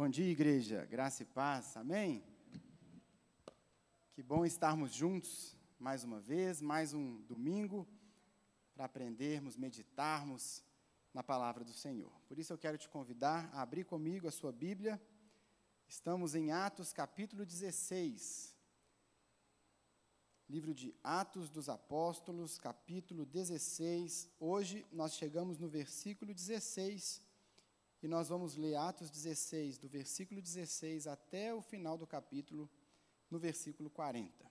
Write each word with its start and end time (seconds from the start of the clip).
Bom 0.00 0.08
dia, 0.08 0.30
igreja. 0.30 0.86
Graça 0.86 1.24
e 1.24 1.26
paz. 1.26 1.76
Amém? 1.76 2.24
Que 4.14 4.22
bom 4.22 4.46
estarmos 4.46 4.94
juntos 4.94 5.54
mais 5.78 6.04
uma 6.04 6.18
vez, 6.18 6.62
mais 6.62 6.94
um 6.94 7.20
domingo, 7.24 7.86
para 8.72 8.86
aprendermos, 8.86 9.58
meditarmos 9.58 10.64
na 11.12 11.22
palavra 11.22 11.62
do 11.64 11.74
Senhor. 11.74 12.10
Por 12.26 12.38
isso 12.38 12.50
eu 12.50 12.56
quero 12.56 12.78
te 12.78 12.88
convidar 12.88 13.50
a 13.52 13.60
abrir 13.60 13.84
comigo 13.84 14.26
a 14.26 14.30
sua 14.30 14.50
Bíblia. 14.50 14.98
Estamos 15.86 16.34
em 16.34 16.50
Atos 16.50 16.94
capítulo 16.94 17.44
16. 17.44 18.56
Livro 20.48 20.72
de 20.72 20.94
Atos 21.04 21.50
dos 21.50 21.68
Apóstolos, 21.68 22.58
capítulo 22.58 23.26
16. 23.26 24.30
Hoje 24.40 24.86
nós 24.90 25.12
chegamos 25.12 25.58
no 25.58 25.68
versículo 25.68 26.32
16 26.32 27.28
e 28.02 28.08
nós 28.08 28.28
vamos 28.28 28.56
ler 28.56 28.76
Atos 28.76 29.10
16, 29.10 29.76
do 29.76 29.88
versículo 29.88 30.40
16 30.40 31.06
até 31.06 31.54
o 31.54 31.60
final 31.60 31.98
do 31.98 32.06
capítulo, 32.06 32.70
no 33.30 33.38
versículo 33.38 33.90
40. 33.90 34.50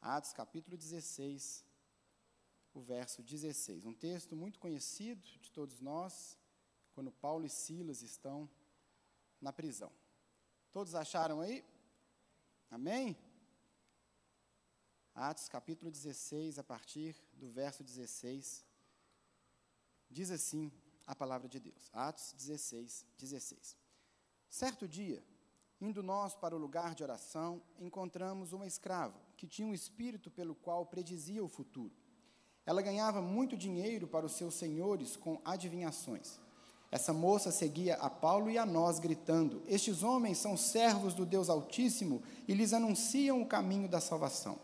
Atos 0.00 0.32
capítulo 0.32 0.76
16, 0.76 1.64
o 2.74 2.80
verso 2.80 3.22
16. 3.22 3.84
Um 3.84 3.94
texto 3.94 4.34
muito 4.34 4.58
conhecido 4.58 5.22
de 5.38 5.50
todos 5.52 5.80
nós, 5.80 6.36
quando 6.92 7.12
Paulo 7.12 7.46
e 7.46 7.50
Silas 7.50 8.02
estão 8.02 8.50
na 9.40 9.52
prisão. 9.52 9.92
Todos 10.72 10.96
acharam 10.96 11.40
aí? 11.40 11.64
Amém? 12.70 13.16
Atos 15.14 15.48
capítulo 15.48 15.92
16, 15.92 16.58
a 16.58 16.64
partir 16.64 17.16
do 17.34 17.48
verso 17.48 17.84
16, 17.84 18.66
diz 20.10 20.32
assim 20.32 20.72
a 21.06 21.14
palavra 21.14 21.48
de 21.48 21.60
Deus. 21.60 21.90
Atos 21.92 22.34
16, 22.36 23.04
16. 23.18 23.76
Certo 24.48 24.86
dia, 24.86 25.22
indo 25.80 26.02
nós 26.02 26.34
para 26.34 26.54
o 26.54 26.58
lugar 26.58 26.94
de 26.94 27.02
oração, 27.02 27.60
encontramos 27.78 28.52
uma 28.52 28.66
escrava 28.66 29.18
que 29.36 29.46
tinha 29.46 29.66
um 29.66 29.74
espírito 29.74 30.30
pelo 30.30 30.54
qual 30.54 30.86
predizia 30.86 31.44
o 31.44 31.48
futuro. 31.48 31.92
Ela 32.66 32.80
ganhava 32.80 33.20
muito 33.20 33.56
dinheiro 33.56 34.06
para 34.06 34.24
os 34.24 34.32
seus 34.32 34.54
senhores 34.54 35.16
com 35.16 35.40
adivinhações. 35.44 36.38
Essa 36.90 37.12
moça 37.12 37.50
seguia 37.50 37.96
a 37.96 38.08
Paulo 38.08 38.48
e 38.48 38.56
a 38.56 38.64
nós, 38.64 38.98
gritando: 38.98 39.62
Estes 39.66 40.02
homens 40.02 40.38
são 40.38 40.56
servos 40.56 41.12
do 41.12 41.26
Deus 41.26 41.48
Altíssimo 41.48 42.22
e 42.46 42.54
lhes 42.54 42.72
anunciam 42.72 43.42
o 43.42 43.46
caminho 43.46 43.88
da 43.88 44.00
salvação. 44.00 44.58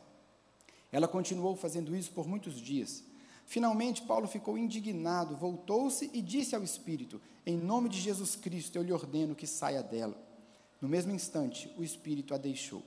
Ela 0.92 1.08
continuou 1.08 1.56
fazendo 1.56 1.94
isso 1.94 2.12
por 2.12 2.26
muitos 2.26 2.54
dias. 2.54 3.02
Finalmente, 3.50 4.02
Paulo 4.02 4.28
ficou 4.28 4.56
indignado, 4.56 5.34
voltou-se 5.34 6.08
e 6.14 6.22
disse 6.22 6.54
ao 6.54 6.62
Espírito: 6.62 7.20
Em 7.44 7.56
nome 7.56 7.88
de 7.88 8.00
Jesus 8.00 8.36
Cristo, 8.36 8.76
eu 8.76 8.82
lhe 8.84 8.92
ordeno 8.92 9.34
que 9.34 9.44
saia 9.44 9.82
dela. 9.82 10.16
No 10.80 10.88
mesmo 10.88 11.10
instante, 11.10 11.68
o 11.76 11.82
Espírito 11.82 12.32
a 12.32 12.38
deixou. 12.38 12.80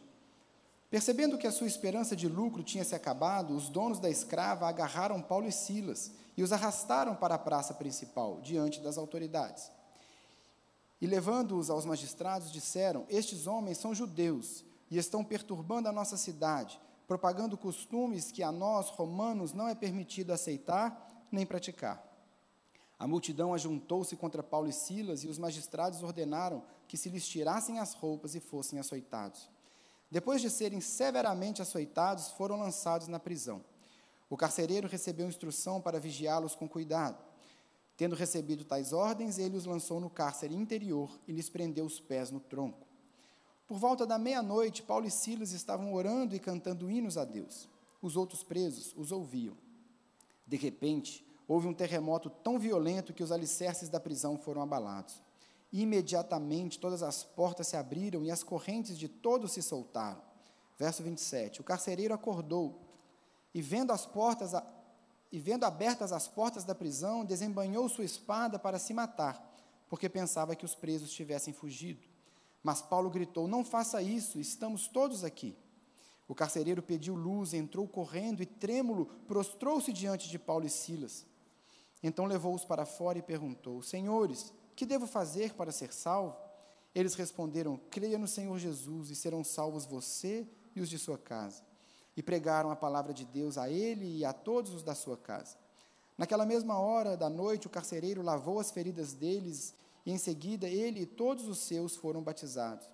Percebendo 0.90 1.38
que 1.38 1.46
a 1.46 1.52
sua 1.52 1.68
esperança 1.68 2.16
de 2.16 2.30
lucro 2.30 2.64
tinha 2.64 2.86
se 2.86 2.96
acabado, 2.96 3.54
os 3.54 3.68
donos 3.68 4.00
da 4.00 4.10
escrava 4.10 4.66
agarraram 4.66 5.22
Paulo 5.22 5.50
e 5.50 5.52
Silas 5.52 6.14
e 6.38 6.42
os 6.42 6.54
arrastaram 6.54 7.14
para 7.14 7.36
a 7.36 7.40
praça 7.40 7.74
principal, 7.74 8.40
diante 8.40 8.80
das 8.80 8.98
autoridades. 8.98 9.70
E 11.02 11.06
levando-os 11.06 11.70
aos 11.70 11.84
magistrados, 11.84 12.50
disseram: 12.50 13.06
Estes 13.10 13.48
homens 13.48 13.80
são 13.80 13.94
judeus 13.94 14.64
e 14.90 14.98
estão 14.98 15.26
perturbando 15.26 15.90
a 15.90 15.92
nossa 15.92 16.16
cidade 16.16 16.80
propagando 17.08 17.58
costumes 17.58 18.32
que 18.32 18.44
a 18.44 18.52
nós, 18.52 18.90
romanos, 18.90 19.54
não 19.54 19.68
é 19.68 19.76
permitido 19.76 20.32
aceitar 20.32 21.26
nem 21.32 21.46
praticar. 21.46 22.04
A 22.98 23.08
multidão 23.08 23.54
ajuntou-se 23.54 24.16
contra 24.16 24.42
Paulo 24.42 24.70
e 24.70 24.74
Silas 24.74 25.24
e 25.24 25.28
os 25.28 25.38
magistrados 25.38 26.04
ordenaram 26.04 26.64
que 26.88 26.96
se 26.96 27.10
lhes 27.10 27.28
tirassem 27.28 27.80
as 27.80 27.94
roupas 27.94 28.36
e 28.36 28.40
fossem 28.40 28.80
açoitados. 28.80 29.50
Depois 30.10 30.42
de 30.42 30.50
serem 30.50 30.80
severamente 30.80 31.62
açoitados, 31.62 32.30
foram 32.32 32.58
lançados 32.58 33.08
na 33.08 33.20
prisão. 33.20 33.64
O 34.30 34.38
carcereiro 34.38 34.88
recebeu 34.88 35.28
instrução 35.28 35.82
para 35.82 36.00
vigiá-los 36.00 36.56
com 36.56 36.70
cuidado. 36.70 37.18
Tendo 37.98 38.16
recebido 38.16 38.64
tais 38.64 38.94
ordens, 38.94 39.38
ele 39.38 39.58
os 39.58 39.66
lançou 39.66 40.00
no 40.00 40.10
cárcere 40.10 40.56
interior 40.56 41.20
e 41.28 41.32
lhes 41.32 41.50
prendeu 41.50 41.86
os 41.86 42.00
pés 42.00 42.32
no 42.32 42.40
tronco. 42.40 42.83
Por 43.74 43.80
volta 43.80 44.06
da 44.06 44.20
meia-noite, 44.20 44.84
Paulo 44.84 45.08
e 45.08 45.10
Silas 45.10 45.52
estavam 45.52 45.96
orando 45.96 46.36
e 46.36 46.40
cantando 46.40 46.92
hinos 46.92 47.18
a 47.18 47.26
Deus. 47.26 47.68
Os 48.04 48.16
outros 48.16 48.44
presos 48.44 48.94
os 48.96 49.12
ouviam. 49.12 49.58
De 50.46 50.56
repente, 50.56 51.26
houve 51.48 51.68
um 51.68 51.74
terremoto 51.74 52.30
tão 52.30 52.60
violento 52.60 53.16
que 53.16 53.24
os 53.24 53.32
alicerces 53.32 53.90
da 53.90 54.00
prisão 54.00 54.38
foram 54.38 54.62
abalados. 54.62 55.24
Imediatamente 55.72 56.78
todas 56.78 57.02
as 57.02 57.24
portas 57.24 57.66
se 57.66 57.76
abriram 57.76 58.24
e 58.24 58.30
as 58.30 58.44
correntes 58.44 58.96
de 58.96 59.08
todos 59.08 59.54
se 59.54 59.64
soltaram. 59.64 60.22
Verso 60.78 61.02
27. 61.02 61.62
O 61.62 61.64
carcereiro 61.64 62.14
acordou 62.14 62.80
e 63.56 63.60
vendo 63.60 63.90
as 63.90 64.06
portas 64.06 64.52
e 65.32 65.40
vendo 65.40 65.64
abertas 65.64 66.12
as 66.12 66.28
portas 66.28 66.64
da 66.64 66.76
prisão, 66.76 67.26
desembanhou 67.26 67.90
sua 67.90 68.06
espada 68.06 68.60
para 68.60 68.78
se 68.78 68.94
matar, 68.94 69.44
porque 69.90 70.08
pensava 70.08 70.56
que 70.56 70.64
os 70.64 70.76
presos 70.76 71.12
tivessem 71.12 71.52
fugido. 71.56 72.13
Mas 72.64 72.82
Paulo 72.82 73.10
gritou: 73.10 73.48
Não 73.48 73.66
faça 73.66 74.02
isso, 74.02 74.40
estamos 74.40 74.88
todos 74.88 75.24
aqui. 75.24 75.56
O 76.28 76.34
carcereiro 76.34 76.82
pediu 76.82 77.14
luz, 77.14 77.54
entrou 77.54 77.88
correndo 77.88 78.42
e, 78.42 78.46
trêmulo, 78.46 79.06
prostrou-se 79.28 79.92
diante 79.92 80.30
de 80.30 80.40
Paulo 80.40 80.66
e 80.66 80.70
Silas. 80.70 81.26
Então 82.02 82.26
levou-os 82.26 82.64
para 82.64 82.86
fora 82.86 83.20
e 83.20 83.22
perguntou: 83.22 83.82
Senhores, 83.82 84.54
que 84.76 84.86
devo 84.86 85.06
fazer 85.06 85.54
para 85.54 85.72
ser 85.72 85.94
salvo? 85.94 86.36
Eles 86.96 87.16
responderam: 87.16 87.80
Creia 87.90 88.18
no 88.18 88.28
Senhor 88.28 88.58
Jesus 88.58 89.10
e 89.10 89.16
serão 89.16 89.44
salvos 89.44 89.86
você 89.86 90.48
e 90.76 90.82
os 90.82 90.90
de 90.90 90.98
sua 90.98 91.18
casa. 91.18 91.62
E 92.16 92.24
pregaram 92.24 92.72
a 92.72 92.76
palavra 92.76 93.14
de 93.14 93.26
Deus 93.26 93.58
a 93.58 93.70
ele 93.70 94.20
e 94.20 94.24
a 94.24 94.32
todos 94.32 94.74
os 94.74 94.84
da 94.84 94.96
sua 94.96 95.18
casa. 95.18 95.58
Naquela 96.18 96.46
mesma 96.46 96.78
hora 96.78 97.18
da 97.18 97.30
noite, 97.30 97.68
o 97.68 97.72
carcereiro 97.72 98.22
lavou 98.22 98.60
as 98.60 98.70
feridas 98.70 99.14
deles 99.14 99.74
e 100.06 100.12
em 100.12 100.18
seguida 100.18 100.68
ele 100.68 101.02
e 101.02 101.06
todos 101.06 101.48
os 101.48 101.60
seus 101.60 101.96
foram 101.96 102.22
batizados. 102.22 102.90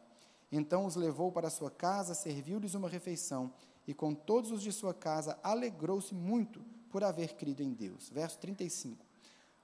Então 0.52 0.86
os 0.86 0.96
levou 0.96 1.32
para 1.32 1.50
sua 1.50 1.70
casa, 1.70 2.14
serviu-lhes 2.14 2.74
uma 2.74 2.90
refeição, 2.90 3.54
e 3.88 3.94
com 3.94 4.14
todos 4.14 4.52
os 4.52 4.62
de 4.62 4.72
sua 4.72 4.94
casa 4.94 5.38
alegrou-se 5.44 6.14
muito 6.14 6.62
por 6.92 7.04
haver 7.04 7.36
crido 7.36 7.62
em 7.62 7.74
Deus. 7.74 8.10
Verso 8.10 8.38
35. 8.40 9.06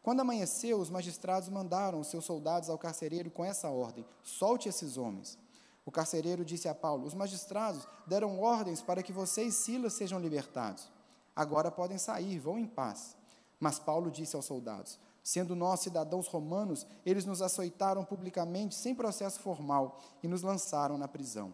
Quando 0.02 0.20
amanheceu, 0.20 0.80
os 0.80 0.90
magistrados 0.90 1.50
mandaram 1.50 2.00
os 2.00 2.08
seus 2.08 2.26
soldados 2.26 2.70
ao 2.70 2.78
carcereiro 2.78 3.32
com 3.32 3.44
essa 3.44 3.70
ordem: 3.70 4.06
solte 4.24 4.70
esses 4.70 4.98
homens. 4.98 5.38
O 5.84 5.92
carcereiro 5.92 6.46
disse 6.46 6.68
a 6.68 6.76
Paulo: 6.76 7.06
Os 7.06 7.14
magistrados 7.14 7.88
deram 8.06 8.40
ordens 8.40 8.82
para 8.82 9.02
que 9.02 9.12
você 9.12 9.46
e 9.46 9.52
Silas 9.52 9.94
sejam 9.94 10.20
libertados. 10.20 10.92
Agora 11.36 11.72
podem 11.72 11.98
sair, 11.98 12.40
vão 12.40 12.58
em 12.58 12.68
paz. 12.68 13.18
Mas 13.60 13.80
Paulo 13.80 14.12
disse 14.12 14.36
aos 14.36 14.46
soldados: 14.46 15.00
Sendo 15.26 15.56
nós 15.56 15.80
cidadãos 15.80 16.28
romanos, 16.28 16.86
eles 17.04 17.26
nos 17.26 17.42
açoitaram 17.42 18.06
publicamente, 18.06 18.76
sem 18.76 18.94
processo 18.94 19.40
formal, 19.40 20.00
e 20.22 20.28
nos 20.28 20.44
lançaram 20.44 21.00
na 21.00 21.08
prisão. 21.08 21.52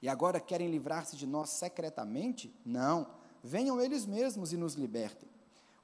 E 0.00 0.08
agora 0.08 0.38
querem 0.38 0.70
livrar-se 0.70 1.16
de 1.16 1.26
nós 1.26 1.50
secretamente? 1.50 2.56
Não. 2.64 3.08
Venham 3.42 3.80
eles 3.80 4.06
mesmos 4.06 4.52
e 4.52 4.56
nos 4.56 4.74
libertem. 4.74 5.28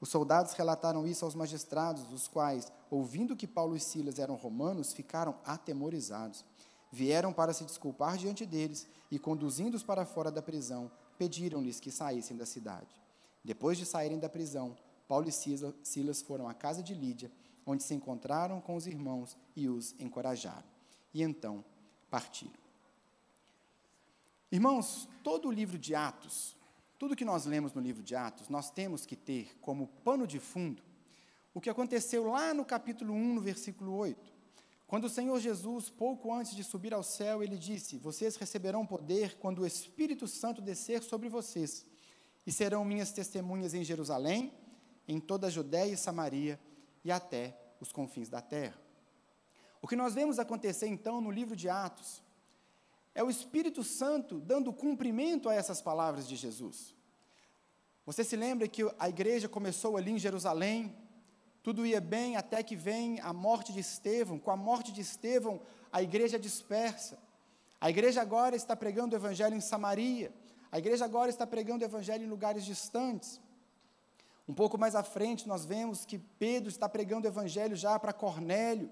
Os 0.00 0.10
soldados 0.10 0.52
relataram 0.52 1.04
isso 1.04 1.24
aos 1.24 1.34
magistrados, 1.34 2.12
os 2.12 2.28
quais, 2.28 2.70
ouvindo 2.88 3.34
que 3.34 3.48
Paulo 3.48 3.74
e 3.74 3.80
Silas 3.80 4.20
eram 4.20 4.36
romanos, 4.36 4.92
ficaram 4.92 5.34
atemorizados. 5.44 6.44
Vieram 6.92 7.32
para 7.32 7.52
se 7.52 7.64
desculpar 7.64 8.16
diante 8.16 8.46
deles 8.46 8.86
e, 9.10 9.18
conduzindo-os 9.18 9.82
para 9.82 10.06
fora 10.06 10.30
da 10.30 10.40
prisão, 10.40 10.88
pediram-lhes 11.18 11.80
que 11.80 11.90
saíssem 11.90 12.36
da 12.36 12.46
cidade. 12.46 12.94
Depois 13.42 13.76
de 13.76 13.84
saírem 13.84 14.20
da 14.20 14.28
prisão, 14.28 14.76
Paulo 15.08 15.28
e 15.28 15.32
Silas 15.32 16.22
foram 16.22 16.48
à 16.48 16.54
casa 16.54 16.82
de 16.82 16.94
Lídia, 16.94 17.30
onde 17.66 17.82
se 17.82 17.94
encontraram 17.94 18.60
com 18.60 18.76
os 18.76 18.86
irmãos 18.86 19.36
e 19.54 19.68
os 19.68 19.94
encorajaram. 19.98 20.64
E 21.12 21.22
então 21.22 21.64
partiram. 22.10 22.62
Irmãos, 24.50 25.08
todo 25.22 25.48
o 25.48 25.52
livro 25.52 25.78
de 25.78 25.94
Atos, 25.94 26.56
tudo 26.98 27.16
que 27.16 27.24
nós 27.24 27.46
lemos 27.46 27.72
no 27.72 27.80
livro 27.80 28.02
de 28.02 28.14
Atos, 28.14 28.48
nós 28.48 28.70
temos 28.70 29.06
que 29.06 29.16
ter 29.16 29.56
como 29.60 29.88
pano 30.04 30.26
de 30.26 30.38
fundo 30.38 30.82
o 31.54 31.60
que 31.60 31.70
aconteceu 31.70 32.30
lá 32.30 32.54
no 32.54 32.64
capítulo 32.64 33.12
1, 33.12 33.34
no 33.34 33.40
versículo 33.40 33.94
8. 33.94 34.32
Quando 34.86 35.04
o 35.04 35.08
Senhor 35.08 35.38
Jesus, 35.40 35.88
pouco 35.88 36.32
antes 36.32 36.54
de 36.54 36.62
subir 36.62 36.92
ao 36.92 37.02
céu, 37.02 37.42
ele 37.42 37.56
disse: 37.56 37.98
Vocês 37.98 38.36
receberão 38.36 38.86
poder 38.86 39.36
quando 39.38 39.60
o 39.60 39.66
Espírito 39.66 40.28
Santo 40.28 40.60
descer 40.60 41.02
sobre 41.02 41.28
vocês, 41.28 41.86
e 42.46 42.52
serão 42.52 42.84
minhas 42.84 43.12
testemunhas 43.12 43.72
em 43.72 43.84
Jerusalém, 43.84 44.52
em 45.12 45.20
toda 45.20 45.46
a 45.46 45.50
Judéia 45.50 45.92
e 45.92 45.96
Samaria 45.96 46.58
e 47.04 47.10
até 47.10 47.56
os 47.80 47.92
confins 47.92 48.28
da 48.28 48.40
terra. 48.40 48.80
O 49.80 49.88
que 49.88 49.96
nós 49.96 50.14
vemos 50.14 50.38
acontecer 50.38 50.86
então 50.86 51.20
no 51.20 51.30
livro 51.30 51.56
de 51.56 51.68
Atos 51.68 52.22
é 53.14 53.22
o 53.22 53.30
Espírito 53.30 53.82
Santo 53.82 54.40
dando 54.40 54.72
cumprimento 54.72 55.48
a 55.48 55.54
essas 55.54 55.82
palavras 55.82 56.26
de 56.26 56.36
Jesus. 56.36 56.94
Você 58.06 58.24
se 58.24 58.36
lembra 58.36 58.66
que 58.68 58.82
a 58.98 59.08
igreja 59.08 59.48
começou 59.48 59.96
ali 59.96 60.12
em 60.12 60.18
Jerusalém, 60.18 60.96
Tudo 61.62 61.86
ia 61.86 62.00
bem 62.00 62.36
até 62.36 62.60
que 62.62 62.74
vem 62.74 63.20
a 63.20 63.32
morte 63.32 63.72
de 63.72 63.78
Estevão. 63.78 64.38
Com 64.38 64.50
a 64.50 64.56
morte 64.56 64.90
de 64.90 65.00
Estevão, 65.00 65.60
a 65.92 66.02
igreja 66.02 66.38
dispersa. 66.38 67.16
A 67.80 67.88
igreja 67.88 68.20
agora 68.20 68.56
está 68.56 68.74
pregando 68.74 69.14
o 69.14 69.18
evangelho 69.18 69.54
em 69.54 69.60
Samaria. 69.60 70.32
A 70.72 70.78
igreja 70.78 71.04
agora 71.04 71.30
está 71.30 71.46
pregando 71.46 71.84
o 71.84 71.86
evangelho 71.86 72.24
em 72.24 72.28
lugares 72.28 72.64
distantes. 72.64 73.40
Um 74.48 74.54
pouco 74.54 74.76
mais 74.76 74.94
à 74.94 75.02
frente, 75.02 75.46
nós 75.46 75.64
vemos 75.64 76.04
que 76.04 76.18
Pedro 76.18 76.68
está 76.68 76.88
pregando 76.88 77.26
o 77.26 77.30
evangelho 77.30 77.76
já 77.76 77.98
para 77.98 78.12
Cornélio. 78.12 78.90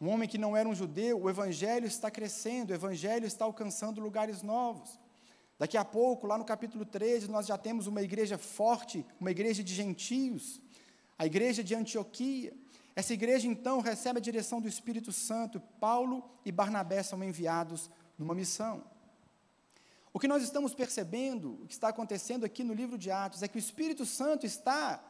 Um 0.00 0.08
homem 0.10 0.28
que 0.28 0.38
não 0.38 0.56
era 0.56 0.68
um 0.68 0.74
judeu, 0.74 1.20
o 1.20 1.28
evangelho 1.28 1.86
está 1.86 2.10
crescendo, 2.10 2.70
o 2.70 2.74
evangelho 2.74 3.26
está 3.26 3.44
alcançando 3.44 4.00
lugares 4.00 4.42
novos. 4.42 4.98
Daqui 5.58 5.76
a 5.76 5.84
pouco, 5.84 6.26
lá 6.26 6.38
no 6.38 6.44
capítulo 6.44 6.84
13, 6.84 7.28
nós 7.28 7.46
já 7.46 7.58
temos 7.58 7.88
uma 7.88 8.00
igreja 8.00 8.38
forte, 8.38 9.04
uma 9.18 9.30
igreja 9.30 9.64
de 9.64 9.74
gentios, 9.74 10.60
a 11.18 11.26
igreja 11.26 11.64
de 11.64 11.74
Antioquia. 11.74 12.52
Essa 12.94 13.12
igreja, 13.12 13.48
então, 13.48 13.80
recebe 13.80 14.18
a 14.18 14.22
direção 14.22 14.60
do 14.60 14.68
Espírito 14.68 15.12
Santo. 15.12 15.60
Paulo 15.80 16.22
e 16.44 16.52
Barnabé 16.52 17.02
são 17.02 17.22
enviados 17.24 17.90
numa 18.16 18.34
missão. 18.34 18.84
O 20.12 20.18
que 20.18 20.28
nós 20.28 20.42
estamos 20.42 20.74
percebendo, 20.74 21.62
o 21.62 21.66
que 21.66 21.74
está 21.74 21.88
acontecendo 21.88 22.44
aqui 22.44 22.64
no 22.64 22.72
livro 22.72 22.96
de 22.96 23.10
Atos, 23.10 23.42
é 23.42 23.48
que 23.48 23.56
o 23.56 23.58
Espírito 23.58 24.06
Santo 24.06 24.46
está 24.46 25.02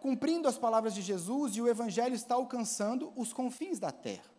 cumprindo 0.00 0.48
as 0.48 0.58
palavras 0.58 0.94
de 0.94 1.00
Jesus 1.00 1.54
e 1.54 1.62
o 1.62 1.68
Evangelho 1.68 2.14
está 2.16 2.34
alcançando 2.34 3.12
os 3.14 3.32
confins 3.32 3.78
da 3.78 3.92
terra. 3.92 4.32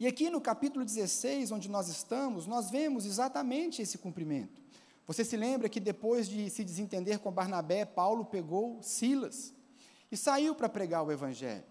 E 0.00 0.06
aqui 0.06 0.30
no 0.30 0.40
capítulo 0.40 0.84
16, 0.84 1.52
onde 1.52 1.68
nós 1.68 1.88
estamos, 1.88 2.46
nós 2.46 2.70
vemos 2.70 3.04
exatamente 3.04 3.82
esse 3.82 3.98
cumprimento. 3.98 4.62
Você 5.06 5.24
se 5.24 5.36
lembra 5.36 5.68
que 5.68 5.78
depois 5.78 6.26
de 6.28 6.48
se 6.50 6.64
desentender 6.64 7.18
com 7.18 7.30
Barnabé, 7.30 7.84
Paulo 7.84 8.24
pegou 8.24 8.82
Silas 8.82 9.54
e 10.10 10.16
saiu 10.16 10.54
para 10.54 10.68
pregar 10.68 11.02
o 11.02 11.12
Evangelho. 11.12 11.64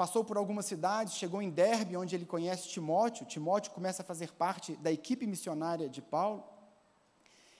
Passou 0.00 0.24
por 0.24 0.38
algumas 0.38 0.64
cidades, 0.64 1.12
chegou 1.12 1.42
em 1.42 1.50
Derbe, 1.50 1.94
onde 1.94 2.14
ele 2.14 2.24
conhece 2.24 2.66
Timóteo. 2.66 3.26
Timóteo 3.26 3.70
começa 3.72 4.00
a 4.00 4.04
fazer 4.04 4.32
parte 4.32 4.74
da 4.76 4.90
equipe 4.90 5.26
missionária 5.26 5.90
de 5.90 6.00
Paulo. 6.00 6.42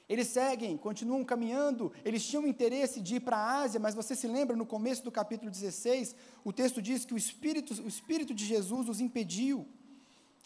Eles 0.08 0.28
seguem, 0.28 0.74
continuam 0.78 1.22
caminhando, 1.22 1.92
eles 2.02 2.24
tinham 2.24 2.46
interesse 2.46 2.98
de 2.98 3.16
ir 3.16 3.20
para 3.20 3.36
a 3.36 3.58
Ásia, 3.58 3.78
mas 3.78 3.94
você 3.94 4.16
se 4.16 4.26
lembra 4.26 4.56
no 4.56 4.64
começo 4.64 5.04
do 5.04 5.12
capítulo 5.12 5.50
16, 5.50 6.16
o 6.42 6.50
texto 6.50 6.80
diz 6.80 7.04
que 7.04 7.12
o 7.12 7.18
Espírito, 7.18 7.74
o 7.74 7.86
Espírito 7.86 8.32
de 8.32 8.46
Jesus 8.46 8.88
os 8.88 9.02
impediu 9.02 9.68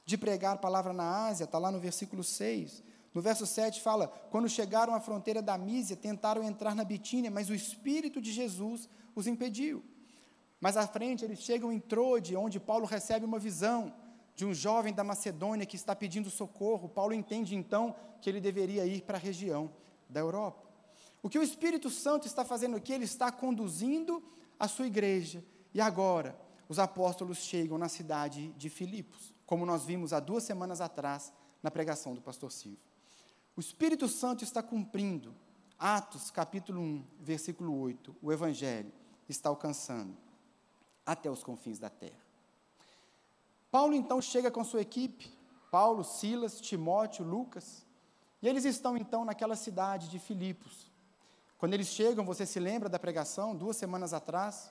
de 0.05 0.19
pregar 0.19 0.55
a 0.55 0.59
palavra 0.59 0.93
na 0.93 1.29
Ásia, 1.29 1.45
está 1.45 1.59
lá 1.59 1.71
no 1.71 1.79
versículo 1.79 2.25
6. 2.25 2.83
No 3.15 3.23
verso 3.23 3.47
7 3.47 3.81
fala: 3.81 4.09
quando 4.33 4.49
chegaram 4.49 4.97
à 4.97 5.01
fronteira 5.01 5.41
da 5.41 5.57
Mísia, 5.57 5.95
tentaram 5.95 6.43
entrar 6.43 6.75
na 6.75 6.83
Bitínia, 6.83 7.31
mas 7.31 7.49
o 7.49 7.55
Espírito 7.55 8.21
de 8.21 8.33
Jesus 8.33 8.89
os 9.15 9.29
impediu. 9.29 9.94
Mais 10.65 10.79
à 10.79 10.87
frente, 10.87 11.27
eles 11.27 11.41
chegam 11.41 11.71
em 11.71 11.79
Trode, 11.79 12.35
onde 12.35 12.59
Paulo 12.59 12.87
recebe 12.87 13.27
uma 13.27 13.39
visão 13.39 13.93
de 14.35 14.47
um 14.47 14.55
jovem 14.55 14.95
da 14.95 15.05
Macedônia 15.05 15.67
que 15.67 15.77
está 15.77 15.95
pedindo 15.95 16.31
socorro. 16.31 16.89
Paulo 16.89 17.13
entende 17.13 17.55
então 17.55 17.95
que 18.23 18.31
ele 18.31 18.41
deveria 18.41 18.87
ir 18.87 19.03
para 19.03 19.19
a 19.19 19.21
região 19.21 19.71
da 20.09 20.21
Europa. 20.21 20.67
O 21.23 21.29
que 21.29 21.39
o 21.39 21.43
Espírito 21.43 21.91
Santo 21.91 22.27
está 22.27 22.47
fazendo 22.47 22.77
aqui? 22.77 22.95
Ele 22.95 23.05
está 23.05 23.31
conduzindo 23.31 24.25
a 24.59 24.67
sua 24.67 24.87
igreja. 24.87 25.45
E 25.75 25.83
agora, 25.83 26.35
os 26.67 26.79
apóstolos 26.79 27.45
chegam 27.45 27.77
na 27.77 27.91
cidade 27.91 28.51
de 28.57 28.71
Filipos, 28.71 29.35
como 29.45 29.67
nós 29.67 29.85
vimos 29.85 30.15
há 30.15 30.19
duas 30.19 30.45
semanas 30.45 30.81
atrás 30.81 31.31
na 31.63 31.71
pregação 31.71 32.15
do 32.15 32.23
pastor 32.23 32.51
Silvio. 32.51 32.81
O 33.55 33.61
Espírito 33.61 34.09
Santo 34.09 34.43
está 34.43 34.63
cumprindo. 34.63 35.35
Atos, 35.79 36.31
capítulo 36.31 36.81
1, 36.81 37.05
versículo 37.21 37.79
8. 37.79 38.17
O 38.23 38.33
Evangelho 38.33 38.91
está 39.29 39.51
alcançando 39.51 40.24
até 41.05 41.31
os 41.31 41.43
confins 41.43 41.79
da 41.79 41.91
terra. 41.91 42.25
Paulo 43.71 43.95
então 43.95 44.23
chega 44.23 44.51
com 44.51 44.63
sua 44.63 44.81
equipe, 44.81 45.31
Paulo, 45.71 46.05
Silas, 46.05 46.61
Timóteo, 46.61 47.25
Lucas, 47.25 47.85
e 48.41 48.49
eles 48.49 48.65
estão 48.65 48.97
então 48.97 49.25
naquela 49.25 49.57
cidade 49.57 50.09
de 50.09 50.19
Filipos. 50.19 50.93
Quando 51.59 51.75
eles 51.75 51.89
chegam, 51.89 52.25
você 52.25 52.47
se 52.47 52.61
lembra 52.61 52.89
da 52.89 52.99
pregação, 52.99 53.57
duas 53.57 53.77
semanas 53.77 54.13
atrás, 54.13 54.71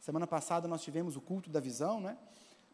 semana 0.00 0.26
passada 0.26 0.68
nós 0.68 0.82
tivemos 0.82 1.16
o 1.16 1.20
culto 1.20 1.48
da 1.48 1.60
visão, 1.60 2.00
né? 2.00 2.18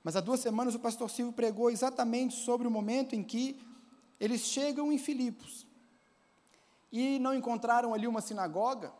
Mas 0.02 0.16
há 0.16 0.20
duas 0.20 0.40
semanas 0.40 0.74
o 0.74 0.78
pastor 0.78 1.10
Silvio 1.10 1.32
pregou 1.32 1.70
exatamente 1.70 2.34
sobre 2.34 2.66
o 2.66 2.70
momento 2.70 3.14
em 3.14 3.22
que 3.22 3.60
eles 4.18 4.40
chegam 4.40 4.90
em 4.92 4.98
Filipos 4.98 5.66
e 6.90 7.18
não 7.18 7.34
encontraram 7.34 7.92
ali 7.92 8.06
uma 8.06 8.20
sinagoga. 8.20 8.92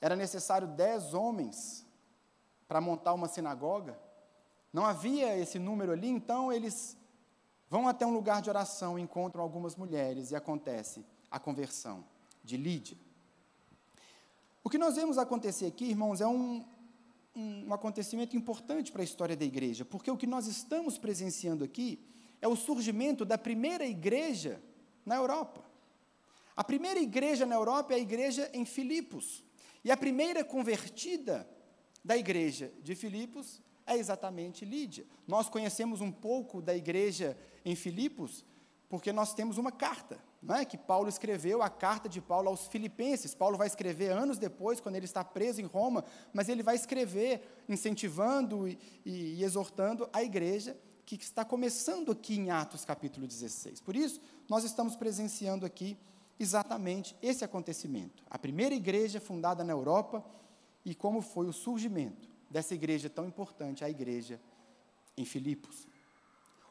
Era 0.00 0.16
necessário 0.16 0.66
dez 0.66 1.14
homens 1.14 1.86
para 2.70 2.80
montar 2.80 3.14
uma 3.14 3.26
sinagoga. 3.26 3.98
Não 4.72 4.86
havia 4.86 5.36
esse 5.36 5.58
número 5.58 5.90
ali, 5.90 6.06
então 6.06 6.52
eles 6.52 6.96
vão 7.68 7.88
até 7.88 8.06
um 8.06 8.12
lugar 8.12 8.40
de 8.40 8.48
oração, 8.48 8.96
encontram 8.96 9.42
algumas 9.42 9.74
mulheres 9.74 10.30
e 10.30 10.36
acontece 10.36 11.04
a 11.28 11.40
conversão 11.40 12.04
de 12.44 12.56
Lídia. 12.56 12.96
O 14.62 14.70
que 14.70 14.78
nós 14.78 14.94
vemos 14.94 15.18
acontecer 15.18 15.66
aqui, 15.66 15.86
irmãos, 15.86 16.20
é 16.20 16.28
um, 16.28 16.64
um, 17.34 17.74
acontecimento 17.74 18.36
importante 18.36 18.92
para 18.92 19.02
a 19.02 19.04
história 19.04 19.36
da 19.36 19.44
igreja, 19.44 19.84
porque 19.84 20.08
o 20.08 20.16
que 20.16 20.26
nós 20.28 20.46
estamos 20.46 20.96
presenciando 20.96 21.64
aqui 21.64 21.98
é 22.40 22.46
o 22.46 22.54
surgimento 22.54 23.24
da 23.24 23.36
primeira 23.36 23.84
igreja 23.84 24.62
na 25.04 25.16
Europa. 25.16 25.64
A 26.56 26.62
primeira 26.62 27.00
igreja 27.00 27.44
na 27.44 27.56
Europa 27.56 27.94
é 27.94 27.96
a 27.96 27.98
igreja 28.00 28.48
em 28.54 28.64
Filipos. 28.64 29.42
E 29.82 29.90
a 29.90 29.96
primeira 29.96 30.44
convertida 30.44 31.48
da 32.04 32.16
igreja 32.16 32.72
de 32.82 32.94
Filipos 32.94 33.62
é 33.86 33.96
exatamente 33.96 34.64
Lídia. 34.64 35.06
Nós 35.26 35.48
conhecemos 35.48 36.00
um 36.00 36.12
pouco 36.12 36.62
da 36.62 36.74
igreja 36.74 37.36
em 37.64 37.74
Filipos 37.74 38.44
porque 38.90 39.12
nós 39.12 39.32
temos 39.32 39.56
uma 39.56 39.70
carta, 39.70 40.18
não 40.42 40.56
é? 40.56 40.64
que 40.64 40.76
Paulo 40.76 41.08
escreveu, 41.08 41.62
a 41.62 41.70
carta 41.70 42.08
de 42.08 42.20
Paulo 42.20 42.48
aos 42.48 42.66
Filipenses. 42.66 43.36
Paulo 43.36 43.56
vai 43.56 43.68
escrever 43.68 44.10
anos 44.10 44.36
depois, 44.36 44.80
quando 44.80 44.96
ele 44.96 45.04
está 45.04 45.22
preso 45.22 45.60
em 45.60 45.64
Roma, 45.64 46.04
mas 46.32 46.48
ele 46.48 46.60
vai 46.60 46.74
escrever 46.74 47.62
incentivando 47.68 48.66
e, 48.66 48.76
e, 49.06 49.34
e 49.34 49.44
exortando 49.44 50.10
a 50.12 50.24
igreja 50.24 50.76
que 51.06 51.14
está 51.14 51.44
começando 51.44 52.10
aqui 52.10 52.34
em 52.36 52.50
Atos 52.50 52.84
capítulo 52.84 53.28
16. 53.28 53.80
Por 53.80 53.94
isso, 53.94 54.20
nós 54.48 54.64
estamos 54.64 54.96
presenciando 54.96 55.64
aqui 55.64 55.96
exatamente 56.38 57.16
esse 57.22 57.44
acontecimento. 57.44 58.24
A 58.28 58.38
primeira 58.38 58.74
igreja 58.74 59.20
fundada 59.20 59.62
na 59.62 59.72
Europa 59.72 60.24
e 60.84 60.94
como 60.94 61.20
foi 61.20 61.46
o 61.46 61.52
surgimento 61.52 62.28
dessa 62.50 62.74
igreja 62.74 63.08
tão 63.08 63.26
importante, 63.26 63.84
a 63.84 63.90
igreja 63.90 64.40
em 65.16 65.24
Filipos. 65.24 65.86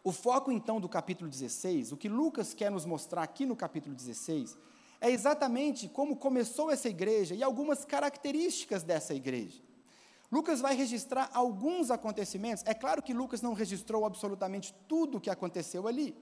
O 0.03 0.12
foco 0.12 0.51
então 0.51 0.79
do 0.79 0.89
capítulo 0.89 1.29
16, 1.29 1.91
o 1.91 1.98
que 1.98 2.10
Lucas 2.10 2.53
quer 2.53 2.72
nos 2.72 2.86
mostrar 2.86 3.24
aqui 3.24 3.45
no 3.45 3.55
capítulo 3.55 3.95
16, 3.95 4.57
é 5.01 5.10
exatamente 5.10 5.88
como 5.88 6.15
começou 6.15 6.72
essa 6.72 6.89
igreja 6.89 7.36
e 7.36 7.43
algumas 7.43 7.86
características 7.86 8.83
dessa 8.83 9.13
igreja. 9.13 9.62
Lucas 10.31 10.62
vai 10.62 10.75
registrar 10.75 11.29
alguns 11.33 11.89
acontecimentos. 11.89 12.63
É 12.65 12.74
claro 12.74 13.01
que 13.01 13.13
Lucas 13.13 13.41
não 13.41 13.53
registrou 13.53 14.05
absolutamente 14.05 14.74
tudo 14.88 15.17
o 15.17 15.22
que 15.22 15.29
aconteceu 15.29 15.88
ali, 15.88 16.15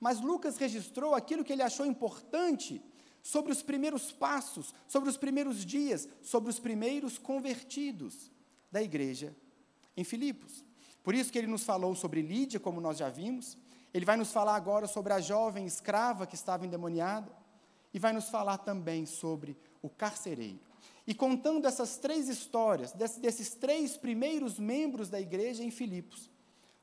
mas 0.00 0.20
Lucas 0.20 0.56
registrou 0.56 1.14
aquilo 1.14 1.44
que 1.44 1.52
ele 1.52 1.62
achou 1.62 1.84
importante 1.84 2.82
sobre 3.22 3.52
os 3.52 3.62
primeiros 3.62 4.10
passos, 4.10 4.74
sobre 4.88 5.08
os 5.08 5.16
primeiros 5.16 5.64
dias, 5.64 6.08
sobre 6.22 6.50
os 6.50 6.58
primeiros 6.58 7.18
convertidos 7.18 8.30
da 8.70 8.82
igreja 8.82 9.34
em 9.96 10.02
Filipos. 10.02 10.64
Por 11.02 11.14
isso 11.14 11.32
que 11.32 11.38
ele 11.38 11.46
nos 11.46 11.64
falou 11.64 11.94
sobre 11.94 12.22
Lídia, 12.22 12.60
como 12.60 12.80
nós 12.80 12.98
já 12.98 13.08
vimos. 13.08 13.56
Ele 13.92 14.04
vai 14.04 14.16
nos 14.16 14.32
falar 14.32 14.56
agora 14.56 14.86
sobre 14.86 15.12
a 15.12 15.20
jovem 15.20 15.66
escrava 15.66 16.26
que 16.26 16.34
estava 16.34 16.66
endemoniada. 16.66 17.30
E 17.94 17.98
vai 17.98 18.12
nos 18.12 18.30
falar 18.30 18.58
também 18.58 19.04
sobre 19.04 19.56
o 19.82 19.88
carcereiro. 19.88 20.60
E 21.06 21.14
contando 21.14 21.66
essas 21.66 21.98
três 21.98 22.28
histórias, 22.28 22.92
desses 22.92 23.50
três 23.50 23.96
primeiros 23.96 24.58
membros 24.58 25.10
da 25.10 25.20
igreja 25.20 25.62
em 25.62 25.70
Filipos, 25.70 26.30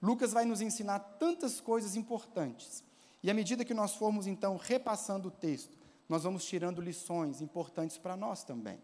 Lucas 0.01 0.31
vai 0.31 0.45
nos 0.45 0.61
ensinar 0.61 0.99
tantas 0.99 1.59
coisas 1.59 1.95
importantes. 1.95 2.83
E 3.23 3.31
à 3.31 3.33
medida 3.33 3.65
que 3.65 3.73
nós 3.73 3.95
formos 3.95 4.27
então 4.27 4.55
repassando 4.57 5.29
o 5.29 5.31
texto, 5.31 5.78
nós 6.09 6.23
vamos 6.23 6.43
tirando 6.43 6.81
lições 6.81 7.39
importantes 7.39 7.97
para 7.97 8.17
nós 8.17 8.43
também. 8.43 8.81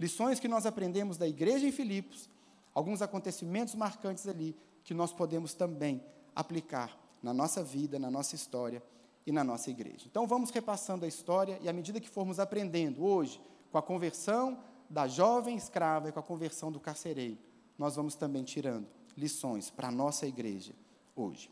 Lições 0.00 0.40
que 0.40 0.48
nós 0.48 0.66
aprendemos 0.66 1.16
da 1.16 1.28
igreja 1.28 1.66
em 1.66 1.72
Filipos 1.72 2.28
alguns 2.74 3.02
acontecimentos 3.02 3.74
marcantes 3.74 4.26
ali 4.26 4.56
que 4.84 4.94
nós 4.94 5.12
podemos 5.12 5.54
também 5.54 6.02
aplicar 6.34 6.98
na 7.22 7.32
nossa 7.32 7.62
vida, 7.62 7.98
na 7.98 8.10
nossa 8.10 8.34
história 8.34 8.82
e 9.26 9.30
na 9.30 9.44
nossa 9.44 9.70
igreja. 9.70 10.06
Então 10.06 10.26
vamos 10.26 10.50
repassando 10.50 11.04
a 11.04 11.08
história 11.08 11.58
e 11.62 11.68
à 11.68 11.72
medida 11.72 12.00
que 12.00 12.08
formos 12.08 12.40
aprendendo 12.40 13.04
hoje 13.04 13.40
com 13.70 13.78
a 13.78 13.82
conversão 13.82 14.58
da 14.90 15.06
jovem 15.06 15.56
escrava 15.56 16.08
e 16.08 16.12
com 16.12 16.18
a 16.18 16.22
conversão 16.22 16.70
do 16.70 16.80
carcereiro, 16.80 17.38
nós 17.78 17.96
vamos 17.96 18.14
também 18.14 18.42
tirando 18.42 18.86
lições 19.16 19.70
para 19.70 19.88
a 19.88 19.92
nossa 19.92 20.26
igreja 20.26 20.74
hoje. 21.14 21.50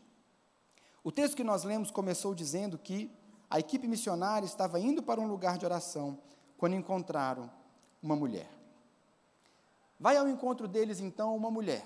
O 1.03 1.11
texto 1.11 1.35
que 1.35 1.43
nós 1.43 1.63
lemos 1.63 1.89
começou 1.89 2.35
dizendo 2.35 2.77
que 2.77 3.09
a 3.51 3.59
equipe 3.59 3.85
missionária 3.85 4.45
estava 4.45 4.79
indo 4.79 5.03
para 5.03 5.19
um 5.19 5.27
lugar 5.27 5.57
de 5.57 5.65
oração 5.65 6.17
quando 6.57 6.73
encontraram 6.73 7.51
uma 8.01 8.15
mulher. 8.15 8.49
Vai 9.99 10.15
ao 10.15 10.29
encontro 10.29 10.69
deles, 10.69 11.01
então, 11.01 11.35
uma 11.35 11.51
mulher. 11.51 11.85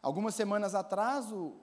Algumas 0.00 0.34
semanas 0.34 0.74
atrás, 0.74 1.30
o, 1.30 1.56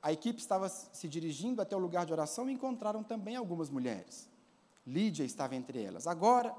a 0.00 0.12
equipe 0.12 0.38
estava 0.38 0.68
se 0.68 1.08
dirigindo 1.08 1.60
até 1.60 1.74
o 1.74 1.80
lugar 1.80 2.06
de 2.06 2.12
oração 2.12 2.48
e 2.48 2.52
encontraram 2.52 3.02
também 3.02 3.34
algumas 3.34 3.68
mulheres. 3.68 4.30
Lídia 4.86 5.24
estava 5.24 5.56
entre 5.56 5.82
elas. 5.82 6.06
Agora, 6.06 6.54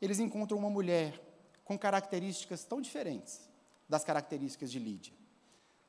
eles 0.00 0.20
encontram 0.20 0.56
uma 0.56 0.70
mulher 0.70 1.20
com 1.64 1.76
características 1.76 2.64
tão 2.64 2.80
diferentes 2.80 3.50
das 3.88 4.04
características 4.04 4.70
de 4.70 4.78
Lídia. 4.78 5.12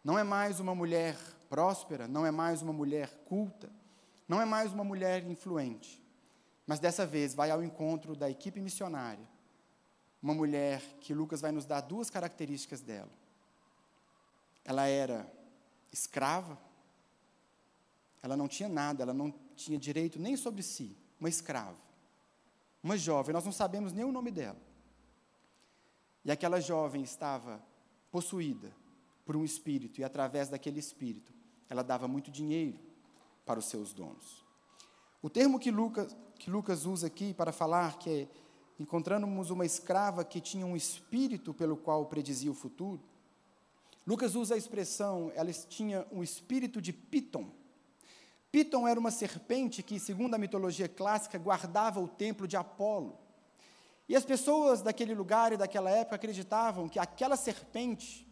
Não 0.03 0.17
é 0.17 0.23
mais 0.23 0.59
uma 0.59 0.73
mulher 0.73 1.15
próspera, 1.47 2.07
não 2.07 2.25
é 2.25 2.31
mais 2.31 2.63
uma 2.63 2.73
mulher 2.73 3.09
culta, 3.25 3.69
não 4.27 4.41
é 4.41 4.45
mais 4.45 4.73
uma 4.73 4.83
mulher 4.83 5.25
influente, 5.25 6.03
mas 6.65 6.79
dessa 6.79 7.05
vez 7.05 7.33
vai 7.33 7.49
ao 7.49 7.63
encontro 7.63 8.15
da 8.15 8.29
equipe 8.29 8.59
missionária, 8.59 9.25
uma 10.21 10.33
mulher 10.33 10.81
que 10.99 11.13
Lucas 11.13 11.39
vai 11.39 11.51
nos 11.51 11.65
dar 11.65 11.81
duas 11.81 12.09
características 12.09 12.81
dela. 12.81 13.11
Ela 14.65 14.85
era 14.87 15.31
escrava, 15.93 16.59
ela 18.21 18.35
não 18.35 18.47
tinha 18.47 18.67
nada, 18.67 19.03
ela 19.03 19.13
não 19.13 19.33
tinha 19.55 19.79
direito 19.79 20.19
nem 20.19 20.35
sobre 20.35 20.61
si, 20.61 20.97
uma 21.19 21.29
escrava, 21.29 21.77
uma 22.83 22.97
jovem, 22.97 23.31
nós 23.33 23.45
não 23.45 23.53
sabemos 23.53 23.93
nem 23.93 24.03
o 24.03 24.11
nome 24.11 24.31
dela. 24.31 24.59
E 26.25 26.31
aquela 26.31 26.59
jovem 26.59 27.01
estava 27.01 27.63
possuída 28.11 28.73
por 29.25 29.37
um 29.37 29.45
espírito, 29.45 30.01
e 30.01 30.03
através 30.03 30.49
daquele 30.49 30.79
espírito, 30.79 31.33
ela 31.69 31.83
dava 31.83 32.07
muito 32.09 32.29
dinheiro 32.29 32.86
para 33.47 33.59
os 33.59 33.65
seus 33.65 33.93
donos. 33.93 34.45
O 35.21 35.29
termo 35.29 35.57
que 35.57 35.71
Lucas, 35.71 36.15
que 36.37 36.51
Lucas 36.51 36.85
usa 36.85 37.07
aqui 37.07 37.33
para 37.33 37.51
falar 37.51 37.97
que 37.97 38.09
é, 38.09 38.27
encontramos 38.77 39.49
uma 39.49 39.65
escrava 39.65 40.23
que 40.23 40.39
tinha 40.39 40.65
um 40.65 40.75
espírito 40.75 41.53
pelo 41.53 41.77
qual 41.77 42.05
predizia 42.05 42.51
o 42.51 42.53
futuro, 42.53 43.01
Lucas 44.05 44.35
usa 44.35 44.55
a 44.55 44.57
expressão, 44.57 45.31
ela 45.33 45.51
tinha 45.51 46.05
um 46.11 46.21
espírito 46.21 46.81
de 46.81 46.93
Piton. 46.93 47.51
Piton 48.51 48.87
era 48.87 48.99
uma 48.99 49.11
serpente 49.11 49.83
que, 49.83 49.99
segundo 49.99 50.33
a 50.33 50.37
mitologia 50.37 50.87
clássica, 50.87 51.37
guardava 51.37 51.99
o 51.99 52.07
templo 52.07 52.47
de 52.47 52.55
Apolo. 52.55 53.17
E 54.07 54.15
as 54.15 54.23
pessoas 54.23 54.81
daquele 54.81 55.13
lugar 55.13 55.51
e 55.51 55.57
daquela 55.57 55.89
época 55.89 56.15
acreditavam 56.15 56.87
que 56.87 56.97
aquela 56.97 57.35
serpente, 57.35 58.25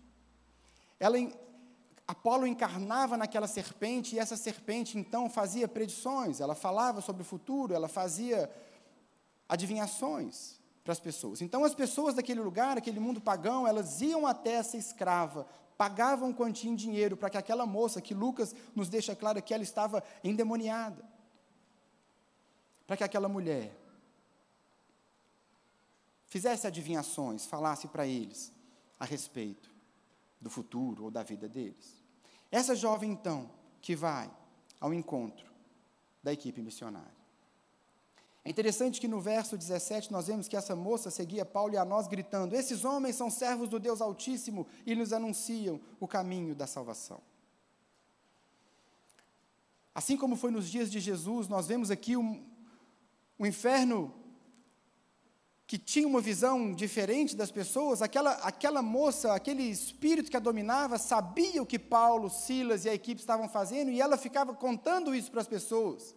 ela, 0.98 1.17
Apolo 2.08 2.46
encarnava 2.46 3.18
naquela 3.18 3.48
serpente 3.48 4.16
e 4.16 4.20
essa 4.20 4.38
serpente 4.38 4.98
então 4.98 5.30
fazia 5.30 5.68
predições, 5.68 6.40
ela 6.40 6.54
falava 6.54 7.02
sobre 7.02 7.24
o 7.24 7.26
futuro, 7.26 7.74
ela 7.74 7.88
fazia 7.88 8.50
adivinhações 9.50 10.60
para 10.84 10.94
as 10.94 11.00
pessoas. 11.00 11.42
Então 11.42 11.64
as 11.64 11.74
pessoas 11.74 12.14
daquele 12.14 12.42
lugar, 12.42 12.78
aquele 12.78 13.00
mundo 13.00 13.20
pagão, 13.20 13.68
elas 13.68 14.02
iam 14.02 14.28
até 14.28 14.54
essa 14.54 14.78
escrava 14.78 15.48
pagavam 15.78 16.34
quantia 16.34 16.70
em 16.70 16.76
dinheiro 16.76 17.18
para 17.18 17.30
que 17.30 17.38
aquela 17.38 17.66
moça, 17.66 18.02
que 18.02 18.14
Lucas 18.14 18.56
nos 18.76 18.90
deixa 18.90 19.16
claro 19.16 19.42
que 19.42 19.54
ela 19.54 19.64
estava 19.64 20.04
endemoniada, 20.24 21.04
para 22.88 22.98
que 22.98 23.04
aquela 23.04 23.28
mulher 23.28 23.76
fizesse 26.28 26.68
adivinhações, 26.68 27.46
falasse 27.46 27.88
para 27.88 28.08
eles 28.08 28.52
a 29.00 29.06
respeito 29.06 29.75
do 30.39 30.50
futuro 30.50 31.06
ou 31.06 31.12
da 31.12 31.24
vida 31.24 31.48
deles. 31.48 32.04
Essa 32.51 32.75
jovem, 32.75 33.12
então, 33.12 33.50
que 33.82 33.96
vai 33.96 34.32
ao 34.80 34.94
encontro 34.94 35.46
da 36.22 36.34
equipe 36.34 36.62
missionária. 36.62 37.15
É 38.44 38.50
interessante 38.50 39.01
que 39.01 39.08
no 39.08 39.20
verso 39.20 39.58
17 39.58 40.12
nós 40.12 40.27
vemos 40.27 40.48
que 40.48 40.56
essa 40.56 40.75
moça 40.75 41.10
seguia 41.10 41.44
Paulo 41.44 41.74
e 41.74 41.77
a 41.77 41.84
nós 41.84 42.08
gritando: 42.08 42.56
Esses 42.56 42.86
homens 42.86 43.15
são 43.15 43.32
servos 43.32 43.68
do 43.68 43.80
Deus 43.80 44.01
Altíssimo 44.01 44.68
e 44.86 44.94
nos 44.96 45.12
anunciam 45.12 45.82
o 46.00 46.08
caminho 46.08 46.54
da 46.54 46.68
salvação. 46.68 47.20
Assim 49.96 50.15
como 50.15 50.36
foi 50.36 50.51
nos 50.51 50.70
dias 50.70 50.92
de 50.92 51.00
Jesus, 51.00 51.48
nós 51.48 51.68
vemos 51.68 51.89
aqui 51.89 52.15
um, 52.15 52.46
um 53.39 53.46
inferno 53.46 54.13
que 55.67 55.77
tinha 55.79 56.07
uma 56.07 56.22
visão 56.22 56.72
diferente 56.72 57.36
das 57.36 57.50
pessoas, 57.50 58.01
aquela, 58.01 58.31
aquela 58.34 58.81
moça, 58.84 59.34
aquele 59.34 59.63
espírito 59.63 60.29
que 60.29 60.38
a 60.38 60.39
dominava, 60.39 61.00
sabia 61.00 61.62
o 61.62 61.65
que 61.65 61.79
Paulo, 61.79 62.29
Silas 62.29 62.86
e 62.86 62.89
a 62.89 62.93
equipe 62.93 63.19
estavam 63.19 63.50
fazendo 63.50 63.89
e 63.89 64.00
ela 64.00 64.17
ficava 64.17 64.53
contando 64.53 65.15
isso 65.15 65.31
para 65.31 65.41
as 65.41 65.48
pessoas. 65.48 66.15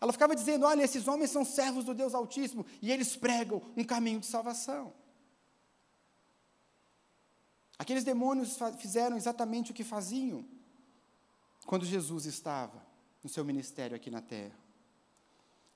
Ela 0.00 0.12
ficava 0.12 0.36
dizendo: 0.36 0.64
olha, 0.64 0.82
esses 0.82 1.08
homens 1.08 1.30
são 1.30 1.44
servos 1.44 1.84
do 1.84 1.92
Deus 1.92 2.14
Altíssimo 2.14 2.64
e 2.80 2.92
eles 2.92 3.16
pregam 3.16 3.60
um 3.76 3.82
caminho 3.82 4.20
de 4.20 4.26
salvação. 4.26 4.92
Aqueles 7.76 8.04
demônios 8.04 8.58
fizeram 8.78 9.16
exatamente 9.16 9.70
o 9.70 9.74
que 9.74 9.84
faziam 9.84 10.44
quando 11.66 11.84
Jesus 11.84 12.26
estava 12.26 12.84
no 13.22 13.28
seu 13.28 13.44
ministério 13.44 13.96
aqui 13.96 14.10
na 14.10 14.20
terra. 14.20 14.67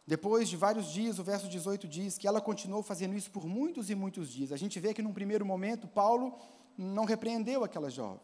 Depois 0.06 0.48
de 0.48 0.56
vários 0.56 0.92
dias, 0.92 1.18
o 1.18 1.24
verso 1.24 1.48
18 1.48 1.86
diz 1.86 2.18
que 2.18 2.26
ela 2.26 2.40
continuou 2.40 2.82
fazendo 2.82 3.14
isso 3.14 3.30
por 3.30 3.46
muitos 3.46 3.88
e 3.88 3.94
muitos 3.94 4.30
dias. 4.30 4.52
A 4.52 4.56
gente 4.56 4.78
vê 4.80 4.92
que 4.92 5.02
num 5.02 5.12
primeiro 5.12 5.46
momento 5.46 5.86
Paulo 5.86 6.36
não 6.76 7.04
repreendeu 7.04 7.62
aquela 7.62 7.88
jovem. 7.88 8.20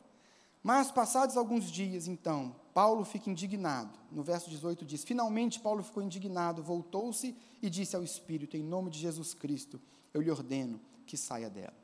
Mas 0.62 0.90
passados 0.90 1.36
alguns 1.36 1.70
dias, 1.70 2.08
então, 2.08 2.54
Paulo 2.74 3.04
fica 3.04 3.30
indignado. 3.30 3.96
No 4.10 4.22
verso 4.22 4.50
18 4.50 4.84
diz: 4.84 5.04
Finalmente 5.04 5.60
Paulo 5.60 5.82
ficou 5.82 6.02
indignado, 6.02 6.62
voltou-se 6.62 7.36
e 7.62 7.70
disse 7.70 7.94
ao 7.94 8.02
Espírito: 8.02 8.56
Em 8.56 8.62
nome 8.62 8.90
de 8.90 8.98
Jesus 8.98 9.34
Cristo, 9.34 9.80
eu 10.12 10.20
lhe 10.20 10.30
ordeno 10.30 10.80
que 11.06 11.16
saia 11.16 11.48
dela. 11.48 11.76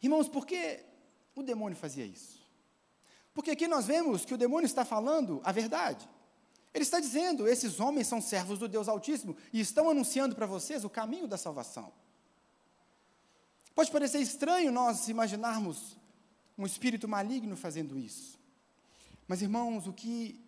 Irmãos, 0.00 0.28
por 0.28 0.46
que 0.46 0.84
o 1.34 1.42
demônio 1.42 1.76
fazia 1.76 2.06
isso? 2.06 2.40
Porque 3.32 3.50
aqui 3.50 3.66
nós 3.66 3.86
vemos 3.86 4.24
que 4.24 4.32
o 4.32 4.38
demônio 4.38 4.66
está 4.66 4.84
falando 4.84 5.40
a 5.42 5.50
verdade. 5.50 6.08
Ele 6.74 6.82
está 6.82 6.98
dizendo: 6.98 7.46
esses 7.46 7.78
homens 7.78 8.08
são 8.08 8.20
servos 8.20 8.58
do 8.58 8.68
Deus 8.68 8.88
Altíssimo 8.88 9.36
e 9.52 9.60
estão 9.60 9.88
anunciando 9.88 10.34
para 10.34 10.44
vocês 10.44 10.84
o 10.84 10.90
caminho 10.90 11.28
da 11.28 11.38
salvação. 11.38 11.92
Pode 13.74 13.90
parecer 13.90 14.18
estranho 14.18 14.72
nós 14.72 15.08
imaginarmos 15.08 15.96
um 16.58 16.66
espírito 16.66 17.08
maligno 17.08 17.56
fazendo 17.56 17.96
isso. 17.96 18.38
Mas, 19.26 19.40
irmãos, 19.40 19.86
o 19.86 19.92
que 19.92 20.40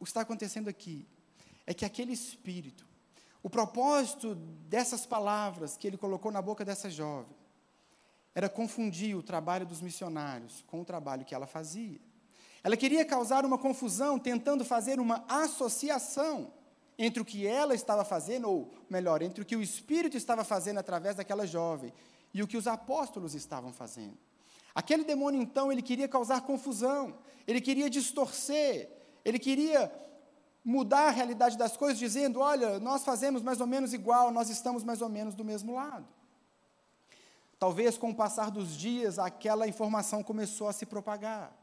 está 0.00 0.20
acontecendo 0.20 0.68
aqui 0.68 1.06
é 1.66 1.74
que 1.74 1.84
aquele 1.84 2.12
espírito, 2.12 2.86
o 3.42 3.50
propósito 3.50 4.34
dessas 4.34 5.04
palavras 5.06 5.76
que 5.76 5.86
ele 5.86 5.96
colocou 5.96 6.30
na 6.30 6.40
boca 6.40 6.64
dessa 6.64 6.88
jovem, 6.88 7.34
era 8.34 8.48
confundir 8.48 9.16
o 9.16 9.22
trabalho 9.22 9.66
dos 9.66 9.80
missionários 9.80 10.62
com 10.66 10.80
o 10.80 10.84
trabalho 10.84 11.24
que 11.24 11.34
ela 11.34 11.46
fazia. 11.46 12.00
Ela 12.62 12.76
queria 12.76 13.04
causar 13.04 13.44
uma 13.44 13.56
confusão, 13.56 14.18
tentando 14.18 14.64
fazer 14.64 15.00
uma 15.00 15.24
associação 15.28 16.52
entre 16.98 17.22
o 17.22 17.24
que 17.24 17.46
ela 17.46 17.74
estava 17.74 18.04
fazendo, 18.04 18.48
ou 18.48 18.70
melhor, 18.88 19.22
entre 19.22 19.42
o 19.42 19.46
que 19.46 19.56
o 19.56 19.62
Espírito 19.62 20.16
estava 20.16 20.44
fazendo 20.44 20.78
através 20.78 21.16
daquela 21.16 21.46
jovem 21.46 21.92
e 22.34 22.42
o 22.42 22.46
que 22.46 22.58
os 22.58 22.66
apóstolos 22.66 23.34
estavam 23.34 23.72
fazendo. 23.72 24.18
Aquele 24.74 25.02
demônio, 25.02 25.40
então, 25.40 25.72
ele 25.72 25.82
queria 25.82 26.06
causar 26.06 26.42
confusão, 26.42 27.18
ele 27.46 27.60
queria 27.60 27.88
distorcer, 27.88 28.90
ele 29.24 29.38
queria 29.38 29.90
mudar 30.62 31.08
a 31.08 31.10
realidade 31.10 31.56
das 31.56 31.76
coisas, 31.76 31.98
dizendo: 31.98 32.40
olha, 32.40 32.78
nós 32.78 33.02
fazemos 33.02 33.42
mais 33.42 33.60
ou 33.60 33.66
menos 33.66 33.92
igual, 33.94 34.30
nós 34.30 34.50
estamos 34.50 34.84
mais 34.84 35.00
ou 35.00 35.08
menos 35.08 35.34
do 35.34 35.44
mesmo 35.44 35.74
lado. 35.74 36.06
Talvez 37.58 37.98
com 37.98 38.10
o 38.10 38.14
passar 38.14 38.50
dos 38.50 38.76
dias, 38.76 39.18
aquela 39.18 39.66
informação 39.66 40.22
começou 40.22 40.68
a 40.68 40.72
se 40.72 40.86
propagar. 40.86 41.59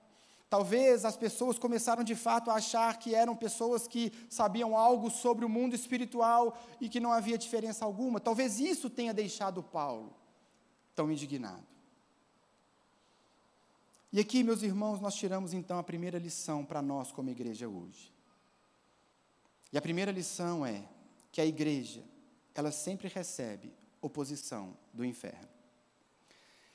Talvez 0.49 1.03
as 1.03 1.17
pessoas 1.17 1.59
começaram 1.59 2.03
de 2.03 2.15
fato 2.15 2.49
a 2.49 2.55
achar 2.55 2.97
que 2.97 3.13
eram 3.13 3.35
pessoas 3.35 3.85
que 3.85 4.13
sabiam 4.29 4.77
algo 4.77 5.09
sobre 5.09 5.43
o 5.43 5.49
mundo 5.49 5.75
espiritual 5.75 6.57
e 6.79 6.87
que 6.87 7.01
não 7.01 7.11
havia 7.11 7.37
diferença 7.37 7.83
alguma. 7.83 8.19
Talvez 8.19 8.59
isso 8.59 8.89
tenha 8.89 9.13
deixado 9.13 9.61
Paulo 9.61 10.15
tão 10.95 11.11
indignado. 11.11 11.67
E 14.11 14.21
aqui, 14.21 14.41
meus 14.41 14.63
irmãos, 14.63 15.01
nós 15.01 15.15
tiramos 15.15 15.53
então 15.53 15.77
a 15.77 15.83
primeira 15.83 16.17
lição 16.17 16.63
para 16.63 16.81
nós 16.81 17.11
como 17.11 17.29
igreja 17.29 17.67
hoje. 17.67 18.13
E 19.71 19.77
a 19.77 19.81
primeira 19.81 20.11
lição 20.11 20.65
é 20.65 20.81
que 21.29 21.41
a 21.41 21.45
igreja, 21.45 22.03
ela 22.55 22.71
sempre 22.71 23.09
recebe 23.09 23.73
oposição 24.01 24.77
do 24.93 25.03
inferno. 25.03 25.49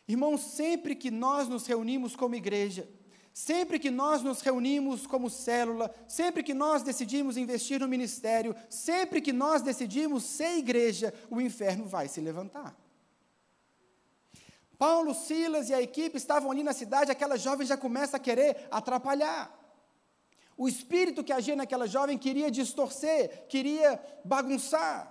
Irmãos, 0.07 0.43
sempre 0.43 0.95
que 0.95 1.11
nós 1.11 1.49
nos 1.49 1.67
reunimos 1.67 2.15
como 2.15 2.35
igreja, 2.35 2.87
sempre 3.33 3.79
que 3.79 3.91
nós 3.91 4.23
nos 4.23 4.41
reunimos 4.41 5.07
como 5.07 5.31
célula, 5.31 5.95
sempre 6.07 6.43
que 6.43 6.53
nós 6.53 6.83
decidimos 6.83 7.37
investir 7.37 7.81
no 7.81 7.89
ministério, 7.89 8.55
sempre 8.69 9.21
que 9.21 9.33
nós 9.33 9.63
decidimos 9.63 10.25
ser 10.25 10.59
igreja, 10.59 11.15
o 11.31 11.41
inferno 11.41 11.87
vai 11.87 12.09
se 12.09 12.21
levantar. 12.21 12.77
Paulo, 14.79 15.15
Silas 15.15 15.71
e 15.71 15.75
a 15.75 15.81
equipe 15.81 16.17
estavam 16.17 16.51
ali 16.51 16.63
na 16.63 16.73
cidade, 16.73 17.11
aquela 17.11 17.37
jovem 17.37 17.67
já 17.67 17.77
começa 17.77 18.17
a 18.17 18.21
querer 18.21 18.67
atrapalhar. 18.71 19.59
O 20.57 20.69
espírito 20.69 21.25
que 21.25 21.33
agia 21.33 21.57
naquela 21.57 21.87
jovem 21.87 22.19
queria 22.19 22.51
distorcer, 22.51 23.47
queria 23.49 24.01
bagunçar. 24.25 25.11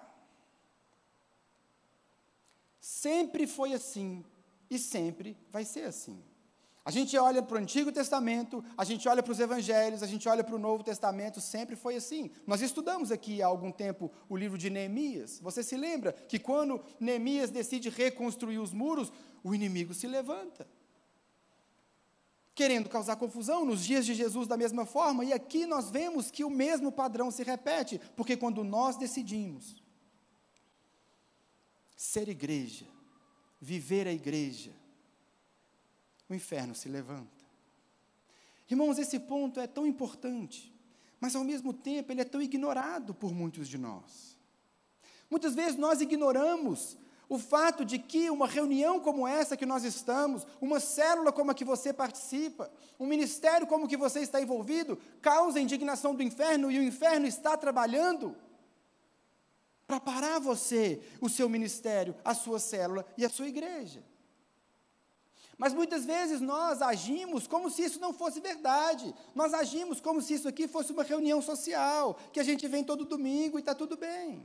Sempre 2.80 3.48
foi 3.48 3.74
assim 3.74 4.24
e 4.70 4.78
sempre 4.78 5.38
vai 5.50 5.66
ser 5.66 5.84
assim. 5.84 6.31
A 6.84 6.90
gente 6.90 7.16
olha 7.16 7.44
para 7.44 7.56
o 7.56 7.60
Antigo 7.60 7.92
Testamento, 7.92 8.64
a 8.76 8.84
gente 8.84 9.08
olha 9.08 9.22
para 9.22 9.32
os 9.32 9.40
Evangelhos, 9.40 10.02
a 10.02 10.08
gente 10.08 10.28
olha 10.28 10.44
para 10.44 10.56
o 10.56 10.60
Novo 10.60 10.84
Testamento, 10.84 11.40
sempre 11.40 11.76
foi 11.76 11.96
assim. 11.96 12.32
Nós 12.48 12.60
estudamos 12.62 13.12
aqui 13.12 13.40
há 13.40 13.46
algum 13.46 13.72
tempo 13.72 14.12
o 14.28 14.36
livro 14.36 14.58
de 14.58 14.70
Neemias. 14.70 15.40
Você 15.42 15.62
se 15.62 15.78
lembra 15.78 16.12
que 16.12 16.40
quando 16.40 16.84
Neemias 17.00 17.52
decide 17.52 17.90
reconstruir 17.90 18.58
os 18.58 18.74
muros, 18.74 19.14
o 19.44 19.54
inimigo 19.54 19.94
se 19.94 20.08
levanta, 20.08 20.68
querendo 22.56 22.90
causar 22.90 23.16
confusão 23.16 23.64
nos 23.64 23.86
dias 23.86 24.04
de 24.04 24.16
Jesus 24.16 24.48
da 24.48 24.58
mesma 24.58 24.84
forma. 24.84 25.24
E 25.24 25.32
aqui 25.32 25.68
nós 25.68 25.92
vemos 25.92 26.32
que 26.32 26.44
o 26.44 26.50
mesmo 26.50 26.92
padrão 26.92 27.30
se 27.30 27.44
repete, 27.44 28.02
porque 28.16 28.36
quando 28.36 28.64
nós 28.64 28.98
decidimos 28.98 29.84
ser 31.96 32.28
igreja, 32.28 32.88
viver 33.60 34.08
a 34.08 34.12
igreja, 34.12 34.81
o 36.34 36.36
inferno 36.36 36.74
se 36.74 36.90
levanta. 36.90 37.42
Irmãos, 38.70 38.98
esse 38.98 39.20
ponto 39.20 39.60
é 39.60 39.68
tão 39.68 39.86
importante, 39.86 40.74
mas 41.20 41.36
ao 41.36 41.44
mesmo 41.44 41.74
tempo 41.74 42.12
ele 42.12 42.22
é 42.22 42.26
tão 42.26 42.42
ignorado 42.42 43.14
por 43.14 43.34
muitos 43.34 43.68
de 43.68 43.78
nós. 43.78 44.38
Muitas 45.30 45.54
vezes 45.54 45.78
nós 45.78 46.02
ignoramos 46.02 46.98
o 47.28 47.38
fato 47.38 47.86
de 47.86 47.98
que 47.98 48.30
uma 48.30 48.48
reunião 48.48 49.00
como 49.00 49.28
essa 49.28 49.56
que 49.56 49.66
nós 49.66 49.84
estamos, 49.84 50.46
uma 50.60 50.80
célula 50.80 51.32
como 51.32 51.52
a 51.52 51.54
que 51.54 51.64
você 51.64 51.94
participa, 51.94 52.72
um 53.00 53.06
ministério 53.06 53.68
como 53.68 53.86
o 53.86 53.88
que 53.88 53.96
você 53.96 54.20
está 54.20 54.42
envolvido, 54.42 54.98
causa 55.22 55.58
a 55.58 55.62
indignação 55.62 56.14
do 56.14 56.24
inferno 56.24 56.70
e 56.72 56.80
o 56.80 56.84
inferno 56.84 57.26
está 57.26 57.56
trabalhando 57.56 58.36
para 59.88 60.00
parar 60.00 60.40
você, 60.40 61.02
o 61.20 61.28
seu 61.28 61.50
ministério, 61.50 62.16
a 62.24 62.34
sua 62.34 62.60
célula 62.60 63.06
e 63.18 63.26
a 63.26 63.30
sua 63.30 63.48
igreja. 63.48 64.04
Mas 65.62 65.76
muitas 65.76 66.06
vezes 66.06 66.42
nós 66.42 66.82
agimos 66.82 67.46
como 67.46 67.70
se 67.70 67.84
isso 67.84 68.00
não 68.00 68.12
fosse 68.12 68.40
verdade. 68.42 69.14
Nós 69.36 69.54
agimos 69.54 70.02
como 70.02 70.20
se 70.20 70.34
isso 70.34 70.48
aqui 70.48 70.68
fosse 70.68 70.92
uma 70.92 71.04
reunião 71.04 71.40
social, 71.40 72.18
que 72.34 72.40
a 72.40 72.44
gente 72.44 72.68
vem 72.68 72.84
todo 72.84 73.06
domingo 73.06 73.60
e 73.60 73.62
está 73.62 73.76
tudo 73.76 73.96
bem. 73.96 74.44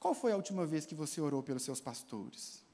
Qual 0.00 0.14
foi 0.14 0.32
a 0.32 0.36
última 0.36 0.64
vez 0.64 0.86
que 0.86 0.94
você 0.94 1.20
orou 1.20 1.42
pelos 1.42 1.62
seus 1.62 1.82
pastores? 1.82 2.64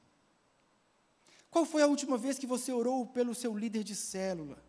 Qual 1.51 1.65
foi 1.65 1.83
a 1.83 1.89
última 1.89 2.17
vez 2.17 2.39
que 2.39 2.47
você 2.47 2.71
orou 2.71 3.07
pelo 3.07 3.35
seu 3.35 3.59
líder 3.59 3.83
de 3.83 3.97
célula? 3.97 4.63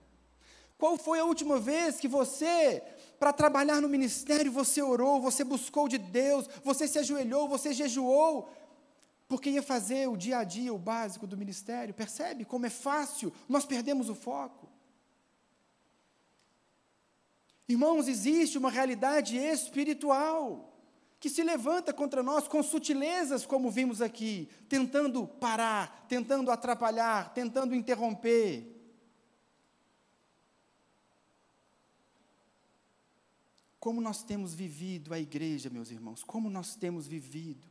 Qual 0.80 0.98
foi 0.98 1.20
a 1.20 1.26
última 1.26 1.60
vez 1.60 2.00
que 2.00 2.08
você, 2.08 2.82
para 3.20 3.32
trabalhar 3.32 3.80
no 3.80 3.88
ministério, 3.88 4.52
você 4.52 4.82
orou, 4.82 5.22
você 5.22 5.44
buscou 5.44 5.88
de 5.88 6.00
Deus, 6.00 6.48
você 6.64 6.88
se 6.88 6.98
ajoelhou, 6.98 7.48
você 7.48 7.72
jejuou 7.72 8.50
porque 9.30 9.52
ia 9.52 9.62
fazer 9.62 10.10
o 10.10 10.18
dia 10.18 10.40
a 10.40 10.44
dia, 10.44 10.74
o 10.74 10.80
básico 10.80 11.28
do 11.28 11.38
ministério. 11.38 11.94
Percebe 11.94 12.44
como 12.44 12.66
é 12.66 12.70
fácil? 12.70 13.32
Nós 13.48 13.64
perdemos 13.64 14.10
o 14.10 14.16
foco. 14.16 14.68
Irmãos, 17.68 18.08
existe 18.08 18.58
uma 18.58 18.72
realidade 18.72 19.38
espiritual 19.38 20.74
que 21.20 21.30
se 21.30 21.44
levanta 21.44 21.94
contra 21.94 22.24
nós 22.24 22.48
com 22.48 22.64
sutilezas, 22.64 23.46
como 23.46 23.70
vimos 23.70 24.02
aqui, 24.02 24.50
tentando 24.68 25.28
parar, 25.28 26.08
tentando 26.10 26.50
atrapalhar, 26.50 27.32
tentando 27.32 27.76
interromper. 27.76 28.76
Como 33.80 34.02
nós 34.02 34.24
temos 34.24 34.56
vivido 34.56 35.14
a 35.14 35.20
igreja, 35.20 35.70
meus 35.70 35.92
irmãos, 35.92 36.24
como 36.24 36.50
nós 36.50 36.76
temos 36.76 37.06
vivido. 37.06 37.70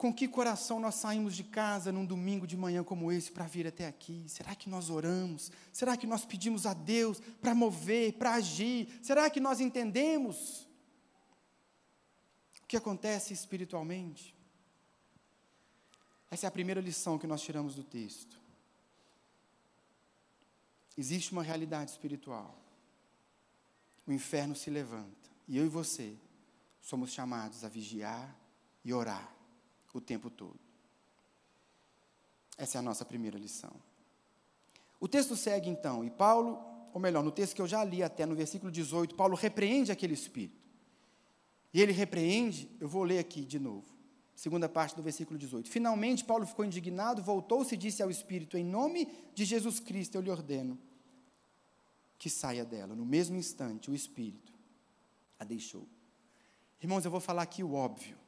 Com 0.00 0.14
que 0.14 0.26
coração 0.26 0.80
nós 0.80 0.94
saímos 0.94 1.36
de 1.36 1.44
casa 1.44 1.92
num 1.92 2.06
domingo 2.06 2.46
de 2.46 2.56
manhã 2.56 2.82
como 2.82 3.12
esse 3.12 3.30
para 3.30 3.44
vir 3.44 3.66
até 3.66 3.86
aqui? 3.86 4.24
Será 4.28 4.54
que 4.54 4.66
nós 4.66 4.88
oramos? 4.88 5.52
Será 5.70 5.94
que 5.94 6.06
nós 6.06 6.24
pedimos 6.24 6.64
a 6.64 6.72
Deus 6.72 7.20
para 7.38 7.54
mover, 7.54 8.14
para 8.14 8.32
agir? 8.32 8.88
Será 9.02 9.28
que 9.28 9.38
nós 9.38 9.60
entendemos 9.60 10.66
o 12.62 12.66
que 12.66 12.78
acontece 12.78 13.34
espiritualmente? 13.34 14.34
Essa 16.30 16.46
é 16.46 16.48
a 16.48 16.50
primeira 16.50 16.80
lição 16.80 17.18
que 17.18 17.26
nós 17.26 17.42
tiramos 17.42 17.74
do 17.74 17.84
texto. 17.84 18.40
Existe 20.96 21.30
uma 21.30 21.42
realidade 21.42 21.90
espiritual. 21.90 22.58
O 24.06 24.12
inferno 24.12 24.56
se 24.56 24.70
levanta 24.70 25.28
e 25.46 25.58
eu 25.58 25.66
e 25.66 25.68
você 25.68 26.16
somos 26.80 27.12
chamados 27.12 27.64
a 27.64 27.68
vigiar 27.68 28.34
e 28.82 28.94
orar 28.94 29.39
o 29.98 30.00
tempo 30.00 30.30
todo. 30.30 30.58
Essa 32.56 32.78
é 32.78 32.80
a 32.80 32.82
nossa 32.82 33.04
primeira 33.04 33.38
lição. 33.38 33.72
O 35.00 35.08
texto 35.08 35.34
segue 35.34 35.70
então, 35.70 36.04
e 36.04 36.10
Paulo, 36.10 36.58
ou 36.92 37.00
melhor, 37.00 37.24
no 37.24 37.30
texto 37.30 37.54
que 37.54 37.62
eu 37.62 37.66
já 37.66 37.82
li 37.82 38.02
até 38.02 38.26
no 38.26 38.34
versículo 38.34 38.70
18, 38.70 39.14
Paulo 39.14 39.34
repreende 39.34 39.90
aquele 39.90 40.14
espírito. 40.14 40.68
E 41.72 41.80
ele 41.80 41.92
repreende, 41.92 42.68
eu 42.80 42.88
vou 42.88 43.02
ler 43.04 43.18
aqui 43.18 43.44
de 43.44 43.58
novo, 43.58 43.86
segunda 44.34 44.68
parte 44.68 44.94
do 44.94 45.02
versículo 45.02 45.38
18. 45.38 45.70
Finalmente, 45.70 46.24
Paulo 46.24 46.46
ficou 46.46 46.64
indignado, 46.64 47.22
voltou-se 47.22 47.74
e 47.74 47.78
disse 47.78 48.02
ao 48.02 48.10
espírito: 48.10 48.58
Em 48.58 48.64
nome 48.64 49.08
de 49.34 49.44
Jesus 49.44 49.80
Cristo 49.80 50.16
eu 50.16 50.20
lhe 50.20 50.30
ordeno 50.30 50.78
que 52.20 52.28
saia 52.28 52.66
dela. 52.66 52.94
No 52.94 53.06
mesmo 53.06 53.38
instante, 53.38 53.90
o 53.90 53.94
espírito 53.94 54.52
a 55.38 55.44
deixou. 55.44 55.88
Irmãos, 56.82 57.02
eu 57.02 57.10
vou 57.10 57.18
falar 57.18 57.40
aqui 57.40 57.64
o 57.64 57.72
óbvio. 57.72 58.19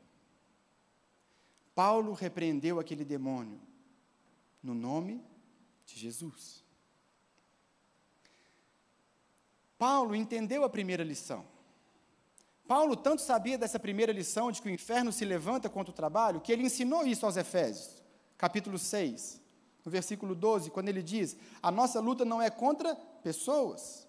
Paulo 1.74 2.12
repreendeu 2.12 2.78
aquele 2.78 3.04
demônio 3.04 3.61
no 4.62 4.74
nome 4.74 5.24
de 5.87 5.98
Jesus. 5.98 6.62
Paulo 9.78 10.14
entendeu 10.14 10.64
a 10.64 10.68
primeira 10.68 11.02
lição. 11.02 11.44
Paulo 12.68 12.94
tanto 12.94 13.22
sabia 13.22 13.58
dessa 13.58 13.78
primeira 13.78 14.12
lição 14.12 14.52
de 14.52 14.62
que 14.62 14.68
o 14.68 14.70
inferno 14.70 15.12
se 15.12 15.24
levanta 15.24 15.68
contra 15.68 15.90
o 15.90 15.94
trabalho, 15.94 16.40
que 16.40 16.52
ele 16.52 16.62
ensinou 16.62 17.04
isso 17.04 17.26
aos 17.26 17.37
Efésios, 17.37 18.02
capítulo 18.38 18.78
6, 18.78 19.40
no 19.85 19.90
versículo 19.90 20.35
12, 20.35 20.70
quando 20.70 20.88
ele 20.88 21.02
diz: 21.02 21.37
A 21.61 21.70
nossa 21.70 22.00
luta 22.00 22.24
não 22.24 22.40
é 22.40 22.48
contra 22.48 22.94
pessoas, 22.94 24.06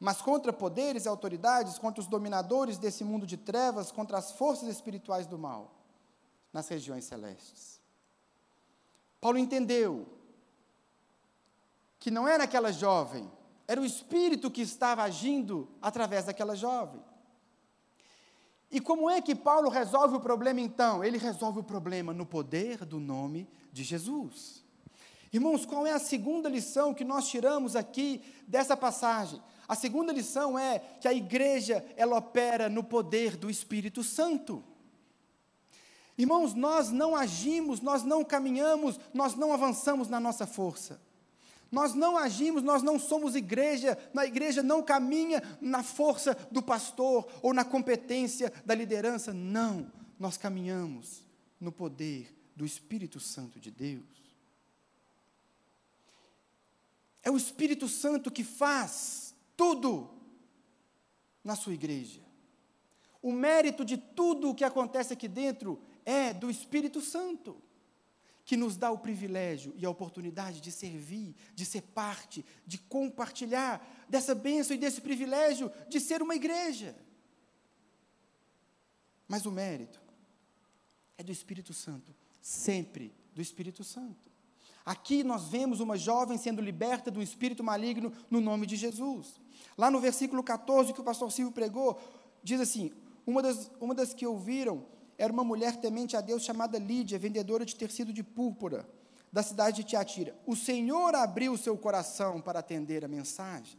mas 0.00 0.20
contra 0.20 0.52
poderes 0.52 1.04
e 1.04 1.08
autoridades, 1.08 1.78
contra 1.78 2.00
os 2.00 2.08
dominadores 2.08 2.76
desse 2.76 3.04
mundo 3.04 3.26
de 3.26 3.36
trevas, 3.36 3.92
contra 3.92 4.18
as 4.18 4.32
forças 4.32 4.68
espirituais 4.68 5.26
do 5.26 5.38
mal 5.38 5.75
nas 6.56 6.68
regiões 6.68 7.04
celestes. 7.04 7.78
Paulo 9.20 9.36
entendeu 9.36 10.06
que 11.98 12.10
não 12.10 12.26
era 12.26 12.44
aquela 12.44 12.72
jovem, 12.72 13.30
era 13.68 13.78
o 13.78 13.84
Espírito 13.84 14.50
que 14.50 14.62
estava 14.62 15.02
agindo 15.02 15.68
através 15.82 16.24
daquela 16.24 16.56
jovem. 16.56 17.02
E 18.70 18.80
como 18.80 19.10
é 19.10 19.20
que 19.20 19.34
Paulo 19.34 19.68
resolve 19.68 20.16
o 20.16 20.20
problema 20.20 20.58
então? 20.58 21.04
Ele 21.04 21.18
resolve 21.18 21.58
o 21.60 21.62
problema 21.62 22.14
no 22.14 22.24
poder 22.24 22.86
do 22.86 22.98
nome 22.98 23.46
de 23.70 23.84
Jesus. 23.84 24.64
Irmãos, 25.30 25.66
qual 25.66 25.86
é 25.86 25.92
a 25.92 25.98
segunda 25.98 26.48
lição 26.48 26.94
que 26.94 27.04
nós 27.04 27.28
tiramos 27.28 27.76
aqui 27.76 28.22
dessa 28.48 28.74
passagem? 28.74 29.42
A 29.68 29.74
segunda 29.74 30.10
lição 30.10 30.58
é 30.58 30.78
que 30.78 31.06
a 31.06 31.12
igreja 31.12 31.84
ela 31.98 32.16
opera 32.16 32.66
no 32.70 32.82
poder 32.82 33.36
do 33.36 33.50
Espírito 33.50 34.02
Santo. 34.02 34.64
Irmãos, 36.18 36.54
nós 36.54 36.90
não 36.90 37.14
agimos, 37.14 37.80
nós 37.80 38.02
não 38.02 38.24
caminhamos, 38.24 38.98
nós 39.12 39.34
não 39.34 39.52
avançamos 39.52 40.08
na 40.08 40.18
nossa 40.18 40.46
força. 40.46 41.00
Nós 41.70 41.94
não 41.94 42.16
agimos, 42.16 42.62
nós 42.62 42.82
não 42.82 42.98
somos 42.98 43.34
igreja, 43.34 43.98
na 44.14 44.24
igreja 44.24 44.62
não 44.62 44.82
caminha 44.82 45.42
na 45.60 45.82
força 45.82 46.34
do 46.50 46.62
pastor 46.62 47.28
ou 47.42 47.52
na 47.52 47.64
competência 47.64 48.52
da 48.64 48.74
liderança, 48.74 49.34
não. 49.34 49.92
Nós 50.18 50.36
caminhamos 50.36 51.22
no 51.60 51.70
poder 51.70 52.34
do 52.54 52.64
Espírito 52.64 53.20
Santo 53.20 53.60
de 53.60 53.70
Deus. 53.70 54.04
É 57.22 57.30
o 57.30 57.36
Espírito 57.36 57.88
Santo 57.88 58.30
que 58.30 58.44
faz 58.44 59.34
tudo 59.56 60.08
na 61.42 61.56
sua 61.56 61.74
igreja. 61.74 62.20
O 63.20 63.32
mérito 63.32 63.84
de 63.84 63.98
tudo 63.98 64.50
o 64.50 64.54
que 64.54 64.64
acontece 64.64 65.12
aqui 65.12 65.26
dentro 65.26 65.82
é 66.06 66.32
do 66.32 66.48
Espírito 66.48 67.00
Santo, 67.00 67.60
que 68.44 68.56
nos 68.56 68.76
dá 68.76 68.92
o 68.92 68.98
privilégio 68.98 69.74
e 69.76 69.84
a 69.84 69.90
oportunidade 69.90 70.60
de 70.60 70.70
servir, 70.70 71.34
de 71.52 71.66
ser 71.66 71.82
parte, 71.82 72.46
de 72.64 72.78
compartilhar 72.78 74.06
dessa 74.08 74.36
bênção 74.36 74.76
e 74.76 74.78
desse 74.78 75.00
privilégio 75.00 75.70
de 75.88 75.98
ser 75.98 76.22
uma 76.22 76.36
igreja. 76.36 76.96
Mas 79.26 79.44
o 79.44 79.50
mérito 79.50 80.00
é 81.18 81.24
do 81.24 81.32
Espírito 81.32 81.74
Santo, 81.74 82.14
sempre 82.40 83.12
do 83.34 83.42
Espírito 83.42 83.82
Santo. 83.82 84.30
Aqui 84.84 85.24
nós 85.24 85.48
vemos 85.48 85.80
uma 85.80 85.98
jovem 85.98 86.38
sendo 86.38 86.62
liberta 86.62 87.10
do 87.10 87.20
espírito 87.20 87.64
maligno 87.64 88.12
no 88.30 88.40
nome 88.40 88.66
de 88.66 88.76
Jesus. 88.76 89.40
Lá 89.76 89.90
no 89.90 90.00
versículo 90.00 90.44
14 90.44 90.92
que 90.92 91.00
o 91.00 91.04
pastor 91.04 91.32
Silvio 91.32 91.52
pregou, 91.52 92.00
diz 92.44 92.60
assim: 92.60 92.92
uma 93.26 93.42
das, 93.42 93.68
uma 93.80 93.92
das 93.92 94.14
que 94.14 94.24
ouviram 94.24 94.86
era 95.18 95.32
uma 95.32 95.44
mulher 95.44 95.76
temente 95.76 96.16
a 96.16 96.20
Deus 96.20 96.42
chamada 96.42 96.78
Lídia, 96.78 97.18
vendedora 97.18 97.64
de 97.64 97.74
tecido 97.74 98.12
de 98.12 98.22
púrpura, 98.22 98.88
da 99.32 99.42
cidade 99.42 99.78
de 99.78 99.84
Tiatira. 99.84 100.36
O 100.46 100.54
Senhor 100.54 101.14
abriu 101.14 101.56
seu 101.56 101.76
coração 101.76 102.40
para 102.40 102.60
atender 102.60 103.04
a 103.04 103.08
mensagem. 103.08 103.78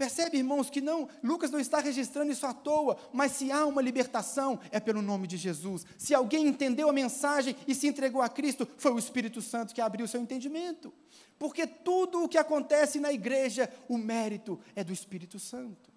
Percebe, 0.00 0.38
irmãos, 0.38 0.70
que 0.70 0.80
não, 0.80 1.06
Lucas 1.22 1.50
não 1.50 1.60
está 1.60 1.78
registrando 1.78 2.32
isso 2.32 2.46
à 2.46 2.54
toa, 2.54 2.96
mas 3.12 3.32
se 3.32 3.52
há 3.52 3.66
uma 3.66 3.82
libertação, 3.82 4.58
é 4.70 4.80
pelo 4.80 5.02
nome 5.02 5.26
de 5.26 5.36
Jesus. 5.36 5.84
Se 5.98 6.14
alguém 6.14 6.46
entendeu 6.46 6.88
a 6.88 6.92
mensagem 6.92 7.54
e 7.68 7.74
se 7.74 7.86
entregou 7.86 8.22
a 8.22 8.28
Cristo, 8.30 8.66
foi 8.78 8.92
o 8.92 8.98
Espírito 8.98 9.42
Santo 9.42 9.74
que 9.74 9.80
abriu 9.82 10.08
seu 10.08 10.18
entendimento. 10.18 10.90
Porque 11.38 11.66
tudo 11.66 12.24
o 12.24 12.28
que 12.30 12.38
acontece 12.38 12.98
na 12.98 13.12
igreja, 13.12 13.70
o 13.90 13.98
mérito 13.98 14.58
é 14.74 14.82
do 14.82 14.90
Espírito 14.90 15.38
Santo. 15.38 15.89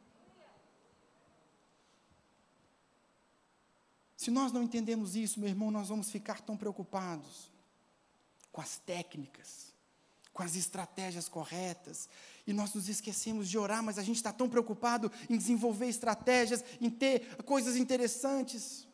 Se 4.24 4.32
nós 4.32 4.54
não 4.54 4.64
entendemos 4.64 5.18
isso, 5.18 5.38
meu 5.38 5.50
irmão, 5.50 5.70
nós 5.70 5.90
vamos 5.90 6.10
ficar 6.10 6.40
tão 6.40 6.56
preocupados 6.56 7.52
com 8.54 8.62
as 8.62 8.78
técnicas, 8.78 9.74
com 10.32 10.42
as 10.42 10.56
estratégias 10.56 11.28
corretas. 11.28 12.08
E 12.48 12.54
nós 12.54 12.74
nos 12.74 12.88
esquecemos 12.88 13.50
de 13.50 13.58
orar, 13.58 13.84
mas 13.84 13.98
a 13.98 14.02
gente 14.02 14.16
está 14.16 14.32
tão 14.32 14.48
preocupado 14.48 15.12
em 15.30 15.38
desenvolver 15.38 15.88
estratégias, 15.88 16.64
em 16.80 16.90
ter 16.90 17.36
coisas 17.44 17.76
interessantes. 17.76 18.88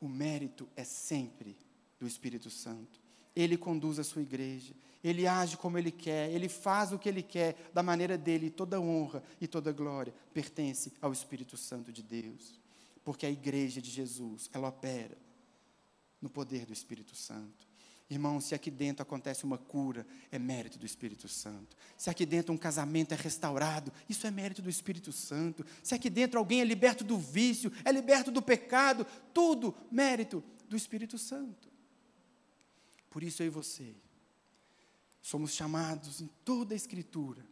O 0.00 0.08
mérito 0.08 0.68
é 0.76 0.84
sempre 0.84 1.56
do 1.98 2.06
Espírito 2.06 2.48
Santo. 2.48 3.05
Ele 3.36 3.56
conduz 3.56 3.98
a 3.98 4.04
sua 4.04 4.22
igreja, 4.22 4.74
ele 5.04 5.26
age 5.26 5.56
como 5.56 5.78
ele 5.78 5.92
quer, 5.92 6.30
ele 6.32 6.48
faz 6.48 6.90
o 6.90 6.98
que 6.98 7.08
ele 7.08 7.22
quer, 7.22 7.70
da 7.72 7.82
maneira 7.82 8.18
dele, 8.18 8.50
toda 8.50 8.80
honra 8.80 9.22
e 9.40 9.46
toda 9.46 9.70
glória 9.70 10.12
pertence 10.34 10.92
ao 11.00 11.12
Espírito 11.12 11.56
Santo 11.56 11.92
de 11.92 12.02
Deus. 12.02 12.58
Porque 13.04 13.26
a 13.26 13.30
igreja 13.30 13.80
de 13.80 13.90
Jesus, 13.90 14.50
ela 14.52 14.68
opera 14.68 15.16
no 16.20 16.28
poder 16.28 16.66
do 16.66 16.72
Espírito 16.72 17.14
Santo. 17.14 17.66
Irmão, 18.08 18.40
se 18.40 18.54
aqui 18.54 18.70
dentro 18.70 19.02
acontece 19.02 19.44
uma 19.44 19.58
cura, 19.58 20.06
é 20.30 20.38
mérito 20.38 20.78
do 20.78 20.86
Espírito 20.86 21.28
Santo. 21.28 21.76
Se 21.96 22.08
aqui 22.08 22.24
dentro 22.24 22.52
um 22.54 22.56
casamento 22.58 23.12
é 23.12 23.16
restaurado, 23.16 23.92
isso 24.08 24.26
é 24.26 24.30
mérito 24.30 24.62
do 24.62 24.70
Espírito 24.70 25.12
Santo. 25.12 25.66
Se 25.82 25.94
aqui 25.94 26.08
dentro 26.08 26.38
alguém 26.38 26.60
é 26.60 26.64
liberto 26.64 27.02
do 27.02 27.18
vício, 27.18 27.72
é 27.84 27.90
liberto 27.90 28.30
do 28.30 28.40
pecado, 28.40 29.04
tudo 29.34 29.74
mérito 29.90 30.42
do 30.68 30.76
Espírito 30.76 31.18
Santo. 31.18 31.75
Por 33.16 33.22
isso 33.22 33.42
eu 33.42 33.46
e 33.46 33.48
você 33.48 33.94
somos 35.22 35.54
chamados 35.54 36.20
em 36.20 36.28
toda 36.44 36.74
a 36.74 36.76
Escritura 36.76 37.42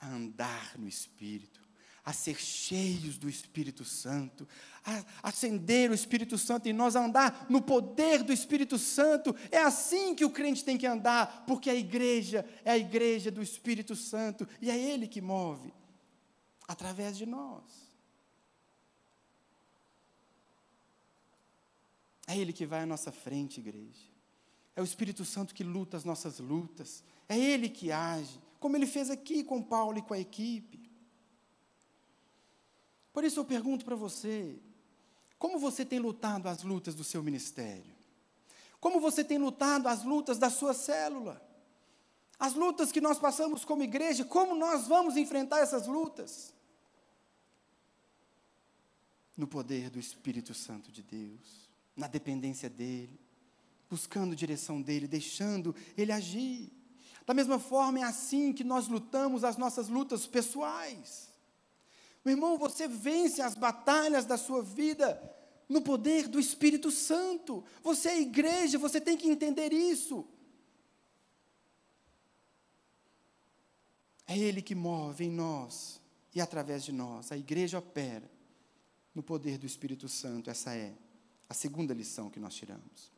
a 0.00 0.08
andar 0.08 0.78
no 0.78 0.88
Espírito, 0.88 1.60
a 2.02 2.14
ser 2.14 2.40
cheios 2.40 3.18
do 3.18 3.28
Espírito 3.28 3.84
Santo, 3.84 4.48
a 4.82 5.04
acender 5.28 5.90
o 5.90 5.94
Espírito 5.94 6.38
Santo 6.38 6.70
em 6.70 6.72
nós, 6.72 6.96
a 6.96 7.04
andar 7.04 7.48
no 7.50 7.60
poder 7.60 8.22
do 8.22 8.32
Espírito 8.32 8.78
Santo. 8.78 9.36
É 9.50 9.58
assim 9.58 10.14
que 10.14 10.24
o 10.24 10.30
crente 10.30 10.64
tem 10.64 10.78
que 10.78 10.86
andar, 10.86 11.44
porque 11.46 11.68
a 11.68 11.74
igreja 11.74 12.42
é 12.64 12.70
a 12.70 12.78
igreja 12.78 13.30
do 13.30 13.42
Espírito 13.42 13.94
Santo 13.94 14.48
e 14.58 14.70
é 14.70 14.78
Ele 14.78 15.06
que 15.06 15.20
move 15.20 15.70
através 16.66 17.14
de 17.18 17.26
nós. 17.26 17.62
É 22.26 22.38
Ele 22.38 22.54
que 22.54 22.64
vai 22.64 22.84
à 22.84 22.86
nossa 22.86 23.12
frente, 23.12 23.60
igreja. 23.60 24.17
É 24.78 24.80
o 24.80 24.84
Espírito 24.84 25.24
Santo 25.24 25.56
que 25.56 25.64
luta 25.64 25.96
as 25.96 26.04
nossas 26.04 26.38
lutas. 26.38 27.02
É 27.28 27.36
Ele 27.36 27.68
que 27.68 27.90
age, 27.90 28.40
como 28.60 28.76
Ele 28.76 28.86
fez 28.86 29.10
aqui 29.10 29.42
com 29.42 29.60
Paulo 29.60 29.98
e 29.98 30.02
com 30.02 30.14
a 30.14 30.20
equipe. 30.20 30.88
Por 33.12 33.24
isso 33.24 33.40
eu 33.40 33.44
pergunto 33.44 33.84
para 33.84 33.96
você: 33.96 34.56
como 35.36 35.58
você 35.58 35.84
tem 35.84 35.98
lutado 35.98 36.46
as 36.46 36.62
lutas 36.62 36.94
do 36.94 37.02
seu 37.02 37.24
ministério? 37.24 37.92
Como 38.78 39.00
você 39.00 39.24
tem 39.24 39.36
lutado 39.36 39.88
as 39.88 40.04
lutas 40.04 40.38
da 40.38 40.48
sua 40.48 40.72
célula? 40.72 41.44
As 42.38 42.54
lutas 42.54 42.92
que 42.92 43.00
nós 43.00 43.18
passamos 43.18 43.64
como 43.64 43.82
igreja, 43.82 44.24
como 44.24 44.54
nós 44.54 44.86
vamos 44.86 45.16
enfrentar 45.16 45.58
essas 45.58 45.88
lutas? 45.88 46.54
No 49.36 49.48
poder 49.48 49.90
do 49.90 49.98
Espírito 49.98 50.54
Santo 50.54 50.92
de 50.92 51.02
Deus, 51.02 51.68
na 51.96 52.06
dependência 52.06 52.70
dEle, 52.70 53.26
buscando 53.88 54.36
direção 54.36 54.80
dEle, 54.82 55.06
deixando 55.06 55.74
Ele 55.96 56.12
agir. 56.12 56.70
Da 57.26 57.34
mesma 57.34 57.58
forma, 57.58 58.00
é 58.00 58.02
assim 58.02 58.52
que 58.52 58.64
nós 58.64 58.88
lutamos 58.88 59.44
as 59.44 59.56
nossas 59.56 59.88
lutas 59.88 60.26
pessoais. 60.26 61.28
Meu 62.24 62.34
irmão, 62.34 62.58
você 62.58 62.88
vence 62.88 63.40
as 63.40 63.54
batalhas 63.54 64.24
da 64.24 64.36
sua 64.36 64.62
vida 64.62 65.20
no 65.68 65.82
poder 65.82 66.26
do 66.26 66.40
Espírito 66.40 66.90
Santo. 66.90 67.64
Você 67.82 68.08
é 68.08 68.20
igreja, 68.20 68.78
você 68.78 69.00
tem 69.00 69.16
que 69.16 69.28
entender 69.28 69.72
isso. 69.72 70.26
É 74.26 74.36
Ele 74.36 74.60
que 74.60 74.74
move 74.74 75.24
em 75.24 75.30
nós 75.30 76.00
e 76.34 76.40
através 76.40 76.84
de 76.84 76.92
nós. 76.92 77.32
A 77.32 77.36
igreja 77.36 77.78
opera 77.78 78.30
no 79.14 79.22
poder 79.22 79.58
do 79.58 79.66
Espírito 79.66 80.08
Santo. 80.08 80.50
Essa 80.50 80.74
é 80.74 80.94
a 81.48 81.54
segunda 81.54 81.92
lição 81.94 82.30
que 82.30 82.40
nós 82.40 82.54
tiramos. 82.54 83.17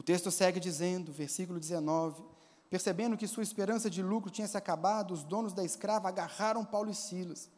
O 0.00 0.02
texto 0.02 0.30
segue 0.30 0.58
dizendo, 0.58 1.12
versículo 1.12 1.60
19: 1.60 2.24
Percebendo 2.70 3.18
que 3.18 3.26
sua 3.26 3.42
esperança 3.42 3.90
de 3.90 4.02
lucro 4.02 4.30
tinha 4.30 4.48
se 4.48 4.56
acabado, 4.56 5.12
os 5.12 5.22
donos 5.22 5.52
da 5.52 5.62
escrava 5.62 6.08
agarraram 6.08 6.64
Paulo 6.64 6.90
e 6.90 6.94
Silas 6.94 7.50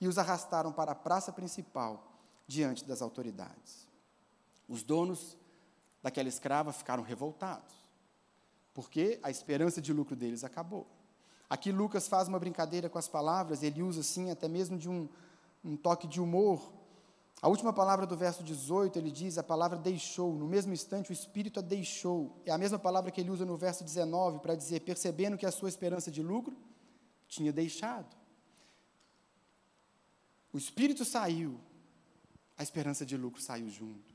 e 0.00 0.08
os 0.08 0.18
arrastaram 0.18 0.72
para 0.72 0.90
a 0.90 0.94
praça 0.96 1.30
principal 1.30 2.04
diante 2.48 2.84
das 2.84 3.00
autoridades. 3.00 3.86
Os 4.68 4.82
donos 4.82 5.36
daquela 6.02 6.28
escrava 6.28 6.72
ficaram 6.72 7.04
revoltados, 7.04 7.72
porque 8.74 9.20
a 9.22 9.30
esperança 9.30 9.80
de 9.80 9.92
lucro 9.92 10.16
deles 10.16 10.42
acabou. 10.42 10.88
Aqui 11.48 11.70
Lucas 11.70 12.08
faz 12.08 12.26
uma 12.26 12.40
brincadeira 12.40 12.88
com 12.88 12.98
as 12.98 13.06
palavras, 13.06 13.62
ele 13.62 13.84
usa 13.84 14.00
assim 14.00 14.32
até 14.32 14.48
mesmo 14.48 14.76
de 14.76 14.88
um, 14.88 15.08
um 15.64 15.76
toque 15.76 16.08
de 16.08 16.20
humor, 16.20 16.72
a 17.44 17.48
última 17.48 17.74
palavra 17.74 18.06
do 18.06 18.16
verso 18.16 18.42
18, 18.42 18.98
ele 18.98 19.10
diz 19.10 19.36
a 19.36 19.42
palavra 19.42 19.76
deixou. 19.76 20.32
No 20.34 20.46
mesmo 20.46 20.72
instante, 20.72 21.10
o 21.10 21.12
Espírito 21.12 21.58
a 21.60 21.62
deixou. 21.62 22.40
É 22.46 22.50
a 22.50 22.56
mesma 22.56 22.78
palavra 22.78 23.10
que 23.10 23.20
ele 23.20 23.30
usa 23.30 23.44
no 23.44 23.54
verso 23.54 23.84
19 23.84 24.38
para 24.38 24.54
dizer, 24.54 24.80
percebendo 24.80 25.36
que 25.36 25.44
a 25.44 25.50
sua 25.52 25.68
esperança 25.68 26.10
de 26.10 26.22
lucro 26.22 26.56
tinha 27.28 27.52
deixado. 27.52 28.16
O 30.54 30.56
Espírito 30.56 31.04
saiu, 31.04 31.60
a 32.56 32.62
esperança 32.62 33.04
de 33.04 33.14
lucro 33.14 33.42
saiu 33.42 33.68
junto. 33.68 34.14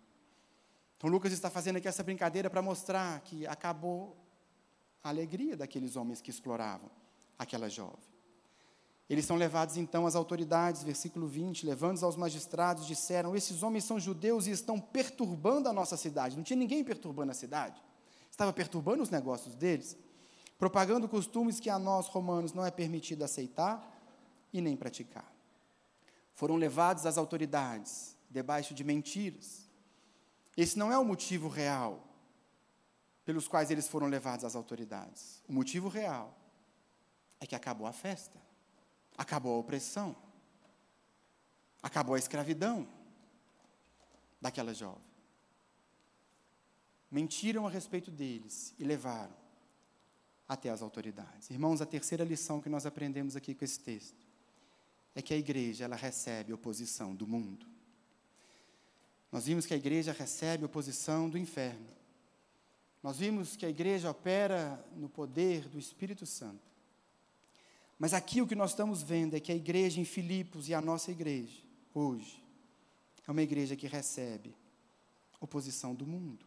Então, 0.97 1.07
Lucas 1.07 1.31
está 1.31 1.51
fazendo 1.51 1.75
aqui 1.75 1.87
essa 1.87 2.01
brincadeira 2.01 2.49
para 2.49 2.63
mostrar 2.63 3.21
que 3.21 3.45
acabou 3.45 4.17
a 5.03 5.09
alegria 5.09 5.55
daqueles 5.55 5.95
homens 5.95 6.19
que 6.19 6.31
exploravam 6.31 6.89
aquela 7.37 7.69
jovem. 7.69 8.09
Eles 9.09 9.25
são 9.25 9.37
levados 9.37 9.75
então 9.75 10.05
às 10.05 10.15
autoridades, 10.15 10.83
versículo 10.83 11.27
20, 11.27 11.65
levando-os 11.65 12.03
aos 12.03 12.15
magistrados, 12.15 12.85
disseram: 12.85 13.35
Esses 13.35 13.63
homens 13.63 13.83
são 13.83 13.99
judeus 13.99 14.45
e 14.45 14.51
estão 14.51 14.79
perturbando 14.79 15.67
a 15.67 15.73
nossa 15.73 15.97
cidade. 15.97 16.37
Não 16.37 16.43
tinha 16.43 16.57
ninguém 16.57 16.83
perturbando 16.83 17.31
a 17.31 17.35
cidade, 17.35 17.81
estava 18.29 18.53
perturbando 18.53 19.01
os 19.01 19.09
negócios 19.09 19.55
deles, 19.55 19.97
propagando 20.59 21.09
costumes 21.09 21.59
que 21.59 21.71
a 21.71 21.79
nós, 21.79 22.07
romanos, 22.07 22.53
não 22.53 22.63
é 22.63 22.69
permitido 22.69 23.23
aceitar 23.23 23.99
e 24.53 24.61
nem 24.61 24.77
praticar. 24.77 25.33
Foram 26.35 26.55
levados 26.55 27.07
às 27.07 27.17
autoridades, 27.17 28.15
debaixo 28.29 28.75
de 28.75 28.83
mentiras. 28.83 29.67
Esse 30.55 30.77
não 30.77 30.91
é 30.91 30.97
o 30.99 31.03
motivo 31.03 31.47
real 31.47 32.03
pelos 33.25 33.47
quais 33.47 33.71
eles 33.71 33.87
foram 33.87 34.07
levados 34.07 34.45
às 34.45 34.55
autoridades. 34.55 35.41
O 35.47 35.53
motivo 35.53 35.87
real 35.87 36.37
é 37.39 37.47
que 37.47 37.55
acabou 37.55 37.87
a 37.87 37.91
festa. 37.91 38.48
Acabou 39.19 39.53
a 39.53 39.59
opressão. 39.59 40.15
Acabou 41.83 42.15
a 42.15 42.17
escravidão 42.17 42.87
daquela 44.39 44.73
jovem. 44.73 45.03
Mentiram 47.11 47.67
a 47.67 47.69
respeito 47.69 48.09
deles 48.09 48.73
e 48.79 48.83
levaram 48.85 49.35
até 50.47 50.69
as 50.69 50.81
autoridades. 50.81 51.49
Irmãos, 51.49 51.81
a 51.81 51.85
terceira 51.85 52.23
lição 52.23 52.61
que 52.61 52.69
nós 52.69 52.85
aprendemos 52.85 53.35
aqui 53.35 53.53
com 53.53 53.65
esse 53.65 53.81
texto 53.81 54.25
é 55.13 55.21
que 55.21 55.33
a 55.33 55.37
igreja 55.37 55.83
ela 55.83 55.97
recebe 55.97 56.53
oposição 56.53 57.13
do 57.13 57.27
mundo. 57.27 57.65
Nós 59.29 59.47
vimos 59.47 59.65
que 59.65 59.73
a 59.73 59.77
igreja 59.77 60.13
recebe 60.13 60.63
oposição 60.63 61.29
do 61.29 61.37
inferno. 61.37 61.89
Nós 63.03 63.17
vimos 63.17 63.57
que 63.57 63.65
a 63.65 63.69
igreja 63.69 64.09
opera 64.09 64.81
no 64.95 65.09
poder 65.09 65.67
do 65.67 65.77
Espírito 65.77 66.25
Santo. 66.25 66.68
Mas 67.99 68.13
aqui 68.13 68.41
o 68.41 68.47
que 68.47 68.55
nós 68.55 68.71
estamos 68.71 69.03
vendo 69.03 69.35
é 69.35 69.41
que 69.41 69.51
a 69.51 69.55
igreja 69.55 69.99
em 69.99 70.05
Filipos 70.05 70.69
e 70.69 70.73
a 70.73 70.81
nossa 70.81 71.11
igreja, 71.11 71.61
hoje, 71.93 72.41
é 73.27 73.31
uma 73.31 73.41
igreja 73.41 73.75
que 73.75 73.87
recebe 73.87 74.55
oposição 75.39 75.93
do 75.93 76.07
mundo. 76.07 76.45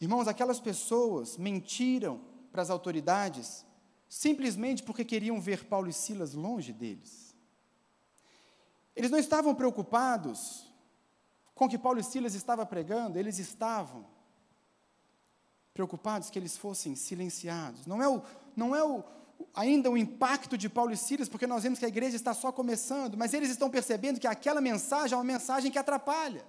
Irmãos, 0.00 0.28
aquelas 0.28 0.60
pessoas 0.60 1.36
mentiram 1.36 2.20
para 2.52 2.62
as 2.62 2.70
autoridades 2.70 3.66
simplesmente 4.08 4.82
porque 4.82 5.04
queriam 5.04 5.40
ver 5.40 5.64
Paulo 5.64 5.88
e 5.88 5.92
Silas 5.92 6.34
longe 6.34 6.72
deles. 6.72 7.34
Eles 8.94 9.10
não 9.10 9.18
estavam 9.18 9.54
preocupados 9.54 10.72
com 11.54 11.64
o 11.64 11.68
que 11.68 11.78
Paulo 11.78 11.98
e 11.98 12.04
Silas 12.04 12.34
estavam 12.34 12.64
pregando, 12.64 13.18
eles 13.18 13.38
estavam 13.38 14.06
preocupados 15.72 16.30
que 16.30 16.38
eles 16.38 16.56
fossem 16.56 16.94
silenciados. 16.94 17.86
Não 17.86 18.00
é, 18.00 18.08
o, 18.08 18.22
não 18.54 18.74
é 18.74 18.84
o, 18.84 19.02
ainda 19.54 19.90
o 19.90 19.96
impacto 19.96 20.58
de 20.58 20.68
Paulo 20.68 20.92
e 20.92 20.96
Silas, 20.96 21.28
porque 21.28 21.46
nós 21.46 21.62
vemos 21.62 21.78
que 21.78 21.84
a 21.84 21.88
igreja 21.88 22.16
está 22.16 22.34
só 22.34 22.50
começando, 22.50 23.16
mas 23.16 23.32
eles 23.32 23.50
estão 23.50 23.70
percebendo 23.70 24.18
que 24.18 24.26
aquela 24.26 24.60
mensagem 24.60 25.14
é 25.14 25.16
uma 25.16 25.24
mensagem 25.24 25.70
que 25.70 25.78
atrapalha. 25.78 26.44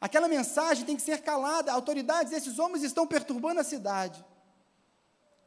Aquela 0.00 0.28
mensagem 0.28 0.84
tem 0.84 0.96
que 0.96 1.02
ser 1.02 1.22
calada. 1.22 1.72
Autoridades, 1.72 2.32
esses 2.32 2.58
homens 2.58 2.84
estão 2.84 3.06
perturbando 3.06 3.60
a 3.60 3.64
cidade. 3.64 4.24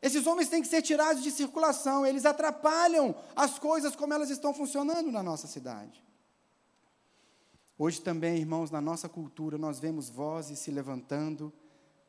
Esses 0.02 0.26
homens 0.26 0.50
têm 0.50 0.62
que 0.62 0.68
ser 0.68 0.82
tirados 0.82 1.22
de 1.22 1.30
circulação, 1.30 2.06
eles 2.06 2.26
atrapalham 2.26 3.14
as 3.36 3.60
coisas 3.60 3.96
como 3.96 4.14
elas 4.14 4.30
estão 4.30 4.54
funcionando 4.54 5.12
na 5.12 5.22
nossa 5.22 5.46
cidade. 5.46 6.04
Hoje 7.78 8.02
também, 8.02 8.38
irmãos, 8.38 8.72
na 8.72 8.80
nossa 8.80 9.10
cultura, 9.10 9.58
nós 9.58 9.80
vemos 9.80 10.10
vozes 10.10 10.60
se 10.60 10.72
levantando 10.72 11.52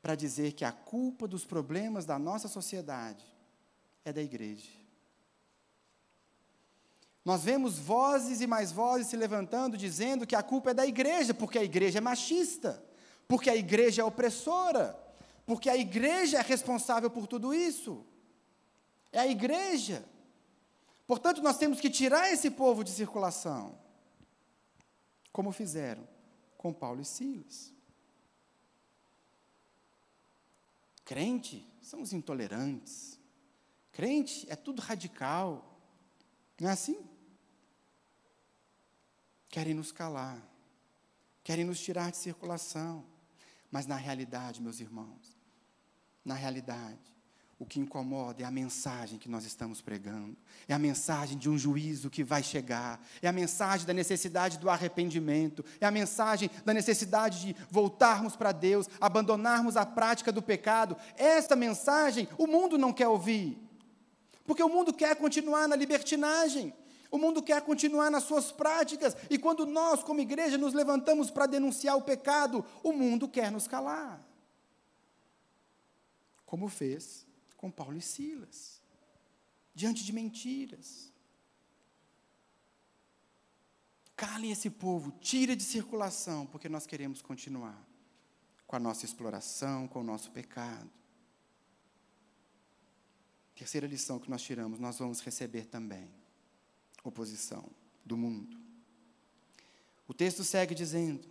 para 0.00 0.14
dizer 0.14 0.52
que 0.52 0.64
a 0.64 0.72
culpa 0.72 1.26
dos 1.28 1.44
problemas 1.44 2.04
da 2.04 2.18
nossa 2.18 2.48
sociedade 2.48 3.24
é 4.04 4.12
da 4.12 4.22
igreja. 4.22 4.68
Nós 7.24 7.44
vemos 7.44 7.78
vozes 7.78 8.40
e 8.40 8.46
mais 8.46 8.72
vozes 8.72 9.08
se 9.08 9.16
levantando 9.16 9.76
dizendo 9.76 10.26
que 10.26 10.34
a 10.34 10.42
culpa 10.42 10.70
é 10.70 10.74
da 10.74 10.86
igreja, 10.86 11.34
porque 11.34 11.58
a 11.58 11.64
igreja 11.64 11.98
é 11.98 12.00
machista, 12.00 12.82
porque 13.28 13.50
a 13.50 13.56
igreja 13.56 14.02
é 14.02 14.04
opressora, 14.04 14.98
porque 15.44 15.68
a 15.68 15.76
igreja 15.76 16.38
é 16.38 16.42
responsável 16.42 17.10
por 17.10 17.26
tudo 17.26 17.52
isso. 17.52 18.06
É 19.12 19.20
a 19.20 19.26
igreja. 19.26 20.04
Portanto, 21.06 21.42
nós 21.42 21.58
temos 21.58 21.80
que 21.80 21.90
tirar 21.90 22.32
esse 22.32 22.50
povo 22.50 22.82
de 22.82 22.90
circulação 22.90 23.78
como 25.32 25.52
fizeram 25.52 26.08
com 26.56 26.72
Paulo 26.72 27.00
e 27.00 27.04
Silas. 27.04 27.72
Crente 31.04 31.66
são 31.82 32.02
os 32.02 32.12
intolerantes. 32.12 33.19
Crente 33.92 34.46
é 34.48 34.56
tudo 34.56 34.80
radical. 34.80 35.78
Não 36.60 36.68
é 36.68 36.72
assim? 36.72 37.04
Querem 39.48 39.74
nos 39.74 39.90
calar, 39.90 40.40
querem 41.42 41.64
nos 41.64 41.80
tirar 41.80 42.10
de 42.10 42.16
circulação. 42.16 43.04
Mas 43.70 43.86
na 43.86 43.96
realidade, 43.96 44.60
meus 44.60 44.80
irmãos, 44.80 45.36
na 46.24 46.34
realidade, 46.34 46.98
o 47.60 47.66
que 47.66 47.78
incomoda 47.78 48.42
é 48.42 48.46
a 48.46 48.50
mensagem 48.50 49.18
que 49.18 49.28
nós 49.28 49.44
estamos 49.44 49.82
pregando, 49.82 50.36
é 50.66 50.72
a 50.72 50.78
mensagem 50.78 51.36
de 51.36 51.48
um 51.48 51.58
juízo 51.58 52.08
que 52.08 52.24
vai 52.24 52.42
chegar, 52.42 52.98
é 53.20 53.28
a 53.28 53.32
mensagem 53.32 53.86
da 53.86 53.92
necessidade 53.92 54.58
do 54.58 54.70
arrependimento, 54.70 55.62
é 55.78 55.86
a 55.86 55.90
mensagem 55.90 56.50
da 56.64 56.72
necessidade 56.72 57.40
de 57.40 57.56
voltarmos 57.70 58.34
para 58.34 58.50
Deus, 58.50 58.88
abandonarmos 58.98 59.76
a 59.76 59.84
prática 59.84 60.32
do 60.32 60.40
pecado. 60.40 60.96
Esta 61.16 61.54
mensagem 61.54 62.26
o 62.38 62.46
mundo 62.46 62.78
não 62.78 62.94
quer 62.94 63.08
ouvir, 63.08 63.58
porque 64.50 64.64
o 64.64 64.68
mundo 64.68 64.92
quer 64.92 65.14
continuar 65.14 65.68
na 65.68 65.76
libertinagem, 65.76 66.74
o 67.08 67.16
mundo 67.16 67.40
quer 67.40 67.62
continuar 67.62 68.10
nas 68.10 68.24
suas 68.24 68.50
práticas, 68.50 69.16
e 69.30 69.38
quando 69.38 69.64
nós, 69.64 70.02
como 70.02 70.20
igreja, 70.20 70.58
nos 70.58 70.74
levantamos 70.74 71.30
para 71.30 71.46
denunciar 71.46 71.96
o 71.96 72.02
pecado, 72.02 72.66
o 72.82 72.92
mundo 72.92 73.28
quer 73.28 73.52
nos 73.52 73.68
calar. 73.68 74.20
Como 76.44 76.68
fez 76.68 77.24
com 77.56 77.70
Paulo 77.70 77.96
e 77.96 78.00
Silas, 78.00 78.82
diante 79.72 80.02
de 80.04 80.12
mentiras. 80.12 81.12
Calem 84.16 84.50
esse 84.50 84.68
povo, 84.68 85.12
tire 85.20 85.54
de 85.54 85.62
circulação, 85.62 86.44
porque 86.44 86.68
nós 86.68 86.88
queremos 86.88 87.22
continuar 87.22 87.80
com 88.66 88.74
a 88.74 88.80
nossa 88.80 89.04
exploração, 89.04 89.86
com 89.86 90.00
o 90.00 90.04
nosso 90.04 90.32
pecado. 90.32 90.99
Terceira 93.60 93.86
lição 93.86 94.18
que 94.18 94.30
nós 94.30 94.40
tiramos, 94.40 94.78
nós 94.78 94.98
vamos 94.98 95.20
receber 95.20 95.66
também 95.66 96.08
oposição 97.04 97.62
do 98.02 98.16
mundo. 98.16 98.56
O 100.08 100.14
texto 100.14 100.42
segue 100.42 100.74
dizendo: 100.74 101.28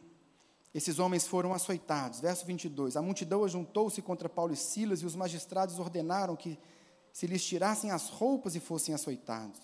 esses 0.71 0.99
homens 0.99 1.25
foram 1.25 1.55
açoitados. 1.55 2.19
Verso 2.19 2.45
22. 2.45 2.95
A 2.95 3.01
multidão 3.01 3.43
ajuntou-se 3.43 3.99
contra 4.03 4.29
Paulo 4.29 4.53
e 4.53 4.55
Silas, 4.55 5.01
e 5.01 5.07
os 5.07 5.15
magistrados 5.15 5.79
ordenaram 5.79 6.35
que 6.35 6.59
se 7.11 7.25
lhes 7.25 7.43
tirassem 7.43 7.89
as 7.89 8.09
roupas 8.09 8.53
e 8.53 8.59
fossem 8.59 8.93
açoitados. 8.93 9.59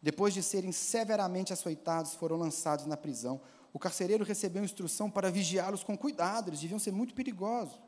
Depois 0.00 0.32
de 0.32 0.44
serem 0.44 0.70
severamente 0.70 1.52
açoitados, 1.52 2.14
foram 2.14 2.36
lançados 2.36 2.86
na 2.86 2.96
prisão. 2.96 3.40
O 3.72 3.80
carcereiro 3.80 4.24
recebeu 4.24 4.62
instrução 4.62 5.10
para 5.10 5.28
vigiá-los 5.28 5.82
com 5.82 5.98
cuidado, 5.98 6.50
eles 6.50 6.60
deviam 6.60 6.78
ser 6.78 6.92
muito 6.92 7.14
perigosos. 7.14 7.80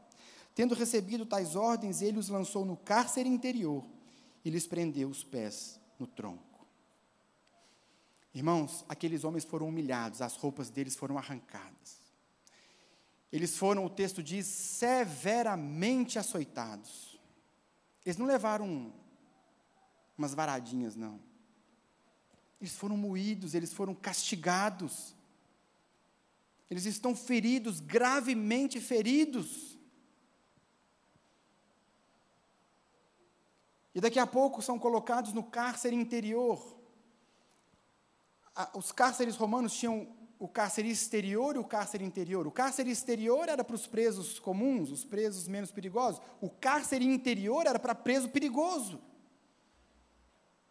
Tendo 0.56 0.74
recebido 0.74 1.24
tais 1.24 1.54
ordens, 1.54 2.02
ele 2.02 2.18
os 2.18 2.28
lançou 2.28 2.64
no 2.64 2.76
cárcere 2.76 3.28
interior 3.28 3.84
e 4.48 4.50
lhes 4.50 4.66
prendeu 4.66 5.10
os 5.10 5.22
pés 5.22 5.78
no 5.98 6.06
tronco. 6.06 6.66
Irmãos, 8.32 8.82
aqueles 8.88 9.22
homens 9.22 9.44
foram 9.44 9.68
humilhados, 9.68 10.22
as 10.22 10.36
roupas 10.36 10.70
deles 10.70 10.96
foram 10.96 11.18
arrancadas. 11.18 11.98
Eles 13.30 13.58
foram, 13.58 13.84
o 13.84 13.90
texto 13.90 14.22
diz, 14.22 14.46
severamente 14.46 16.18
açoitados. 16.18 17.20
Eles 18.06 18.16
não 18.16 18.24
levaram 18.24 18.90
umas 20.16 20.32
varadinhas, 20.32 20.96
não. 20.96 21.20
Eles 22.58 22.74
foram 22.74 22.96
moídos, 22.96 23.52
eles 23.52 23.74
foram 23.74 23.94
castigados. 23.94 25.14
Eles 26.70 26.86
estão 26.86 27.14
feridos, 27.14 27.80
gravemente 27.80 28.80
feridos. 28.80 29.67
E 33.98 34.00
daqui 34.00 34.20
a 34.20 34.26
pouco 34.28 34.62
são 34.62 34.78
colocados 34.78 35.32
no 35.32 35.42
cárcere 35.42 35.96
interior. 35.96 36.78
Os 38.72 38.92
cárceres 38.92 39.34
romanos 39.34 39.72
tinham 39.72 40.06
o 40.38 40.46
cárcere 40.46 40.88
exterior 40.88 41.56
e 41.56 41.58
o 41.58 41.64
cárcere 41.64 42.04
interior. 42.04 42.46
O 42.46 42.52
cárcere 42.52 42.92
exterior 42.92 43.48
era 43.48 43.64
para 43.64 43.74
os 43.74 43.88
presos 43.88 44.38
comuns, 44.38 44.92
os 44.92 45.04
presos 45.04 45.48
menos 45.48 45.72
perigosos. 45.72 46.22
O 46.40 46.48
cárcere 46.48 47.04
interior 47.04 47.66
era 47.66 47.76
para 47.76 47.92
preso 47.92 48.28
perigoso. 48.28 49.00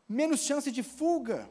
Menos 0.08 0.40
chance 0.40 0.72
de 0.72 0.82
fuga. 0.82 1.50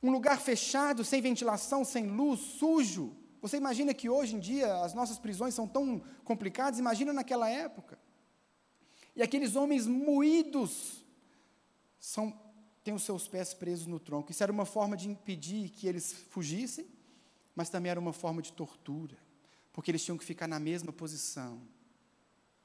Um 0.00 0.12
lugar 0.12 0.40
fechado, 0.40 1.02
sem 1.04 1.20
ventilação, 1.20 1.84
sem 1.84 2.06
luz, 2.06 2.38
sujo. 2.38 3.12
Você 3.42 3.56
imagina 3.56 3.92
que 3.92 4.08
hoje 4.08 4.36
em 4.36 4.38
dia 4.38 4.72
as 4.84 4.94
nossas 4.94 5.18
prisões 5.18 5.52
são 5.52 5.66
tão 5.66 6.00
complicadas? 6.22 6.78
Imagina 6.78 7.12
naquela 7.12 7.50
época. 7.50 8.05
E 9.16 9.22
aqueles 9.22 9.56
homens 9.56 9.86
moídos 9.86 11.02
são 11.98 12.44
têm 12.84 12.94
os 12.94 13.02
seus 13.02 13.26
pés 13.26 13.52
presos 13.52 13.88
no 13.88 13.98
tronco. 13.98 14.30
Isso 14.30 14.44
era 14.44 14.52
uma 14.52 14.64
forma 14.64 14.96
de 14.96 15.08
impedir 15.08 15.70
que 15.70 15.88
eles 15.88 16.12
fugissem, 16.12 16.86
mas 17.52 17.68
também 17.68 17.90
era 17.90 17.98
uma 17.98 18.12
forma 18.12 18.40
de 18.40 18.52
tortura, 18.52 19.18
porque 19.72 19.90
eles 19.90 20.04
tinham 20.04 20.16
que 20.16 20.24
ficar 20.24 20.46
na 20.46 20.60
mesma 20.60 20.92
posição 20.92 21.60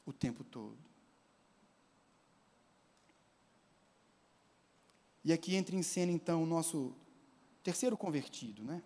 o 0.06 0.14
tempo 0.14 0.44
todo. 0.44 0.78
E 5.24 5.34
aqui 5.34 5.56
entra 5.56 5.76
em 5.76 5.82
cena, 5.82 6.12
então, 6.12 6.44
o 6.44 6.46
nosso 6.46 6.94
terceiro 7.64 7.98
convertido, 7.98 8.64
né? 8.64 8.84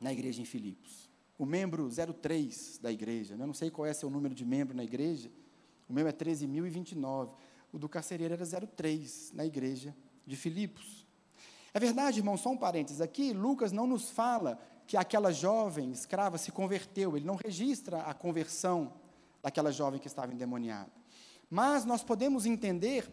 Na 0.00 0.12
igreja 0.12 0.42
em 0.42 0.44
Filipos. 0.44 1.08
O 1.38 1.46
membro 1.46 1.88
03 1.88 2.78
da 2.78 2.90
igreja. 2.90 3.36
Né? 3.36 3.46
Não 3.46 3.54
sei 3.54 3.70
qual 3.70 3.86
é 3.86 3.94
seu 3.94 4.10
número 4.10 4.34
de 4.34 4.44
membro 4.44 4.76
na 4.76 4.82
igreja. 4.82 5.30
O 5.88 5.92
meu 5.92 6.06
é 6.06 6.12
13.029. 6.12 7.30
O 7.72 7.78
do 7.78 7.88
carcereiro 7.88 8.34
era 8.34 8.44
03 8.44 9.32
na 9.32 9.44
igreja 9.44 9.94
de 10.26 10.36
Filipos. 10.36 11.06
É 11.72 11.80
verdade, 11.80 12.20
irmão, 12.20 12.36
só 12.36 12.50
um 12.50 12.56
parênteses 12.56 13.00
aqui, 13.00 13.32
Lucas 13.32 13.72
não 13.72 13.86
nos 13.86 14.10
fala 14.10 14.58
que 14.86 14.96
aquela 14.96 15.30
jovem 15.30 15.90
escrava 15.90 16.38
se 16.38 16.50
converteu, 16.50 17.16
ele 17.16 17.26
não 17.26 17.36
registra 17.36 17.98
a 18.02 18.14
conversão 18.14 18.94
daquela 19.42 19.70
jovem 19.70 20.00
que 20.00 20.06
estava 20.06 20.32
endemoniada. 20.32 20.90
Mas 21.50 21.84
nós 21.84 22.02
podemos 22.02 22.46
entender, 22.46 23.06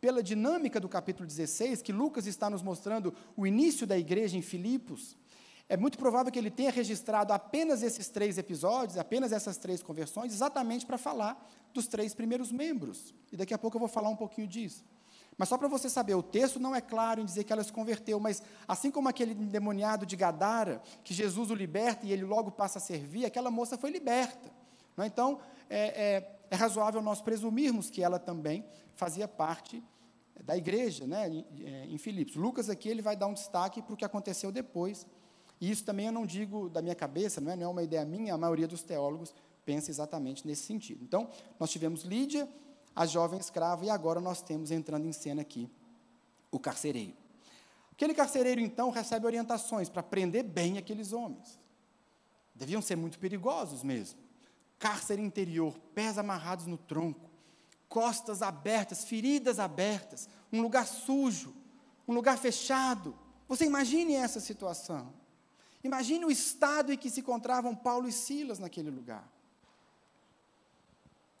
pela 0.00 0.22
dinâmica 0.22 0.80
do 0.80 0.88
capítulo 0.88 1.26
16, 1.26 1.82
que 1.82 1.92
Lucas 1.92 2.26
está 2.26 2.50
nos 2.50 2.62
mostrando 2.62 3.14
o 3.36 3.46
início 3.46 3.86
da 3.86 3.96
igreja 3.96 4.36
em 4.36 4.42
Filipos. 4.42 5.16
É 5.68 5.76
muito 5.76 5.96
provável 5.96 6.30
que 6.30 6.38
ele 6.38 6.50
tenha 6.50 6.70
registrado 6.70 7.32
apenas 7.32 7.82
esses 7.82 8.08
três 8.08 8.36
episódios, 8.36 8.98
apenas 8.98 9.32
essas 9.32 9.56
três 9.56 9.82
conversões, 9.82 10.32
exatamente 10.32 10.84
para 10.84 10.98
falar 10.98 11.50
dos 11.72 11.86
três 11.86 12.14
primeiros 12.14 12.52
membros. 12.52 13.14
E 13.32 13.36
daqui 13.36 13.54
a 13.54 13.58
pouco 13.58 13.76
eu 13.76 13.80
vou 13.80 13.88
falar 13.88 14.10
um 14.10 14.16
pouquinho 14.16 14.46
disso. 14.46 14.84
Mas 15.36 15.48
só 15.48 15.58
para 15.58 15.66
você 15.66 15.88
saber, 15.88 16.14
o 16.14 16.22
texto 16.22 16.60
não 16.60 16.76
é 16.76 16.80
claro 16.80 17.20
em 17.20 17.24
dizer 17.24 17.44
que 17.44 17.52
ela 17.52 17.64
se 17.64 17.72
converteu, 17.72 18.20
mas 18.20 18.42
assim 18.68 18.90
como 18.90 19.08
aquele 19.08 19.32
endemoniado 19.32 20.06
de 20.06 20.14
Gadara, 20.14 20.80
que 21.02 21.12
Jesus 21.12 21.50
o 21.50 21.54
liberta 21.54 22.06
e 22.06 22.12
ele 22.12 22.24
logo 22.24 22.52
passa 22.52 22.78
a 22.78 22.80
servir, 22.80 23.24
aquela 23.24 23.50
moça 23.50 23.76
foi 23.76 23.90
liberta. 23.90 24.52
É? 24.96 25.06
Então, 25.06 25.40
é, 25.68 25.78
é, 25.78 26.38
é 26.50 26.56
razoável 26.56 27.02
nós 27.02 27.20
presumirmos 27.20 27.90
que 27.90 28.02
ela 28.02 28.18
também 28.18 28.64
fazia 28.94 29.26
parte 29.26 29.82
da 30.44 30.56
igreja 30.56 31.06
né, 31.06 31.28
em, 31.28 31.46
é, 31.64 31.86
em 31.86 31.98
Filipos. 31.98 32.36
Lucas 32.36 32.68
aqui 32.68 32.88
ele 32.88 33.02
vai 33.02 33.16
dar 33.16 33.26
um 33.26 33.34
destaque 33.34 33.82
para 33.82 33.94
o 33.94 33.96
que 33.96 34.04
aconteceu 34.04 34.52
depois. 34.52 35.06
E 35.60 35.70
isso 35.70 35.84
também 35.84 36.06
eu 36.06 36.12
não 36.12 36.26
digo 36.26 36.68
da 36.68 36.82
minha 36.82 36.94
cabeça, 36.94 37.40
não 37.40 37.52
é, 37.52 37.56
não 37.56 37.64
é 37.64 37.68
uma 37.68 37.82
ideia 37.82 38.04
minha, 38.04 38.34
a 38.34 38.38
maioria 38.38 38.66
dos 38.66 38.82
teólogos 38.82 39.34
pensa 39.64 39.90
exatamente 39.90 40.46
nesse 40.46 40.62
sentido. 40.62 41.02
Então, 41.02 41.28
nós 41.58 41.70
tivemos 41.70 42.02
Lídia, 42.02 42.48
a 42.94 43.06
jovem 43.06 43.40
escrava, 43.40 43.84
e 43.84 43.90
agora 43.90 44.20
nós 44.20 44.42
temos 44.42 44.70
entrando 44.70 45.06
em 45.06 45.12
cena 45.12 45.42
aqui 45.42 45.68
o 46.50 46.58
carcereiro. 46.58 47.14
Aquele 47.92 48.14
carcereiro, 48.14 48.60
então, 48.60 48.90
recebe 48.90 49.26
orientações 49.26 49.88
para 49.88 50.02
prender 50.02 50.44
bem 50.44 50.78
aqueles 50.78 51.12
homens. 51.12 51.58
Deviam 52.54 52.82
ser 52.82 52.96
muito 52.96 53.18
perigosos 53.18 53.82
mesmo. 53.82 54.18
Cárcere 54.78 55.22
interior, 55.22 55.78
pés 55.94 56.18
amarrados 56.18 56.66
no 56.66 56.76
tronco, 56.76 57.30
costas 57.88 58.42
abertas, 58.42 59.04
feridas 59.04 59.58
abertas, 59.58 60.28
um 60.52 60.60
lugar 60.60 60.86
sujo, 60.86 61.54
um 62.06 62.12
lugar 62.12 62.36
fechado. 62.36 63.16
Você 63.48 63.64
imagine 63.64 64.14
essa 64.14 64.40
situação. 64.40 65.12
Imagine 65.84 66.24
o 66.24 66.30
estado 66.30 66.92
em 66.92 66.96
que 66.96 67.10
se 67.10 67.20
encontravam 67.20 67.76
Paulo 67.76 68.08
e 68.08 68.12
Silas 68.12 68.58
naquele 68.58 68.90
lugar. 68.90 69.30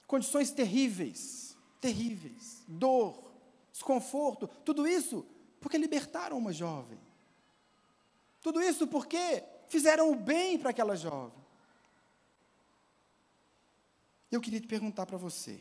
Condições 0.06 0.50
terríveis, 0.50 1.56
terríveis, 1.80 2.62
dor, 2.68 3.32
desconforto, 3.72 4.46
tudo 4.62 4.86
isso 4.86 5.26
porque 5.60 5.78
libertaram 5.78 6.36
uma 6.36 6.52
jovem. 6.52 7.00
Tudo 8.42 8.60
isso 8.60 8.86
porque 8.86 9.42
fizeram 9.66 10.12
o 10.12 10.14
bem 10.14 10.58
para 10.58 10.70
aquela 10.70 10.94
jovem. 10.94 11.42
Eu 14.30 14.42
queria 14.42 14.60
te 14.60 14.66
perguntar 14.66 15.06
para 15.06 15.16
você: 15.16 15.58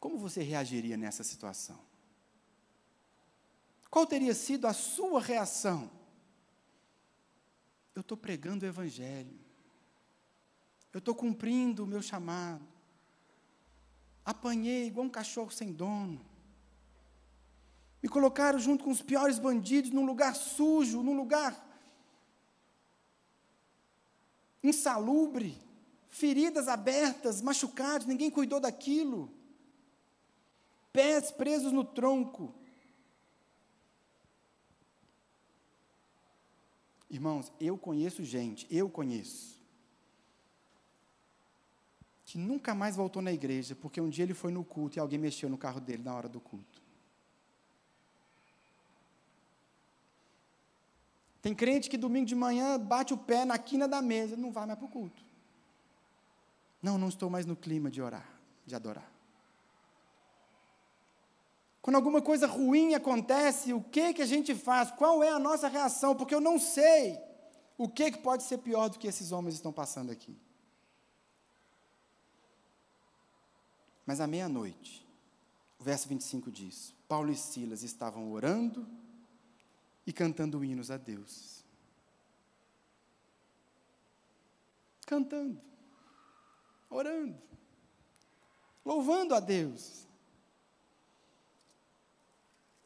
como 0.00 0.18
você 0.18 0.42
reagiria 0.42 0.96
nessa 0.96 1.22
situação? 1.22 1.78
Qual 3.88 4.04
teria 4.04 4.34
sido 4.34 4.66
a 4.66 4.72
sua 4.72 5.20
reação? 5.20 5.99
Eu 7.94 8.00
estou 8.00 8.16
pregando 8.16 8.64
o 8.64 8.68
Evangelho, 8.68 9.38
eu 10.92 10.98
estou 10.98 11.14
cumprindo 11.14 11.84
o 11.84 11.86
meu 11.86 12.00
chamado, 12.02 12.66
apanhei 14.24 14.86
igual 14.86 15.06
um 15.06 15.10
cachorro 15.10 15.50
sem 15.50 15.72
dono, 15.72 16.20
me 18.02 18.08
colocaram 18.08 18.58
junto 18.58 18.84
com 18.84 18.90
os 18.90 19.02
piores 19.02 19.38
bandidos 19.38 19.90
num 19.90 20.06
lugar 20.06 20.34
sujo, 20.34 21.02
num 21.02 21.16
lugar 21.16 21.68
insalubre, 24.62 25.56
feridas 26.08 26.68
abertas, 26.68 27.40
machucados, 27.40 28.06
ninguém 28.06 28.30
cuidou 28.30 28.60
daquilo. 28.60 29.32
Pés 30.92 31.30
presos 31.30 31.72
no 31.72 31.84
tronco. 31.84 32.54
Irmãos, 37.10 37.52
eu 37.60 37.76
conheço 37.76 38.24
gente, 38.24 38.66
eu 38.70 38.88
conheço, 38.88 39.58
que 42.24 42.38
nunca 42.38 42.72
mais 42.72 42.94
voltou 42.94 43.20
na 43.20 43.32
igreja, 43.32 43.74
porque 43.74 44.00
um 44.00 44.08
dia 44.08 44.22
ele 44.22 44.34
foi 44.34 44.52
no 44.52 44.62
culto 44.62 44.96
e 44.96 45.00
alguém 45.00 45.18
mexeu 45.18 45.48
no 45.48 45.58
carro 45.58 45.80
dele 45.80 46.04
na 46.04 46.14
hora 46.14 46.28
do 46.28 46.38
culto. 46.38 46.80
Tem 51.42 51.54
crente 51.54 51.90
que 51.90 51.96
domingo 51.96 52.26
de 52.26 52.34
manhã 52.36 52.78
bate 52.78 53.12
o 53.12 53.18
pé 53.18 53.44
na 53.44 53.58
quina 53.58 53.88
da 53.88 54.00
mesa, 54.00 54.36
não 54.36 54.52
vai 54.52 54.66
mais 54.66 54.78
para 54.78 54.86
o 54.86 54.90
culto. 54.90 55.20
Não, 56.80 56.96
não 56.96 57.08
estou 57.08 57.28
mais 57.28 57.44
no 57.44 57.56
clima 57.56 57.90
de 57.90 58.00
orar, 58.00 58.28
de 58.64 58.74
adorar. 58.74 59.19
Quando 61.82 61.96
alguma 61.96 62.20
coisa 62.20 62.46
ruim 62.46 62.94
acontece, 62.94 63.72
o 63.72 63.82
que 63.82 64.12
que 64.14 64.22
a 64.22 64.26
gente 64.26 64.54
faz? 64.54 64.90
Qual 64.90 65.22
é 65.22 65.30
a 65.30 65.38
nossa 65.38 65.66
reação? 65.66 66.14
Porque 66.14 66.34
eu 66.34 66.40
não 66.40 66.58
sei 66.58 67.18
o 67.78 67.88
que, 67.88 68.10
que 68.12 68.18
pode 68.18 68.42
ser 68.42 68.58
pior 68.58 68.90
do 68.90 68.98
que 68.98 69.08
esses 69.08 69.32
homens 69.32 69.54
estão 69.54 69.72
passando 69.72 70.12
aqui. 70.12 70.36
Mas 74.04 74.20
à 74.20 74.26
meia-noite, 74.26 75.06
o 75.78 75.84
verso 75.84 76.06
25 76.08 76.50
diz: 76.50 76.92
Paulo 77.08 77.30
e 77.30 77.36
Silas 77.36 77.82
estavam 77.82 78.30
orando 78.30 78.86
e 80.06 80.12
cantando 80.12 80.62
hinos 80.62 80.90
a 80.90 80.98
Deus. 80.98 81.64
Cantando, 85.06 85.60
orando, 86.90 87.40
louvando 88.84 89.34
a 89.34 89.40
Deus. 89.40 90.06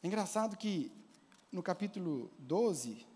É 0.05 0.07
engraçado 0.07 0.55
que 0.55 0.91
no 1.51 1.63
capítulo 1.63 2.29
12, 2.37 3.07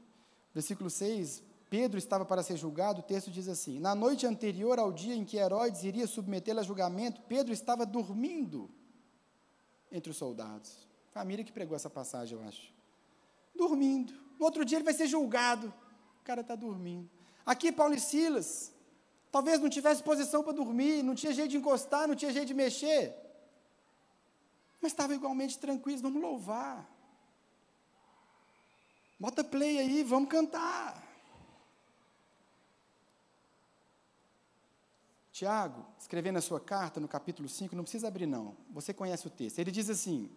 versículo 0.52 0.90
6, 0.90 1.44
Pedro 1.70 2.00
estava 2.00 2.26
para 2.26 2.42
ser 2.42 2.58
julgado, 2.58 3.02
o 3.02 3.04
texto 3.04 3.30
diz 3.30 3.48
assim: 3.48 3.80
Na 3.80 3.94
noite 3.94 4.26
anterior 4.26 4.80
ao 4.80 4.92
dia 4.92 5.14
em 5.14 5.24
que 5.24 5.38
Herodes 5.38 5.84
iria 5.84 6.08
submetê-lo 6.08 6.62
a 6.62 6.64
julgamento, 6.64 7.22
Pedro 7.28 7.54
estava 7.54 7.86
dormindo 7.86 8.72
entre 9.92 10.10
os 10.10 10.18
soldados. 10.18 10.88
Família 11.12 11.46
que 11.46 11.52
pregou 11.52 11.76
essa 11.76 11.92
passagem, 11.92 12.36
eu 12.36 12.44
acho 12.44 12.74
dormindo. 13.56 14.12
No 14.40 14.46
outro 14.46 14.66
dia 14.66 14.80
ele 14.80 14.86
vai 14.86 14.96
ser 14.96 15.06
julgado. 15.06 15.72
O 16.22 16.24
cara 16.24 16.42
está 16.42 16.56
dormindo. 16.56 17.08
Aqui, 17.46 17.72
Paulo 17.72 17.94
e 17.94 18.00
Silas, 18.00 18.74
talvez 19.32 19.60
não 19.60 19.70
tivesse 19.70 20.02
posição 20.02 20.42
para 20.42 20.54
dormir, 20.54 21.04
não 21.04 21.14
tinha 21.14 21.34
jeito 21.34 21.52
de 21.52 21.58
encostar, 21.58 22.08
não 22.08 22.16
tinha 22.16 22.34
jeito 22.34 22.48
de 22.48 22.56
mexer. 22.56 23.29
Mas 24.82 24.92
estava 24.92 25.14
igualmente 25.14 25.60
tranquilos, 25.60 26.02
vamos 26.02 26.22
louvar. 26.22 26.90
Bota 29.20 29.44
play 29.44 29.80
aí, 29.80 30.04
vamos 30.04 30.30
cantar. 30.30 31.08
Tiago, 35.32 35.86
escrevendo 36.00 36.38
a 36.38 36.42
sua 36.42 36.60
carta 36.60 37.00
no 37.00 37.08
capítulo 37.08 37.48
5, 37.48 37.76
não 37.76 37.84
precisa 37.84 38.08
abrir 38.08 38.26
não, 38.26 38.58
você 38.70 38.94
conhece 38.94 39.28
o 39.28 39.30
texto. 39.30 39.60
Ele 39.60 39.72
diz 39.72 39.90
assim: 39.90 40.30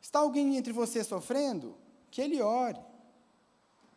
Está 0.00 0.20
alguém 0.20 0.56
entre 0.56 0.72
vocês 0.72 1.06
sofrendo? 1.06 1.76
que 2.16 2.22
ele 2.22 2.40
ore. 2.40 2.80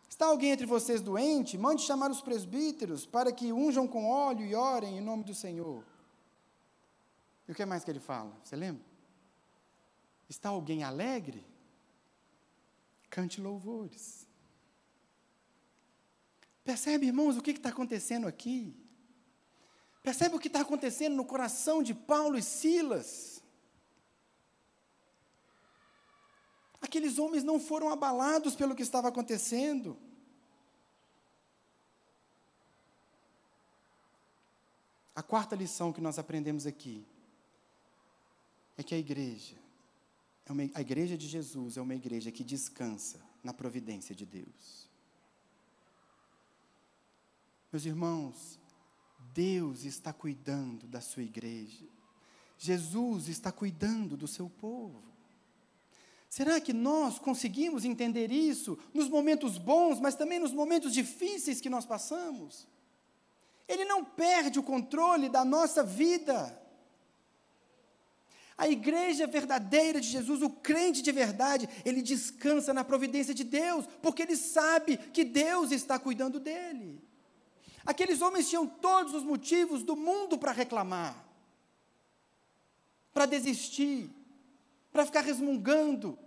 Está 0.10 0.26
alguém 0.26 0.52
entre 0.52 0.66
vocês 0.66 1.02
doente? 1.02 1.58
Mande 1.58 1.84
chamar 1.84 2.12
os 2.12 2.22
presbíteros 2.22 3.06
para 3.06 3.32
que 3.32 3.54
unjam 3.54 3.88
com 3.88 4.10
óleo 4.10 4.46
e 4.46 4.54
orem 4.54 4.98
em 4.98 5.02
nome 5.02 5.24
do 5.24 5.34
Senhor. 5.34 5.86
E 7.48 7.52
o 7.54 7.56
que 7.56 7.66
mais 7.66 7.86
que 7.86 7.92
ele 7.92 8.02
fala? 8.02 8.36
Você 8.44 8.58
lembra? 8.58 8.84
Está 10.30 10.50
alguém 10.50 10.84
alegre? 10.84 11.44
Cante 13.10 13.42
louvores. 13.42 14.28
Percebe, 16.64 17.08
irmãos, 17.08 17.36
o 17.36 17.42
que 17.42 17.50
está 17.50 17.70
acontecendo 17.70 18.28
aqui? 18.28 18.76
Percebe 20.04 20.36
o 20.36 20.40
que 20.40 20.48
está 20.48 20.62
acontecendo 20.62 21.16
no 21.16 21.26
coração 21.26 21.82
de 21.82 21.96
Paulo 21.96 22.38
e 22.38 22.44
Silas? 22.44 23.44
Aqueles 26.80 27.18
homens 27.18 27.44
não 27.44 27.60
foram 27.60 27.90
abalados 27.90 28.56
pelo 28.56 28.76
que 28.76 28.84
estava 28.84 29.08
acontecendo. 29.08 29.98
A 35.14 35.22
quarta 35.22 35.56
lição 35.56 35.92
que 35.92 36.00
nós 36.00 36.18
aprendemos 36.18 36.66
aqui 36.66 37.06
é 38.78 38.84
que 38.84 38.96
a 38.96 38.98
igreja, 38.98 39.58
é 40.50 40.52
uma, 40.52 40.64
a 40.74 40.82
igreja 40.82 41.16
de 41.16 41.28
Jesus 41.28 41.78
é 41.78 41.82
uma 41.82 41.96
igreja 41.96 42.32
que 42.32 42.44
descansa 42.44 43.22
na 43.44 43.54
providência 43.54 44.16
de 44.16 44.26
Deus. 44.26 44.90
Meus 47.72 47.86
irmãos, 47.86 48.60
Deus 49.32 49.86
está 49.86 50.12
cuidando 50.12 50.88
da 50.88 51.02
sua 51.02 51.22
igreja. 51.22 51.86
Jesus 52.58 53.30
está 53.30 53.52
cuidando 53.52 54.18
do 54.18 54.28
seu 54.28 54.50
povo. 54.50 55.04
Será 56.28 56.60
que 56.60 56.74
nós 56.74 57.20
conseguimos 57.20 57.86
entender 57.86 58.32
isso 58.32 58.78
nos 58.94 59.08
momentos 59.08 59.58
bons, 59.58 60.00
mas 60.00 60.16
também 60.16 60.40
nos 60.40 60.52
momentos 60.52 60.94
difíceis 60.94 61.62
que 61.62 61.70
nós 61.70 61.86
passamos? 61.86 62.68
Ele 63.68 63.86
não 63.86 64.04
perde 64.04 64.58
o 64.58 64.64
controle 64.64 65.30
da 65.30 65.46
nossa 65.46 65.84
vida. 65.84 66.59
A 68.60 68.68
igreja 68.68 69.26
verdadeira 69.26 70.02
de 70.02 70.08
Jesus, 70.10 70.42
o 70.42 70.50
crente 70.50 71.02
de 71.02 71.14
verdade, 71.14 71.70
ele 71.86 72.02
descansa 72.02 72.74
na 72.74 72.84
providência 72.84 73.34
de 73.34 73.46
Deus, 73.46 73.86
porque 74.02 74.24
ele 74.24 74.36
sabe 74.36 74.98
que 74.98 75.24
Deus 75.24 75.72
está 75.72 75.98
cuidando 75.98 76.42
dele. 76.42 77.02
Aqueles 77.86 78.22
homens 78.22 78.50
tinham 78.50 78.68
todos 78.68 79.14
os 79.14 79.24
motivos 79.24 79.82
do 79.82 79.96
mundo 79.96 80.38
para 80.38 80.52
reclamar, 80.52 81.26
para 83.14 83.26
desistir, 83.26 84.10
para 84.92 85.06
ficar 85.06 85.22
resmungando. 85.22 86.20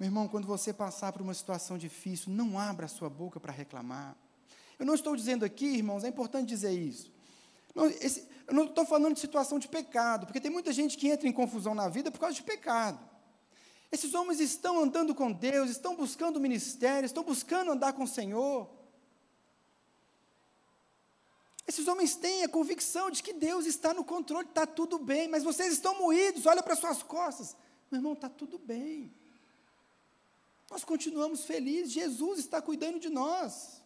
Meu 0.00 0.08
irmão, 0.08 0.26
quando 0.26 0.48
você 0.48 0.72
passar 0.72 1.12
por 1.12 1.22
uma 1.22 1.32
situação 1.32 1.78
difícil, 1.78 2.32
não 2.32 2.58
abra 2.58 2.88
sua 2.88 3.08
boca 3.08 3.38
para 3.38 3.52
reclamar. 3.52 4.16
Eu 4.80 4.84
não 4.84 4.96
estou 4.96 5.14
dizendo 5.14 5.44
aqui, 5.44 5.76
irmãos, 5.76 6.02
é 6.02 6.08
importante 6.08 6.48
dizer 6.48 6.72
isso. 6.72 7.11
Não, 7.74 7.86
esse, 7.86 8.28
Eu 8.46 8.54
não 8.54 8.64
estou 8.64 8.84
falando 8.84 9.14
de 9.14 9.20
situação 9.20 9.58
de 9.58 9.68
pecado, 9.68 10.26
porque 10.26 10.40
tem 10.40 10.50
muita 10.50 10.72
gente 10.72 10.96
que 10.96 11.08
entra 11.08 11.28
em 11.28 11.32
confusão 11.32 11.74
na 11.74 11.88
vida 11.88 12.10
por 12.10 12.18
causa 12.18 12.34
de 12.34 12.42
pecado. 12.42 12.98
Esses 13.90 14.14
homens 14.14 14.40
estão 14.40 14.78
andando 14.78 15.14
com 15.14 15.30
Deus, 15.30 15.70
estão 15.70 15.94
buscando 15.94 16.36
o 16.36 16.40
ministério, 16.40 17.04
estão 17.04 17.22
buscando 17.22 17.72
andar 17.72 17.92
com 17.92 18.04
o 18.04 18.08
Senhor. 18.08 18.70
Esses 21.66 21.86
homens 21.86 22.16
têm 22.16 22.42
a 22.42 22.48
convicção 22.48 23.10
de 23.10 23.22
que 23.22 23.32
Deus 23.32 23.66
está 23.66 23.92
no 23.92 24.04
controle, 24.04 24.48
está 24.48 24.66
tudo 24.66 24.98
bem, 24.98 25.28
mas 25.28 25.44
vocês 25.44 25.72
estão 25.72 25.96
moídos, 25.98 26.46
olha 26.46 26.62
para 26.62 26.74
suas 26.74 27.02
costas. 27.02 27.54
Meu 27.90 27.98
irmão, 27.98 28.14
está 28.14 28.28
tudo 28.30 28.58
bem. 28.58 29.14
Nós 30.70 30.84
continuamos 30.84 31.44
felizes, 31.44 31.92
Jesus 31.92 32.38
está 32.38 32.62
cuidando 32.62 32.98
de 32.98 33.10
nós. 33.10 33.81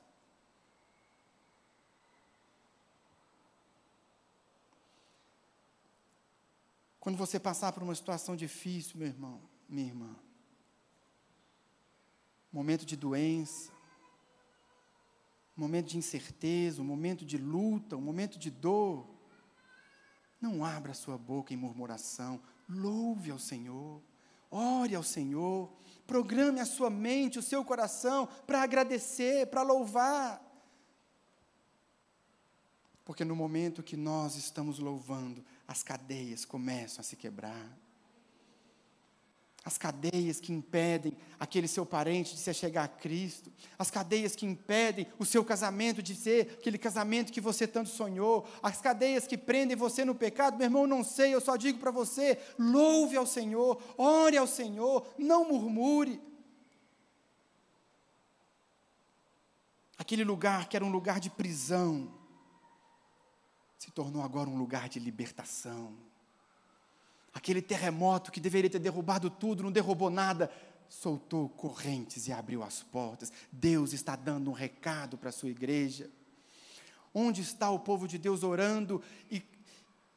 Quando 7.07 7.19
você 7.19 7.39
passar 7.39 7.71
por 7.71 7.85
uma 7.85 7.95
situação 7.95 8.35
difícil, 8.35 8.99
meu 8.99 9.07
irmão, 9.07 9.41
minha 9.69 9.87
irmã, 9.87 10.17
momento 12.53 12.85
de 12.85 12.97
doença, 12.97 13.71
momento 15.57 15.87
de 15.87 15.99
incerteza, 15.99 16.83
um 16.83 16.85
momento 16.85 17.25
de 17.25 17.39
luta, 17.39 17.97
um 17.97 18.01
momento 18.01 18.41
de 18.41 18.51
dor, 18.51 19.07
não 20.41 20.65
abra 20.65 20.95
sua 20.95 21.17
boca 21.17 21.55
em 21.55 21.57
murmuração, 21.57 22.43
louve 22.69 23.31
ao 23.31 23.39
Senhor, 23.39 24.03
ore 24.51 24.97
ao 24.97 25.05
Senhor, 25.05 25.71
programe 26.09 26.59
a 26.59 26.67
sua 26.67 26.91
mente, 26.91 27.39
o 27.39 27.43
seu 27.43 27.65
coração 27.65 28.27
para 28.45 28.65
agradecer, 28.65 29.47
para 29.47 29.63
louvar. 29.63 30.43
Porque 33.05 33.25
no 33.25 33.37
momento 33.37 33.81
que 33.81 33.97
nós 33.97 34.35
estamos 34.35 34.81
louvando, 34.81 35.45
as 35.67 35.83
cadeias 35.83 36.45
começam 36.45 37.01
a 37.01 37.05
se 37.05 37.17
quebrar. 37.17 37.77
As 39.65 39.77
cadeias 39.77 40.39
que 40.39 40.53
impedem 40.53 41.17
aquele 41.41 41.67
seu 41.67 41.85
parente 41.85 42.35
de 42.35 42.41
se 42.41 42.55
chegar 42.55 42.85
a 42.85 42.89
Cristo. 42.89 43.53
As 43.77 43.91
cadeias 43.91 44.37
que 44.37 44.47
impedem 44.47 45.09
o 45.19 45.25
seu 45.25 45.45
casamento 45.45 46.01
de 46.01 46.15
ser 46.15 46.57
aquele 46.61 46.79
casamento 46.79 47.33
que 47.33 47.41
você 47.41 47.67
tanto 47.67 47.89
sonhou. 47.89 48.47
As 48.63 48.81
cadeias 48.81 49.27
que 49.27 49.37
prendem 49.37 49.77
você 49.77 50.05
no 50.05 50.15
pecado. 50.15 50.57
Meu 50.57 50.67
irmão, 50.67 50.87
não 50.87 51.03
sei, 51.03 51.35
eu 51.35 51.41
só 51.41 51.57
digo 51.57 51.81
para 51.81 51.91
você: 51.91 52.39
louve 52.57 53.17
ao 53.17 53.27
Senhor, 53.27 53.83
ore 53.99 54.37
ao 54.37 54.47
Senhor, 54.47 55.05
não 55.19 55.49
murmure. 55.49 56.23
Aquele 59.99 60.23
lugar 60.23 60.69
que 60.69 60.77
era 60.77 60.85
um 60.85 60.93
lugar 60.93 61.19
de 61.19 61.29
prisão, 61.29 62.16
se 63.79 63.91
tornou 63.91 64.23
agora 64.23 64.49
um 64.49 64.57
lugar 64.57 64.89
de 64.89 64.99
libertação. 64.99 65.95
Aquele 67.33 67.61
terremoto 67.61 68.33
que 68.33 68.41
deveria 68.41 68.71
ter 68.71 68.79
derrubado 68.79 69.29
tudo, 69.29 69.63
não 69.63 69.71
derrubou 69.71 70.09
nada, 70.09 70.51
soltou 70.89 71.49
correntes 71.51 72.27
e 72.27 72.33
abriu 72.33 72.63
as 72.63 72.83
portas. 72.83 73.33
Deus 73.53 73.93
está 73.93 74.17
dando 74.17 74.51
um 74.51 74.55
recado 74.55 75.19
para 75.19 75.29
a 75.29 75.33
sua 75.33 75.51
igreja. 75.51 76.11
Onde 77.13 77.43
está 77.43 77.71
o 77.71 77.81
povo 77.81 78.09
de 78.09 78.19
Deus 78.19 78.43
orando 78.43 79.03
e, 79.31 79.43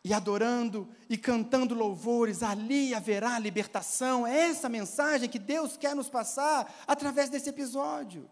e 0.03 0.13
adorando 0.13 0.87
e 1.09 1.17
cantando 1.17 1.73
louvores? 1.73 2.41
Ali 2.43 2.93
haverá 2.93 3.37
libertação. 3.37 4.25
É 4.25 4.49
essa 4.49 4.69
mensagem 4.69 5.29
que 5.29 5.39
Deus 5.39 5.75
quer 5.75 5.95
nos 5.95 6.09
passar 6.09 6.73
através 6.87 7.29
desse 7.29 7.49
episódio. 7.49 8.29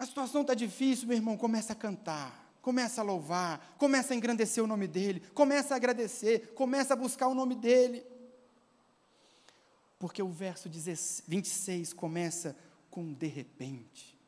A 0.00 0.06
situação 0.06 0.40
está 0.40 0.54
difícil, 0.54 1.06
meu 1.06 1.18
irmão, 1.18 1.36
começa 1.36 1.74
a 1.74 1.76
cantar, 1.76 2.50
começa 2.62 3.02
a 3.02 3.04
louvar, 3.04 3.74
começa 3.76 4.14
a 4.14 4.16
engrandecer 4.16 4.64
o 4.64 4.66
nome 4.66 4.88
dele, 4.88 5.20
começa 5.34 5.74
a 5.74 5.76
agradecer, 5.76 6.54
começa 6.54 6.94
a 6.94 6.96
buscar 6.96 7.28
o 7.28 7.34
nome 7.34 7.54
dele. 7.54 8.02
Porque 9.98 10.22
o 10.22 10.30
verso 10.30 10.70
26 10.70 11.92
começa 11.92 12.56
com 12.90 13.12
de 13.12 13.26
repente. 13.26 14.18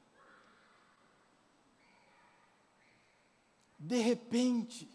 De 3.78 3.96
repente. 3.96 4.86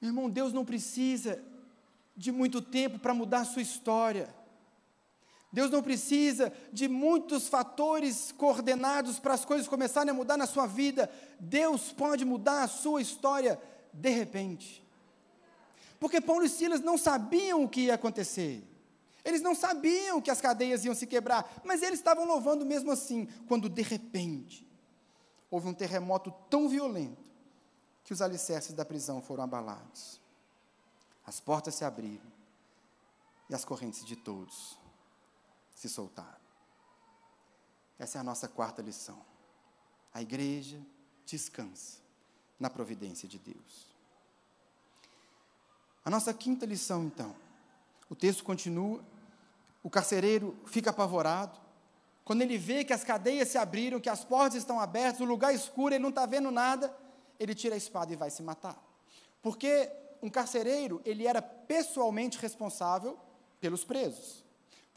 Meu 0.00 0.08
irmão, 0.08 0.30
Deus 0.30 0.54
não 0.54 0.64
precisa 0.64 1.38
de 2.16 2.32
muito 2.32 2.62
tempo 2.62 2.98
para 2.98 3.12
mudar 3.12 3.40
a 3.40 3.44
sua 3.44 3.60
história. 3.60 4.34
Deus 5.50 5.70
não 5.70 5.82
precisa 5.82 6.52
de 6.72 6.88
muitos 6.88 7.48
fatores 7.48 8.32
coordenados 8.32 9.18
para 9.18 9.32
as 9.32 9.44
coisas 9.44 9.66
começarem 9.66 10.10
a 10.10 10.14
mudar 10.14 10.36
na 10.36 10.46
sua 10.46 10.66
vida. 10.66 11.10
Deus 11.40 11.90
pode 11.90 12.24
mudar 12.24 12.64
a 12.64 12.68
sua 12.68 13.00
história 13.00 13.58
de 13.92 14.10
repente. 14.10 14.86
Porque 15.98 16.20
Paulo 16.20 16.44
e 16.44 16.48
Silas 16.48 16.80
não 16.80 16.98
sabiam 16.98 17.64
o 17.64 17.68
que 17.68 17.82
ia 17.82 17.94
acontecer. 17.94 18.62
Eles 19.24 19.40
não 19.40 19.54
sabiam 19.54 20.20
que 20.20 20.30
as 20.30 20.40
cadeias 20.40 20.84
iam 20.84 20.94
se 20.94 21.06
quebrar, 21.06 21.60
mas 21.64 21.82
eles 21.82 21.98
estavam 21.98 22.24
louvando 22.24 22.64
mesmo 22.64 22.90
assim, 22.92 23.26
quando 23.46 23.68
de 23.68 23.82
repente 23.82 24.66
houve 25.50 25.66
um 25.66 25.74
terremoto 25.74 26.32
tão 26.48 26.68
violento 26.68 27.26
que 28.04 28.12
os 28.12 28.22
alicerces 28.22 28.74
da 28.74 28.84
prisão 28.84 29.20
foram 29.20 29.44
abalados. 29.44 30.20
As 31.26 31.40
portas 31.40 31.74
se 31.74 31.84
abriram 31.84 32.26
e 33.50 33.54
as 33.54 33.64
correntes 33.64 34.04
de 34.04 34.14
todos 34.14 34.77
se 35.78 35.88
soltaram. 35.88 36.40
Essa 38.00 38.18
é 38.18 38.20
a 38.20 38.24
nossa 38.24 38.48
quarta 38.48 38.82
lição. 38.82 39.24
A 40.12 40.20
igreja 40.20 40.84
descansa 41.24 41.98
na 42.58 42.68
providência 42.68 43.28
de 43.28 43.38
Deus. 43.38 43.86
A 46.04 46.10
nossa 46.10 46.34
quinta 46.34 46.66
lição, 46.66 47.04
então. 47.04 47.32
O 48.10 48.16
texto 48.16 48.42
continua. 48.42 49.04
O 49.80 49.88
carcereiro 49.88 50.58
fica 50.66 50.90
apavorado. 50.90 51.60
Quando 52.24 52.42
ele 52.42 52.58
vê 52.58 52.82
que 52.82 52.92
as 52.92 53.04
cadeias 53.04 53.46
se 53.46 53.56
abriram, 53.56 54.00
que 54.00 54.10
as 54.10 54.24
portas 54.24 54.58
estão 54.58 54.80
abertas, 54.80 55.20
o 55.20 55.24
lugar 55.24 55.54
escuro, 55.54 55.94
ele 55.94 56.02
não 56.02 56.10
está 56.10 56.26
vendo 56.26 56.50
nada, 56.50 56.92
ele 57.38 57.54
tira 57.54 57.76
a 57.76 57.78
espada 57.78 58.12
e 58.12 58.16
vai 58.16 58.30
se 58.30 58.42
matar. 58.42 58.76
Porque 59.40 59.88
um 60.20 60.28
carcereiro, 60.28 61.00
ele 61.04 61.24
era 61.24 61.40
pessoalmente 61.40 62.36
responsável 62.36 63.16
pelos 63.60 63.84
presos. 63.84 64.47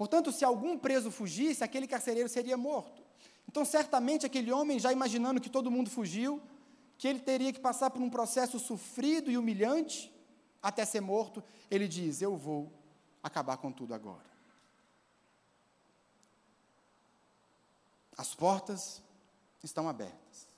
Portanto, 0.01 0.31
se 0.31 0.43
algum 0.43 0.79
preso 0.79 1.11
fugisse, 1.11 1.63
aquele 1.63 1.85
carcereiro 1.85 2.27
seria 2.27 2.57
morto. 2.57 3.03
Então, 3.47 3.63
certamente, 3.63 4.25
aquele 4.25 4.51
homem, 4.51 4.79
já 4.79 4.91
imaginando 4.91 5.39
que 5.39 5.47
todo 5.47 5.69
mundo 5.69 5.91
fugiu, 5.91 6.41
que 6.97 7.07
ele 7.07 7.19
teria 7.19 7.53
que 7.53 7.59
passar 7.59 7.91
por 7.91 8.01
um 8.01 8.09
processo 8.09 8.57
sofrido 8.57 9.29
e 9.29 9.37
humilhante 9.37 10.11
até 10.59 10.83
ser 10.85 11.01
morto, 11.01 11.43
ele 11.69 11.87
diz: 11.87 12.19
Eu 12.19 12.35
vou 12.35 12.73
acabar 13.21 13.57
com 13.57 13.71
tudo 13.71 13.93
agora. 13.93 14.25
As 18.17 18.33
portas 18.33 19.03
estão 19.63 19.87
abertas, 19.87 20.49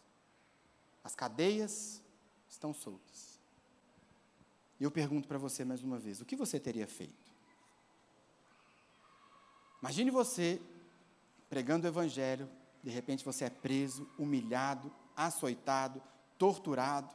as 1.04 1.16
cadeias 1.16 2.02
estão 2.48 2.74
soltas. 2.74 3.38
E 4.80 4.86
eu 4.86 4.90
pergunto 4.90 5.28
para 5.28 5.38
você 5.38 5.66
mais 5.66 5.84
uma 5.84 6.00
vez: 6.00 6.22
o 6.22 6.26
que 6.26 6.38
você 6.38 6.62
teria 6.62 6.88
feito? 6.88 7.23
Imagine 9.84 10.12
você 10.12 10.62
pregando 11.50 11.86
o 11.86 11.90
Evangelho, 11.90 12.50
de 12.82 12.90
repente 12.90 13.26
você 13.26 13.44
é 13.44 13.50
preso, 13.50 14.10
humilhado, 14.18 14.90
açoitado, 15.14 16.02
torturado. 16.38 17.14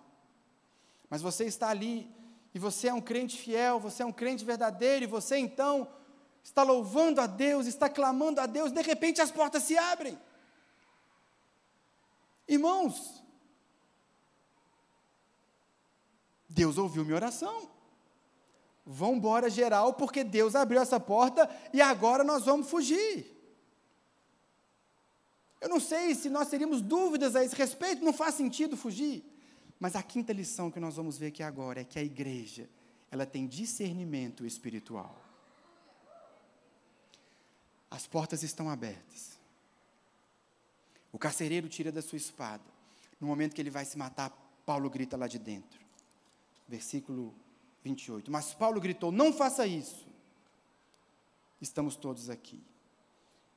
Mas 1.09 1.23
você 1.23 1.47
está 1.47 1.71
ali 1.71 2.14
e 2.53 2.59
você 2.59 2.89
é 2.89 2.93
um 2.93 3.01
crente 3.01 3.39
fiel, 3.39 3.81
você 3.81 4.03
é 4.03 4.07
um 4.07 4.12
crente 4.12 4.45
verdadeiro, 4.45 5.03
e 5.03 5.09
você 5.09 5.39
então 5.39 5.91
está 6.45 6.62
louvando 6.62 7.23
a 7.23 7.27
Deus, 7.27 7.66
está 7.66 7.89
clamando 7.89 8.39
a 8.39 8.45
Deus, 8.45 8.71
de 8.71 8.83
repente 8.83 9.23
as 9.23 9.31
portas 9.31 9.62
se 9.62 9.79
abrem. 9.79 10.19
Irmãos, 12.47 13.25
Deus 16.47 16.77
ouviu 16.77 17.03
minha 17.03 17.16
oração. 17.16 17.78
Vão 18.91 19.16
embora 19.16 19.51
geral, 19.51 19.93
porque 19.93 20.24
Deus 20.24 20.55
abriu 20.55 20.80
essa 20.80 20.99
porta 20.99 21.47
e 21.74 21.82
agora 21.82 22.24
nós 22.24 22.47
vamos 22.47 22.70
fugir. 22.70 23.36
Eu 25.61 25.68
não 25.68 25.78
sei 25.78 26.14
se 26.14 26.30
nós 26.30 26.49
teríamos 26.49 26.80
dúvidas 26.80 27.36
a 27.36 27.45
esse 27.45 27.55
respeito, 27.55 28.03
não 28.03 28.14
faz 28.14 28.36
sentido 28.36 28.78
fugir. 28.78 29.22
Mas 29.78 29.95
a 29.95 30.03
quinta 30.03 30.32
lição 30.32 30.70
que 30.70 30.80
nós 30.80 30.97
vamos 30.97 31.18
ver 31.18 31.26
aqui 31.26 31.43
agora 31.43 31.82
é 31.82 31.84
que 31.84 31.99
a 31.99 32.03
igreja, 32.03 32.66
ela 33.11 33.26
tem 33.26 33.47
discernimento 33.47 34.47
espiritual. 34.47 35.22
As 37.91 38.07
portas 38.07 38.43
estão 38.43 38.70
abertas. 38.70 39.39
O 41.12 41.18
carcereiro 41.18 41.68
tira 41.68 41.93
da 41.93 42.01
sua 42.01 42.16
espada. 42.16 42.64
No 43.20 43.26
momento 43.26 43.55
que 43.55 43.61
ele 43.61 43.68
vai 43.68 43.84
se 43.84 43.99
matar, 43.99 44.30
Paulo 44.64 44.89
grita 44.89 45.14
lá 45.14 45.26
de 45.26 45.39
dentro. 45.39 45.78
Versículo 46.66 47.34
28. 47.89 48.30
Mas 48.30 48.55
Paulo 48.55 48.80
gritou: 48.80 49.11
Não 49.11 49.32
faça 49.32 49.66
isso. 49.66 50.07
Estamos 51.61 51.97
todos 51.97 52.30
aqui. 52.30 52.62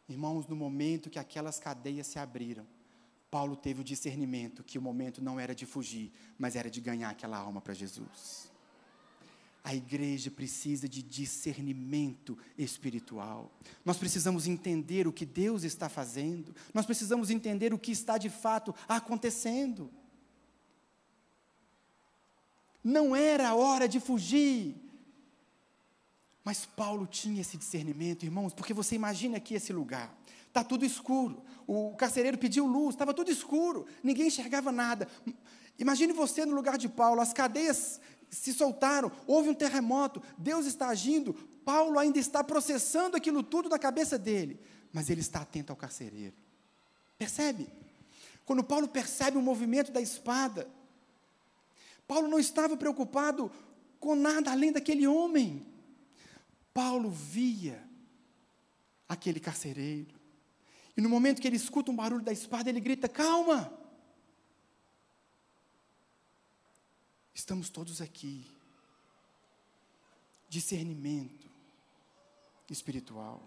Irmãos, 0.09 0.47
no 0.47 0.55
momento 0.55 1.09
que 1.09 1.19
aquelas 1.19 1.59
cadeias 1.59 2.07
se 2.07 2.17
abriram, 2.17 2.65
Paulo 3.29 3.55
teve 3.55 3.81
o 3.81 3.83
discernimento 3.83 4.63
que 4.63 4.77
o 4.77 4.81
momento 4.81 5.21
não 5.21 5.39
era 5.39 5.55
de 5.55 5.65
fugir, 5.65 6.11
mas 6.37 6.55
era 6.55 6.69
de 6.69 6.81
ganhar 6.81 7.09
aquela 7.09 7.37
alma 7.37 7.61
para 7.61 7.73
Jesus. 7.73 8.51
A 9.63 9.75
igreja 9.75 10.31
precisa 10.31 10.89
de 10.89 11.03
discernimento 11.03 12.37
espiritual. 12.57 13.51
Nós 13.85 13.97
precisamos 13.97 14.47
entender 14.47 15.07
o 15.07 15.13
que 15.13 15.25
Deus 15.25 15.63
está 15.63 15.87
fazendo. 15.87 16.55
Nós 16.73 16.85
precisamos 16.85 17.29
entender 17.29 17.71
o 17.71 17.77
que 17.77 17.91
está 17.91 18.17
de 18.17 18.29
fato 18.29 18.73
acontecendo. 18.87 19.89
Não 22.83 23.15
era 23.15 23.53
hora 23.53 23.87
de 23.87 23.99
fugir. 23.99 24.75
Mas 26.43 26.65
Paulo 26.65 27.05
tinha 27.05 27.41
esse 27.41 27.57
discernimento, 27.57 28.23
irmãos, 28.23 28.53
porque 28.53 28.73
você 28.73 28.95
imagina 28.95 29.37
aqui 29.37 29.53
esse 29.53 29.71
lugar. 29.71 30.15
Está 30.47 30.63
tudo 30.63 30.83
escuro. 30.83 31.43
O 31.67 31.95
carcereiro 31.95 32.37
pediu 32.37 32.65
luz, 32.65 32.95
estava 32.95 33.13
tudo 33.13 33.31
escuro, 33.31 33.85
ninguém 34.03 34.27
enxergava 34.27 34.71
nada. 34.71 35.07
Imagine 35.77 36.13
você 36.13 36.45
no 36.45 36.55
lugar 36.55 36.77
de 36.77 36.89
Paulo, 36.89 37.21
as 37.21 37.31
cadeias 37.31 38.01
se 38.29 38.53
soltaram, 38.53 39.11
houve 39.27 39.49
um 39.49 39.53
terremoto, 39.53 40.21
Deus 40.37 40.65
está 40.65 40.87
agindo, 40.87 41.33
Paulo 41.65 41.99
ainda 41.99 42.17
está 42.17 42.43
processando 42.43 43.17
aquilo 43.17 43.43
tudo 43.43 43.69
na 43.69 43.77
cabeça 43.77 44.17
dele, 44.17 44.59
mas 44.91 45.09
ele 45.09 45.21
está 45.21 45.41
atento 45.41 45.71
ao 45.71 45.75
carcereiro. 45.75 46.35
Percebe? 47.17 47.67
Quando 48.45 48.63
Paulo 48.63 48.87
percebe 48.87 49.37
o 49.37 49.41
movimento 49.41 49.91
da 49.91 50.01
espada, 50.01 50.67
Paulo 52.11 52.27
não 52.27 52.39
estava 52.39 52.75
preocupado 52.75 53.49
com 53.97 54.15
nada 54.15 54.51
além 54.51 54.69
daquele 54.69 55.07
homem. 55.07 55.65
Paulo 56.73 57.09
via 57.09 57.81
aquele 59.07 59.39
carcereiro. 59.39 60.13
E 60.97 60.99
no 60.99 61.07
momento 61.07 61.41
que 61.41 61.47
ele 61.47 61.55
escuta 61.55 61.89
um 61.89 61.95
barulho 61.95 62.21
da 62.21 62.33
espada, 62.33 62.69
ele 62.69 62.81
grita: 62.81 63.07
Calma! 63.07 63.71
Estamos 67.33 67.69
todos 67.69 68.01
aqui. 68.01 68.45
Discernimento 70.49 71.49
espiritual. 72.69 73.41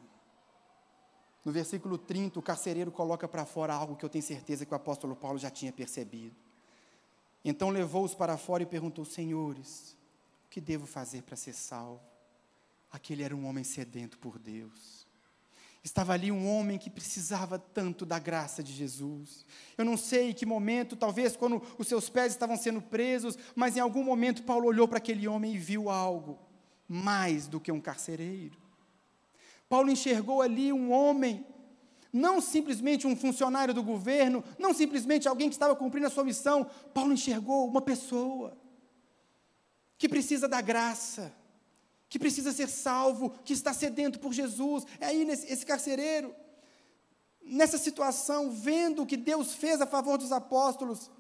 No 1.45 1.53
versículo 1.53 1.99
30, 1.99 2.39
o 2.39 2.43
carcereiro 2.43 2.91
coloca 2.91 3.29
para 3.29 3.45
fora 3.45 3.75
algo 3.75 3.95
que 3.95 4.07
eu 4.07 4.09
tenho 4.09 4.25
certeza 4.25 4.65
que 4.65 4.73
o 4.73 4.75
apóstolo 4.75 5.15
Paulo 5.15 5.39
já 5.39 5.51
tinha 5.51 5.71
percebido. 5.71 6.44
Então 7.45 7.69
levou-os 7.69 8.15
para 8.15 8.37
fora 8.37 8.63
e 8.63 8.67
perguntou: 8.67 9.05
Senhores, 9.05 9.97
o 10.47 10.49
que 10.49 10.61
devo 10.61 10.87
fazer 10.87 11.23
para 11.23 11.37
ser 11.37 11.53
salvo? 11.53 12.01
Aquele 12.91 13.23
era 13.23 13.37
um 13.37 13.47
homem 13.47 13.65
sedento 13.65 14.19
por 14.19 14.39
Deus. 14.39 15.05
Estava 15.85 16.15
ali 16.15 16.33
um 16.33 16.49
homem 16.49 16.79
que 16.79 16.89
precisava 16.89 17.59
tanto 17.59 18.07
da 18.07 18.19
graça 18.19 18.63
de 18.63 18.73
Jesus. 18.73 19.45
Eu 19.77 19.85
não 19.85 19.99
sei 19.99 20.31
em 20.31 20.33
que 20.33 20.47
momento, 20.47 20.97
talvez 20.97 21.37
quando 21.37 21.63
os 21.77 21.87
seus 21.87 22.09
pés 22.09 22.33
estavam 22.33 22.57
sendo 22.57 22.81
presos, 22.81 23.37
mas 23.55 23.77
em 23.77 23.81
algum 23.81 24.03
momento 24.03 24.45
Paulo 24.45 24.67
olhou 24.67 24.89
para 24.89 24.97
aquele 24.97 25.29
homem 25.29 25.55
e 25.55 25.59
viu 25.59 25.91
algo 25.91 26.39
mais 26.89 27.47
do 27.47 27.61
que 27.61 27.71
um 27.71 27.83
carcereiro. 27.83 28.57
Paulo 29.69 29.91
enxergou 29.91 30.41
ali 30.41 30.73
um 30.73 30.91
homem, 30.91 31.45
não 32.15 32.41
simplesmente 32.41 33.07
um 33.07 33.15
funcionário 33.15 33.75
do 33.75 33.83
governo, 33.83 34.43
não 34.59 34.73
simplesmente 34.73 35.29
alguém 35.29 35.51
que 35.51 35.55
estava 35.55 35.77
cumprindo 35.77 36.07
a 36.07 36.11
sua 36.11 36.25
missão. 36.25 36.67
Paulo 36.95 37.13
enxergou 37.13 37.67
uma 37.67 37.83
pessoa 37.83 38.57
que 39.99 40.09
precisa 40.09 40.49
da 40.49 40.63
graça 40.63 41.31
que 42.15 42.19
precisa 42.19 42.53
ser 42.53 42.69
salvo, 42.69 43.31
que 43.45 43.53
está 43.53 43.73
sedento 43.73 44.21
por 44.21 44.33
Jesus. 44.33 44.85
É 45.01 45.07
aí 45.07 45.25
nesse, 45.25 45.53
esse 45.53 45.67
carcereiro, 45.67 46.33
nessa 47.43 47.77
situação, 47.77 48.53
vendo 48.53 49.03
o 49.03 49.07
que 49.07 49.17
Deus 49.17 49.53
fez 49.53 49.81
a 49.81 49.87
favor 49.87 50.17
dos 50.17 50.31
apóstolos, 50.31 51.11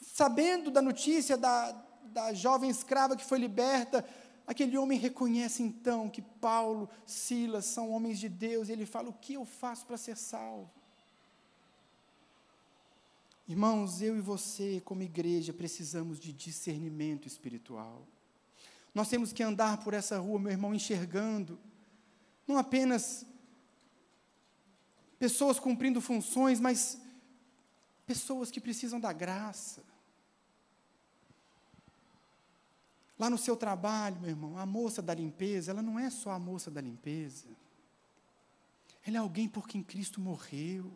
sabendo 0.00 0.68
da 0.68 0.82
notícia 0.82 1.36
da, 1.36 1.70
da 2.02 2.34
jovem 2.34 2.68
escrava 2.68 3.14
que 3.14 3.24
foi 3.24 3.38
liberta, 3.38 4.04
aquele 4.46 4.76
homem 4.76 4.98
reconhece 4.98 5.62
então 5.62 6.08
que 6.08 6.22
Paulo, 6.22 6.88
Silas 7.06 7.64
são 7.66 7.90
homens 7.90 8.18
de 8.18 8.28
Deus, 8.28 8.68
e 8.68 8.72
ele 8.72 8.86
fala: 8.86 9.08
O 9.08 9.14
que 9.14 9.34
eu 9.34 9.44
faço 9.44 9.86
para 9.86 9.96
ser 9.96 10.16
salvo? 10.16 10.70
Irmãos, 13.48 14.00
eu 14.00 14.16
e 14.16 14.20
você, 14.20 14.80
como 14.84 15.02
igreja, 15.02 15.52
precisamos 15.52 16.20
de 16.20 16.32
discernimento 16.32 17.26
espiritual. 17.26 18.06
Nós 18.94 19.08
temos 19.08 19.32
que 19.32 19.42
andar 19.42 19.82
por 19.82 19.92
essa 19.92 20.18
rua, 20.18 20.38
meu 20.38 20.52
irmão, 20.52 20.74
enxergando, 20.74 21.58
não 22.46 22.56
apenas 22.56 23.26
pessoas 25.18 25.58
cumprindo 25.58 26.00
funções, 26.00 26.60
mas 26.60 27.00
pessoas 28.06 28.50
que 28.50 28.60
precisam 28.60 28.98
da 28.98 29.12
graça. 29.12 29.84
Lá 33.20 33.28
no 33.28 33.36
seu 33.36 33.54
trabalho, 33.54 34.18
meu 34.18 34.30
irmão, 34.30 34.56
a 34.56 34.64
moça 34.64 35.02
da 35.02 35.12
limpeza, 35.12 35.72
ela 35.72 35.82
não 35.82 35.98
é 35.98 36.08
só 36.08 36.30
a 36.30 36.38
moça 36.38 36.70
da 36.70 36.80
limpeza. 36.80 37.48
Ela 39.06 39.18
é 39.18 39.20
alguém 39.20 39.46
por 39.46 39.68
quem 39.68 39.82
Cristo 39.82 40.22
morreu. 40.22 40.90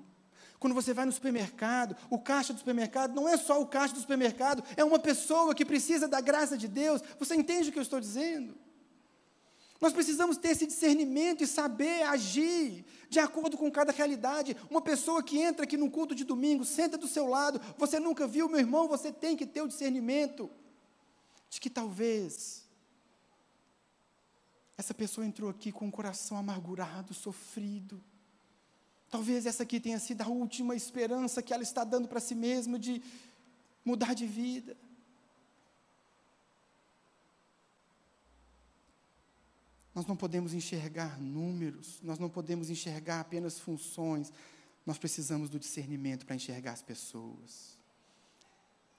Quando 0.58 0.72
você 0.72 0.94
vai 0.94 1.04
no 1.04 1.12
supermercado, 1.12 1.94
o 2.08 2.18
caixa 2.18 2.54
do 2.54 2.58
supermercado 2.58 3.14
não 3.14 3.28
é 3.28 3.36
só 3.36 3.60
o 3.60 3.66
caixa 3.66 3.92
do 3.92 4.00
supermercado, 4.00 4.64
é 4.74 4.82
uma 4.82 4.98
pessoa 4.98 5.54
que 5.54 5.66
precisa 5.66 6.08
da 6.08 6.18
graça 6.22 6.56
de 6.56 6.66
Deus. 6.66 7.02
Você 7.18 7.34
entende 7.34 7.68
o 7.68 7.72
que 7.72 7.78
eu 7.78 7.82
estou 7.82 8.00
dizendo? 8.00 8.56
Nós 9.78 9.92
precisamos 9.92 10.38
ter 10.38 10.48
esse 10.48 10.66
discernimento 10.66 11.44
e 11.44 11.46
saber 11.46 12.04
agir 12.04 12.86
de 13.10 13.18
acordo 13.18 13.58
com 13.58 13.70
cada 13.70 13.92
realidade. 13.92 14.56
Uma 14.70 14.80
pessoa 14.80 15.22
que 15.22 15.38
entra 15.38 15.64
aqui 15.64 15.76
no 15.76 15.90
culto 15.90 16.14
de 16.14 16.24
domingo, 16.24 16.64
senta 16.64 16.96
do 16.96 17.06
seu 17.06 17.26
lado, 17.26 17.60
você 17.76 18.00
nunca 18.00 18.26
viu, 18.26 18.48
meu 18.48 18.60
irmão, 18.60 18.88
você 18.88 19.12
tem 19.12 19.36
que 19.36 19.44
ter 19.44 19.60
o 19.60 19.68
discernimento 19.68 20.50
de 21.54 21.60
que 21.60 21.70
talvez 21.70 22.64
essa 24.76 24.92
pessoa 24.92 25.26
entrou 25.26 25.48
aqui 25.50 25.70
com 25.72 25.88
o 25.88 25.92
coração 25.92 26.36
amargurado, 26.36 27.14
sofrido 27.14 28.02
Talvez 29.14 29.46
essa 29.46 29.62
aqui 29.62 29.78
tenha 29.78 30.00
sido 30.00 30.22
a 30.22 30.26
última 30.26 30.74
esperança 30.74 31.40
que 31.40 31.54
ela 31.54 31.62
está 31.62 31.84
dando 31.84 32.08
para 32.08 32.18
si 32.18 32.34
mesma 32.34 32.76
de 32.76 33.00
mudar 33.84 34.12
de 34.12 34.26
vida. 34.26 34.76
Nós 39.94 40.04
não 40.04 40.16
podemos 40.16 40.52
enxergar 40.52 41.20
números, 41.20 42.00
nós 42.02 42.18
não 42.18 42.28
podemos 42.28 42.70
enxergar 42.70 43.20
apenas 43.20 43.60
funções, 43.60 44.32
nós 44.84 44.98
precisamos 44.98 45.48
do 45.48 45.60
discernimento 45.60 46.26
para 46.26 46.34
enxergar 46.34 46.72
as 46.72 46.82
pessoas. 46.82 47.78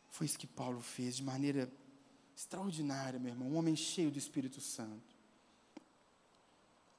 Foi 0.10 0.26
isso 0.26 0.40
que 0.40 0.48
Paulo 0.48 0.80
fez 0.80 1.18
de 1.18 1.24
maneira 1.24 1.70
extraordinária, 2.36 3.20
meu 3.20 3.32
irmão, 3.32 3.50
um 3.50 3.58
homem 3.58 3.76
cheio 3.76 4.12
do 4.12 4.18
Espírito 4.18 4.60
Santo. 4.60 5.16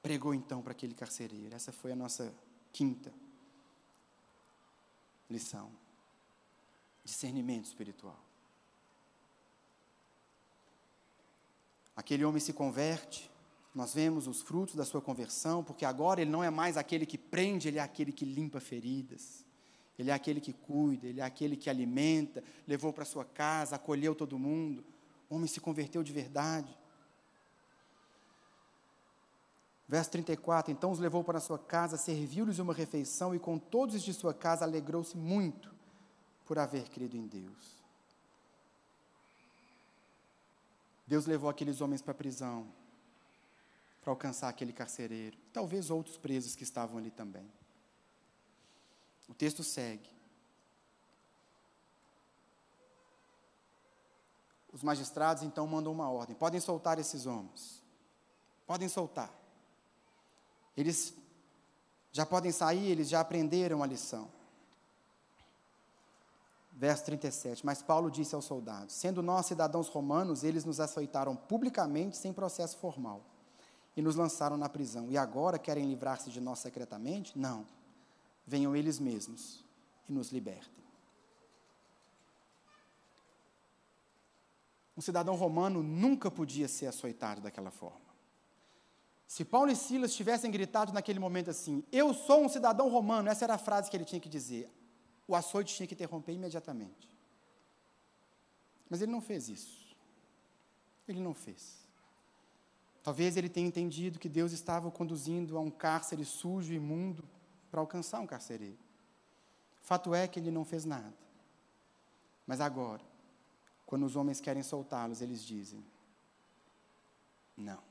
Pregou 0.01 0.33
então 0.33 0.61
para 0.61 0.71
aquele 0.71 0.93
carcereiro. 0.93 1.55
Essa 1.55 1.71
foi 1.71 1.91
a 1.91 1.95
nossa 1.95 2.33
Quinta 2.73 3.13
lição: 5.29 5.71
discernimento 7.03 7.65
espiritual. 7.65 8.19
Aquele 11.95 12.23
homem 12.23 12.39
se 12.39 12.53
converte, 12.53 13.29
nós 13.73 13.93
vemos 13.93 14.27
os 14.27 14.41
frutos 14.41 14.75
da 14.75 14.85
sua 14.85 15.01
conversão, 15.01 15.63
porque 15.63 15.83
agora 15.83 16.21
ele 16.21 16.29
não 16.29 16.43
é 16.43 16.49
mais 16.49 16.77
aquele 16.77 17.05
que 17.05 17.17
prende, 17.17 17.67
ele 17.67 17.79
é 17.79 17.81
aquele 17.81 18.11
que 18.11 18.25
limpa 18.25 18.59
feridas. 18.59 19.45
Ele 19.97 20.11
é 20.11 20.13
aquele 20.13 20.39
que 20.39 20.53
cuida, 20.53 21.07
ele 21.07 21.19
é 21.19 21.23
aquele 21.23 21.57
que 21.57 21.71
alimenta, 21.71 22.43
levou 22.67 22.93
para 22.93 23.03
sua 23.03 23.25
casa, 23.25 23.75
acolheu 23.75 24.13
todo 24.13 24.37
mundo. 24.37 24.85
O 25.29 25.35
homem 25.35 25.47
se 25.47 25.59
converteu 25.59 26.03
de 26.03 26.13
verdade. 26.13 26.77
Verso 29.87 30.11
34: 30.11 30.71
Então 30.71 30.91
os 30.91 30.99
levou 30.99 31.23
para 31.23 31.39
sua 31.39 31.59
casa, 31.59 31.97
serviu-lhes 31.97 32.59
uma 32.59 32.73
refeição 32.73 33.33
e 33.33 33.39
com 33.39 33.57
todos 33.57 33.95
os 33.95 34.03
de 34.03 34.13
sua 34.13 34.33
casa 34.33 34.65
alegrou-se 34.65 35.17
muito 35.17 35.73
por 36.45 36.57
haver 36.59 36.89
crido 36.89 37.15
em 37.15 37.27
Deus. 37.27 37.77
Deus 41.05 41.25
levou 41.25 41.49
aqueles 41.49 41.79
homens 41.79 42.01
para 42.01 42.11
a 42.11 42.15
prisão 42.15 42.67
para 44.01 44.13
alcançar 44.13 44.47
aquele 44.47 44.71
carcereiro, 44.71 45.37
talvez 45.51 45.89
outros 45.89 46.17
presos 46.17 46.55
que 46.55 46.63
estavam 46.63 46.97
ali 46.97 47.11
também. 47.11 47.45
O 49.27 49.33
texto 49.33 49.63
segue. 49.63 50.16
Os 54.77 54.83
magistrados 54.83 55.41
então 55.41 55.65
mandam 55.65 55.91
uma 55.91 56.07
ordem: 56.07 56.35
podem 56.35 56.59
soltar 56.59 56.99
esses 56.99 57.25
homens. 57.25 57.81
Podem 58.67 58.87
soltar. 58.87 59.33
Eles 60.75 61.15
já 62.11 62.27
podem 62.27 62.51
sair, 62.51 62.91
eles 62.91 63.09
já 63.09 63.19
aprenderam 63.19 63.81
a 63.81 63.87
lição. 63.87 64.29
Verso 66.73 67.05
37. 67.05 67.65
Mas 67.65 67.81
Paulo 67.81 68.11
disse 68.11 68.35
aos 68.35 68.45
soldados: 68.45 68.93
Sendo 68.93 69.23
nós 69.23 69.47
cidadãos 69.47 69.87
romanos, 69.87 70.43
eles 70.43 70.63
nos 70.63 70.79
açoitaram 70.79 71.35
publicamente, 71.35 72.15
sem 72.15 72.31
processo 72.31 72.77
formal, 72.77 73.23
e 73.95 74.01
nos 74.03 74.15
lançaram 74.15 74.57
na 74.57 74.69
prisão. 74.69 75.09
E 75.09 75.17
agora 75.17 75.57
querem 75.57 75.89
livrar-se 75.89 76.29
de 76.29 76.39
nós 76.39 76.59
secretamente? 76.59 77.35
Não. 77.35 77.65
Venham 78.45 78.75
eles 78.75 78.99
mesmos 78.99 79.65
e 80.07 80.13
nos 80.13 80.31
libertem. 80.31 80.86
Um 84.97 85.01
cidadão 85.01 85.35
romano 85.35 85.83
nunca 85.83 86.31
podia 86.31 86.67
ser 86.67 86.87
açoitado 86.87 87.39
daquela 87.39 87.69
forma. 87.69 88.07
Se 89.27 89.45
Paulo 89.45 89.69
e 89.69 89.75
Silas 89.75 90.15
tivessem 90.15 90.49
gritado 90.49 90.91
naquele 90.91 91.19
momento 91.19 91.51
assim: 91.51 91.83
Eu 91.91 92.13
sou 92.13 92.43
um 92.43 92.49
cidadão 92.49 92.89
romano, 92.89 93.29
essa 93.29 93.45
era 93.45 93.53
a 93.53 93.59
frase 93.59 93.91
que 93.91 93.95
ele 93.95 94.05
tinha 94.05 94.19
que 94.19 94.29
dizer. 94.29 94.71
O 95.27 95.35
açoite 95.35 95.75
tinha 95.75 95.85
que 95.85 95.93
interromper 95.93 96.31
imediatamente. 96.31 97.15
Mas 98.89 99.01
ele 99.01 99.11
não 99.11 99.21
fez 99.21 99.49
isso. 99.49 99.95
Ele 101.07 101.19
não 101.19 101.33
fez. 101.33 101.85
Talvez 103.03 103.37
ele 103.37 103.49
tenha 103.49 103.67
entendido 103.67 104.17
que 104.17 104.29
Deus 104.29 104.51
estava 104.51 104.87
o 104.87 104.91
conduzindo 104.91 105.57
a 105.57 105.61
um 105.61 105.69
cárcere 105.69 106.25
sujo 106.25 106.73
e 106.73 106.77
imundo 106.77 107.23
para 107.69 107.81
alcançar 107.81 108.19
um 108.19 108.27
carcereiro. 108.27 108.79
Fato 109.81 110.15
é 110.15 110.27
que 110.27 110.39
ele 110.39 110.51
não 110.51 110.65
fez 110.65 110.85
nada. 110.85 111.13
Mas 112.45 112.61
agora, 112.61 113.03
quando 113.87 114.05
os 114.05 114.17
homens 114.17 114.41
querem 114.41 114.61
soltá-los, 114.61 115.21
eles 115.21 115.43
dizem: 115.43 115.83
Não, 117.55 117.81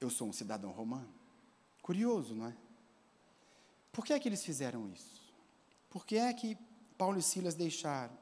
eu 0.00 0.10
sou 0.10 0.26
um 0.26 0.32
cidadão 0.32 0.72
romano. 0.72 1.12
Curioso, 1.82 2.34
não 2.34 2.46
é? 2.46 2.56
Por 3.92 4.04
que 4.04 4.14
é 4.14 4.18
que 4.18 4.28
eles 4.28 4.42
fizeram 4.42 4.88
isso? 4.88 5.22
Por 5.90 6.06
que 6.06 6.16
é 6.16 6.32
que 6.32 6.56
Paulo 6.96 7.18
e 7.18 7.22
Silas 7.22 7.54
deixaram 7.54 8.16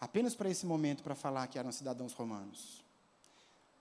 apenas 0.00 0.34
para 0.34 0.48
esse 0.48 0.64
momento 0.64 1.02
para 1.02 1.14
falar 1.14 1.46
que 1.46 1.58
eram 1.58 1.70
cidadãos 1.70 2.14
romanos? 2.14 2.82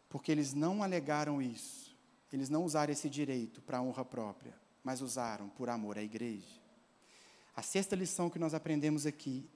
Porque 0.09 0.31
eles 0.31 0.53
não 0.53 0.83
alegaram 0.83 1.41
isso, 1.41 1.95
eles 2.31 2.49
não 2.49 2.65
usaram 2.65 2.91
esse 2.91 3.09
direito 3.09 3.61
para 3.61 3.81
honra 3.81 4.03
própria, 4.03 4.53
mas 4.83 5.01
usaram 5.01 5.47
por 5.47 5.69
amor 5.69 5.97
à 5.97 6.03
igreja. 6.03 6.59
A 7.55 7.61
sexta 7.61 7.95
lição 7.95 8.29
que 8.29 8.39
nós 8.39 8.53
aprendemos 8.53 9.05
aqui 9.05 9.49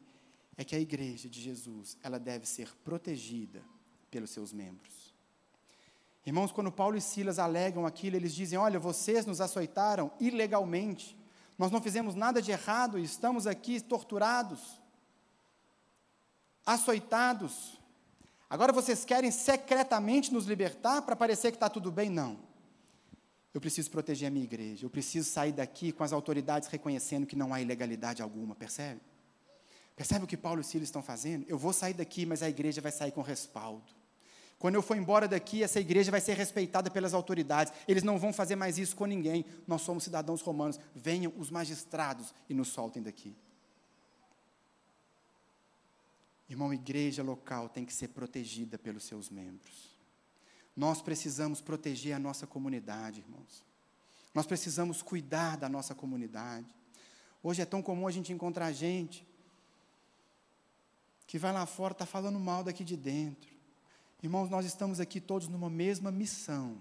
é 0.61 0.63
que 0.63 0.75
a 0.75 0.79
igreja 0.79 1.27
de 1.27 1.41
Jesus, 1.41 1.97
ela 2.03 2.19
deve 2.19 2.45
ser 2.45 2.69
protegida 2.83 3.63
pelos 4.11 4.29
seus 4.29 4.53
membros. 4.53 5.11
Irmãos, 6.23 6.51
quando 6.51 6.71
Paulo 6.71 6.95
e 6.95 7.01
Silas 7.01 7.39
alegam 7.39 7.85
aquilo, 7.85 8.15
eles 8.15 8.33
dizem: 8.33 8.59
Olha, 8.59 8.79
vocês 8.79 9.25
nos 9.25 9.41
açoitaram 9.41 10.11
ilegalmente, 10.19 11.17
nós 11.57 11.71
não 11.71 11.81
fizemos 11.81 12.13
nada 12.13 12.41
de 12.41 12.51
errado 12.51 12.99
e 12.99 13.03
estamos 13.03 13.47
aqui 13.47 13.81
torturados, 13.81 14.79
açoitados. 16.63 17.79
Agora 18.47 18.71
vocês 18.71 19.03
querem 19.03 19.31
secretamente 19.31 20.31
nos 20.31 20.45
libertar 20.45 21.01
para 21.01 21.15
parecer 21.15 21.51
que 21.51 21.57
está 21.57 21.69
tudo 21.69 21.91
bem? 21.91 22.09
Não. 22.09 22.37
Eu 23.53 23.59
preciso 23.59 23.89
proteger 23.89 24.27
a 24.27 24.31
minha 24.31 24.45
igreja, 24.45 24.85
eu 24.85 24.89
preciso 24.89 25.29
sair 25.29 25.51
daqui 25.51 25.91
com 25.91 26.03
as 26.03 26.13
autoridades 26.13 26.69
reconhecendo 26.69 27.25
que 27.25 27.35
não 27.35 27.53
há 27.53 27.61
ilegalidade 27.61 28.21
alguma, 28.21 28.55
percebe? 28.55 29.01
Percebe 30.01 30.25
o 30.25 30.27
que 30.27 30.35
Paulo 30.35 30.61
e 30.61 30.63
Silas 30.63 30.87
estão 30.87 31.03
fazendo? 31.03 31.45
Eu 31.47 31.59
vou 31.59 31.71
sair 31.71 31.93
daqui, 31.93 32.25
mas 32.25 32.41
a 32.41 32.49
igreja 32.49 32.81
vai 32.81 32.91
sair 32.91 33.11
com 33.11 33.21
respaldo. 33.21 33.93
Quando 34.57 34.73
eu 34.73 34.81
for 34.81 34.97
embora 34.97 35.27
daqui, 35.27 35.61
essa 35.61 35.79
igreja 35.79 36.09
vai 36.09 36.19
ser 36.19 36.33
respeitada 36.33 36.89
pelas 36.89 37.13
autoridades. 37.13 37.71
Eles 37.87 38.01
não 38.01 38.17
vão 38.17 38.33
fazer 38.33 38.55
mais 38.55 38.79
isso 38.79 38.95
com 38.95 39.05
ninguém. 39.05 39.45
Nós 39.67 39.83
somos 39.83 40.03
cidadãos 40.03 40.41
romanos. 40.41 40.79
Venham 40.95 41.31
os 41.37 41.51
magistrados 41.51 42.33
e 42.49 42.53
nos 42.55 42.69
soltem 42.69 43.03
daqui. 43.03 43.35
Irmão, 46.49 46.73
igreja 46.73 47.21
local 47.21 47.69
tem 47.69 47.85
que 47.85 47.93
ser 47.93 48.07
protegida 48.07 48.79
pelos 48.79 49.03
seus 49.03 49.29
membros. 49.29 49.95
Nós 50.75 50.99
precisamos 50.99 51.61
proteger 51.61 52.15
a 52.15 52.19
nossa 52.19 52.47
comunidade, 52.47 53.19
irmãos. 53.19 53.63
Nós 54.33 54.47
precisamos 54.47 55.03
cuidar 55.03 55.57
da 55.57 55.69
nossa 55.69 55.93
comunidade. 55.93 56.73
Hoje 57.43 57.61
é 57.61 57.65
tão 57.65 57.83
comum 57.83 58.07
a 58.07 58.11
gente 58.11 58.33
encontrar 58.33 58.71
gente 58.71 59.29
que 61.31 61.39
vai 61.39 61.53
lá 61.53 61.65
fora, 61.65 61.93
está 61.93 62.05
falando 62.05 62.37
mal 62.37 62.61
daqui 62.61 62.83
de 62.83 62.97
dentro. 62.97 63.49
Irmãos, 64.21 64.49
nós 64.49 64.65
estamos 64.65 64.99
aqui 64.99 65.21
todos 65.21 65.47
numa 65.47 65.69
mesma 65.69 66.11
missão: 66.11 66.75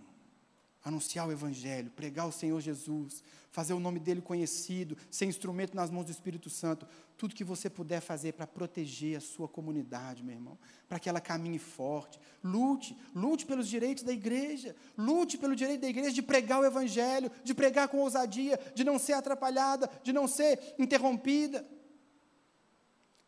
anunciar 0.84 1.28
o 1.28 1.30
Evangelho, 1.30 1.88
pregar 1.92 2.26
o 2.26 2.32
Senhor 2.32 2.60
Jesus, 2.60 3.22
fazer 3.52 3.74
o 3.74 3.78
nome 3.78 4.00
dele 4.00 4.20
conhecido, 4.20 4.96
ser 5.08 5.26
instrumento 5.26 5.76
nas 5.76 5.88
mãos 5.88 6.06
do 6.06 6.10
Espírito 6.10 6.50
Santo. 6.50 6.84
Tudo 7.16 7.32
que 7.32 7.44
você 7.44 7.70
puder 7.70 8.00
fazer 8.00 8.32
para 8.32 8.44
proteger 8.44 9.18
a 9.18 9.20
sua 9.20 9.46
comunidade, 9.46 10.24
meu 10.24 10.34
irmão, 10.34 10.58
para 10.88 10.98
que 10.98 11.08
ela 11.08 11.20
caminhe 11.20 11.60
forte. 11.60 12.18
Lute, 12.42 12.98
lute 13.14 13.46
pelos 13.46 13.68
direitos 13.68 14.02
da 14.02 14.12
igreja, 14.12 14.74
lute 14.98 15.38
pelo 15.38 15.54
direito 15.54 15.82
da 15.82 15.88
igreja 15.88 16.10
de 16.10 16.22
pregar 16.22 16.58
o 16.58 16.64
Evangelho, 16.64 17.30
de 17.44 17.54
pregar 17.54 17.86
com 17.86 17.98
ousadia, 17.98 18.58
de 18.74 18.82
não 18.82 18.98
ser 18.98 19.12
atrapalhada, 19.12 19.88
de 20.02 20.12
não 20.12 20.26
ser 20.26 20.74
interrompida. 20.76 21.64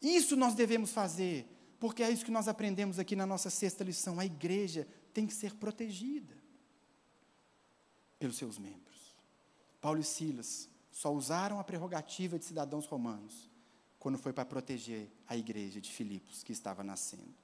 Isso 0.02 0.34
nós 0.36 0.54
devemos 0.54 0.90
fazer, 0.90 1.46
porque 1.78 2.02
é 2.02 2.10
isso 2.10 2.24
que 2.24 2.30
nós 2.30 2.48
aprendemos 2.48 2.98
aqui 2.98 3.14
na 3.14 3.24
nossa 3.24 3.48
sexta 3.48 3.84
lição. 3.84 4.18
A 4.18 4.26
igreja 4.26 4.86
tem 5.14 5.26
que 5.26 5.34
ser 5.34 5.54
protegida 5.54 6.34
pelos 8.18 8.36
seus 8.36 8.58
membros. 8.58 9.16
Paulo 9.80 10.00
e 10.00 10.04
Silas 10.04 10.68
só 10.90 11.12
usaram 11.12 11.58
a 11.58 11.64
prerrogativa 11.64 12.38
de 12.38 12.44
cidadãos 12.44 12.86
romanos 12.86 13.50
quando 13.98 14.18
foi 14.18 14.32
para 14.32 14.44
proteger 14.44 15.08
a 15.28 15.36
igreja 15.36 15.80
de 15.80 15.92
Filipos 15.92 16.42
que 16.42 16.52
estava 16.52 16.82
nascendo. 16.82 17.34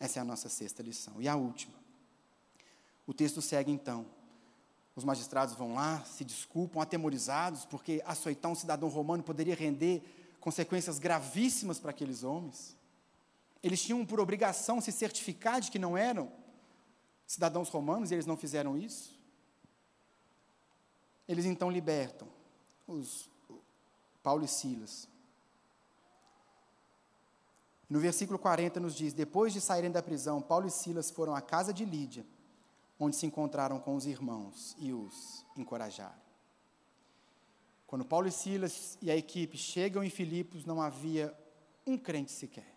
Essa 0.00 0.18
é 0.18 0.22
a 0.22 0.24
nossa 0.24 0.48
sexta 0.48 0.82
lição. 0.82 1.22
E 1.22 1.28
a 1.28 1.36
última. 1.36 1.74
O 3.06 3.14
texto 3.14 3.40
segue 3.40 3.70
então. 3.70 4.04
Os 4.96 5.04
magistrados 5.04 5.54
vão 5.54 5.74
lá, 5.74 6.02
se 6.04 6.24
desculpam, 6.24 6.82
atemorizados, 6.82 7.64
porque 7.64 8.02
açoitar 8.04 8.50
um 8.50 8.54
cidadão 8.54 8.88
romano 8.88 9.22
poderia 9.22 9.54
render 9.54 10.02
consequências 10.46 11.00
gravíssimas 11.00 11.80
para 11.80 11.90
aqueles 11.90 12.22
homens. 12.22 12.76
Eles 13.60 13.82
tinham 13.82 14.06
por 14.06 14.20
obrigação 14.20 14.80
se 14.80 14.92
certificar 14.92 15.60
de 15.60 15.72
que 15.72 15.78
não 15.78 15.98
eram 15.98 16.30
cidadãos 17.26 17.68
romanos 17.68 18.12
e 18.12 18.14
eles 18.14 18.26
não 18.26 18.36
fizeram 18.36 18.78
isso. 18.78 19.18
Eles 21.26 21.46
então 21.46 21.68
libertam 21.68 22.28
os 22.86 23.28
Paulo 24.22 24.44
e 24.44 24.46
Silas. 24.46 25.08
No 27.90 27.98
versículo 27.98 28.38
40 28.38 28.78
nos 28.78 28.94
diz: 28.94 29.12
Depois 29.12 29.52
de 29.52 29.60
saírem 29.60 29.90
da 29.90 30.00
prisão, 30.00 30.40
Paulo 30.40 30.68
e 30.68 30.70
Silas 30.70 31.10
foram 31.10 31.34
à 31.34 31.40
casa 31.40 31.74
de 31.74 31.84
Lídia, 31.84 32.24
onde 33.00 33.16
se 33.16 33.26
encontraram 33.26 33.80
com 33.80 33.96
os 33.96 34.06
irmãos 34.06 34.76
e 34.78 34.92
os 34.92 35.44
encorajaram. 35.56 36.25
Quando 37.86 38.04
Paulo 38.04 38.26
e 38.26 38.32
Silas 38.32 38.98
e 39.00 39.10
a 39.10 39.16
equipe 39.16 39.56
chegam 39.56 40.02
em 40.02 40.10
Filipos, 40.10 40.64
não 40.64 40.82
havia 40.82 41.36
um 41.86 41.96
crente 41.96 42.32
sequer. 42.32 42.74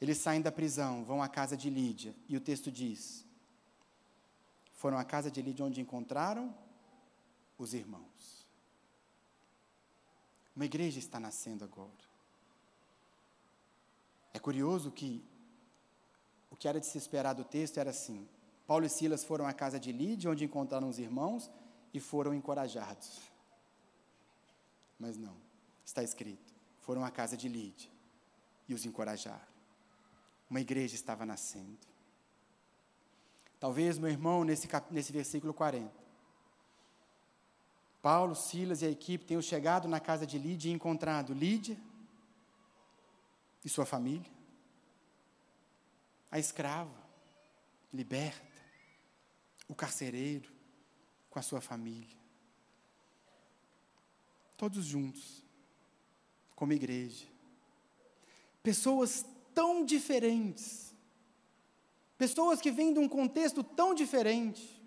Eles 0.00 0.18
saem 0.18 0.40
da 0.40 0.52
prisão, 0.52 1.04
vão 1.04 1.22
à 1.22 1.28
casa 1.28 1.56
de 1.56 1.70
Lídia, 1.70 2.14
e 2.28 2.36
o 2.36 2.40
texto 2.40 2.70
diz: 2.70 3.24
foram 4.72 4.98
à 4.98 5.04
casa 5.04 5.30
de 5.30 5.40
Lídia 5.40 5.64
onde 5.64 5.80
encontraram 5.80 6.54
os 7.58 7.74
irmãos. 7.74 8.46
Uma 10.54 10.66
igreja 10.66 10.98
está 10.98 11.18
nascendo 11.18 11.64
agora. 11.64 12.04
É 14.32 14.38
curioso 14.38 14.90
que 14.90 15.24
o 16.50 16.56
que 16.56 16.68
era 16.68 16.78
de 16.78 16.86
se 16.86 16.98
esperar 16.98 17.32
do 17.32 17.44
texto 17.44 17.78
era 17.78 17.90
assim: 17.90 18.28
Paulo 18.66 18.84
e 18.84 18.88
Silas 18.88 19.24
foram 19.24 19.46
à 19.46 19.52
casa 19.52 19.80
de 19.80 19.90
Lídia, 19.90 20.30
onde 20.30 20.44
encontraram 20.44 20.88
os 20.88 20.98
irmãos, 20.98 21.50
e 21.94 22.00
foram 22.00 22.34
encorajados. 22.34 23.20
Mas 24.98 25.16
não, 25.16 25.36
está 25.86 26.02
escrito: 26.02 26.52
foram 26.80 27.04
à 27.04 27.10
casa 27.10 27.36
de 27.36 27.48
Lídia 27.48 27.88
e 28.68 28.74
os 28.74 28.84
encorajaram. 28.84 29.54
Uma 30.50 30.60
igreja 30.60 30.96
estava 30.96 31.24
nascendo. 31.24 31.78
Talvez, 33.60 33.96
meu 33.96 34.10
irmão, 34.10 34.44
nesse, 34.44 34.68
nesse 34.90 35.12
versículo 35.12 35.54
40, 35.54 35.90
Paulo, 38.02 38.34
Silas 38.34 38.82
e 38.82 38.86
a 38.86 38.90
equipe 38.90 39.24
tenham 39.24 39.40
chegado 39.40 39.88
na 39.88 40.00
casa 40.00 40.26
de 40.26 40.36
Lídia 40.36 40.68
e 40.68 40.72
encontrado 40.72 41.32
Lídia 41.32 41.78
e 43.64 43.68
sua 43.68 43.86
família, 43.86 44.30
a 46.30 46.38
escrava, 46.38 47.02
liberta, 47.90 48.42
o 49.66 49.74
carcereiro, 49.74 50.53
com 51.34 51.40
a 51.40 51.42
sua 51.42 51.60
família. 51.60 52.16
Todos 54.56 54.84
juntos, 54.84 55.42
como 56.54 56.72
igreja. 56.72 57.26
Pessoas 58.62 59.26
tão 59.52 59.84
diferentes. 59.84 60.94
Pessoas 62.16 62.60
que 62.60 62.70
vêm 62.70 62.92
de 62.92 63.00
um 63.00 63.08
contexto 63.08 63.64
tão 63.64 63.96
diferente. 63.96 64.80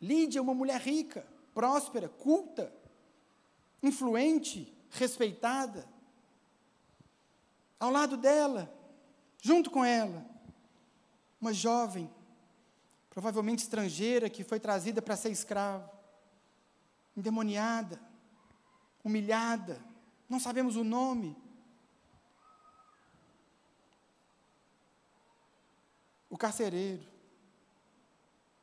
Lídia, 0.00 0.40
uma 0.40 0.54
mulher 0.54 0.80
rica, 0.80 1.26
próspera, 1.52 2.08
culta, 2.08 2.72
influente, 3.82 4.74
respeitada. 4.88 5.86
Ao 7.78 7.90
lado 7.90 8.16
dela, 8.16 8.74
junto 9.42 9.70
com 9.70 9.84
ela, 9.84 10.26
uma 11.38 11.52
jovem 11.52 12.10
provavelmente 13.18 13.64
estrangeira, 13.64 14.30
que 14.30 14.44
foi 14.44 14.60
trazida 14.60 15.02
para 15.02 15.16
ser 15.16 15.30
escrava, 15.30 15.90
endemoniada, 17.16 18.00
humilhada, 19.02 19.84
não 20.28 20.38
sabemos 20.38 20.76
o 20.76 20.84
nome. 20.84 21.36
O 26.30 26.38
carcereiro, 26.38 27.04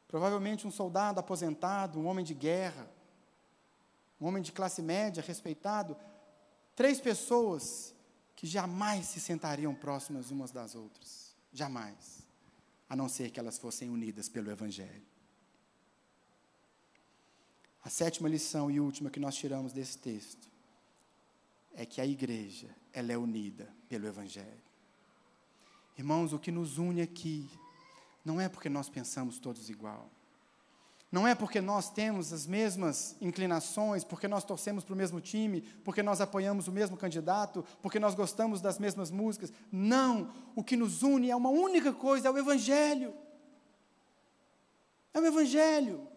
provavelmente 0.08 0.66
um 0.66 0.72
soldado 0.72 1.20
aposentado, 1.20 2.00
um 2.00 2.08
homem 2.08 2.24
de 2.24 2.34
guerra, 2.34 2.90
um 4.22 4.26
homem 4.26 4.42
de 4.42 4.54
classe 4.54 4.82
média, 4.82 5.22
respeitado, 5.22 5.98
três 6.78 7.02
pessoas 7.02 7.94
que 8.38 8.48
jamais 8.48 9.08
se 9.08 9.20
sentariam 9.20 9.76
próximas 9.76 10.32
umas 10.32 10.52
das 10.52 10.76
outras, 10.76 11.36
jamais 11.52 12.25
a 12.90 12.96
não 12.96 13.10
ser 13.10 13.32
que 13.32 13.40
elas 13.40 13.58
fossem 13.58 13.90
unidas 13.90 14.30
pelo 14.30 14.52
Evangelho. 14.52 15.06
A 17.84 17.90
sétima 17.90 18.28
lição 18.28 18.70
e 18.72 18.80
última 18.80 19.10
que 19.10 19.20
nós 19.20 19.36
tiramos 19.36 19.72
desse 19.72 19.98
texto 19.98 20.50
é 21.74 21.86
que 21.86 22.02
a 22.02 22.06
igreja, 22.06 22.70
ela 22.94 23.12
é 23.12 23.18
unida 23.18 23.72
pelo 23.88 24.08
Evangelho. 24.08 24.64
Irmãos, 25.98 26.34
o 26.34 26.40
que 26.40 26.52
nos 26.52 26.78
une 26.78 27.02
aqui 27.02 27.50
não 28.24 28.42
é 28.42 28.50
porque 28.50 28.70
nós 28.70 28.90
pensamos 28.90 29.38
todos 29.38 29.70
igual. 29.70 30.10
Não 31.12 31.28
é 31.28 31.34
porque 31.34 31.62
nós 31.62 31.90
temos 31.90 32.34
as 32.34 32.46
mesmas 32.46 33.16
inclinações, 33.22 34.04
porque 34.04 34.28
nós 34.28 34.44
torcemos 34.44 34.84
para 34.84 34.94
o 34.94 34.98
mesmo 34.98 35.22
time, 35.22 35.62
porque 35.84 36.04
nós 36.04 36.20
apoiamos 36.20 36.68
o 36.68 36.72
mesmo 36.72 36.98
candidato, 36.98 37.64
porque 37.82 38.00
nós 38.00 38.16
gostamos 38.16 38.60
das 38.60 38.80
mesmas 38.80 39.12
músicas. 39.12 39.54
Não! 39.72 40.34
O 40.56 40.64
que 40.64 40.76
nos 40.76 41.04
une 41.04 41.30
é 41.30 41.36
uma 41.36 41.50
única 41.50 41.94
coisa: 41.94 42.28
é 42.28 42.32
o 42.32 42.38
Evangelho. 42.38 43.14
É 45.14 45.20
o 45.20 45.26
Evangelho. 45.26 46.08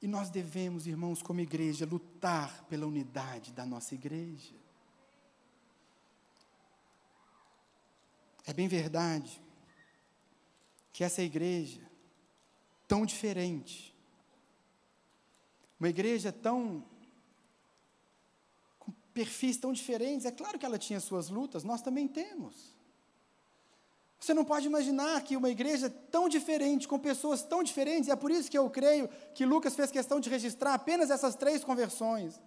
E 0.00 0.06
nós 0.08 0.30
devemos, 0.30 0.86
irmãos, 0.86 1.22
como 1.22 1.40
igreja, 1.40 1.86
lutar 1.86 2.64
pela 2.64 2.86
unidade 2.86 3.52
da 3.52 3.64
nossa 3.64 3.94
igreja. 3.94 4.61
É 8.46 8.52
bem 8.52 8.68
verdade 8.68 9.40
que 10.92 11.04
essa 11.04 11.22
igreja, 11.22 11.80
tão 12.86 13.06
diferente, 13.06 13.94
uma 15.78 15.88
igreja 15.88 16.30
tão. 16.30 16.84
com 18.78 18.92
perfis 19.14 19.56
tão 19.56 19.72
diferentes, 19.72 20.26
é 20.26 20.30
claro 20.30 20.58
que 20.58 20.66
ela 20.66 20.78
tinha 20.78 21.00
suas 21.00 21.28
lutas, 21.28 21.64
nós 21.64 21.82
também 21.82 22.06
temos. 22.06 22.72
Você 24.18 24.32
não 24.32 24.44
pode 24.44 24.66
imaginar 24.66 25.20
que 25.22 25.36
uma 25.36 25.50
igreja 25.50 25.90
tão 25.90 26.28
diferente, 26.28 26.86
com 26.86 26.96
pessoas 26.96 27.42
tão 27.42 27.60
diferentes, 27.60 28.08
e 28.08 28.12
é 28.12 28.16
por 28.16 28.30
isso 28.30 28.48
que 28.48 28.56
eu 28.56 28.70
creio 28.70 29.08
que 29.34 29.44
Lucas 29.44 29.74
fez 29.74 29.90
questão 29.90 30.20
de 30.20 30.30
registrar 30.30 30.74
apenas 30.74 31.10
essas 31.10 31.34
três 31.34 31.64
conversões. 31.64 32.40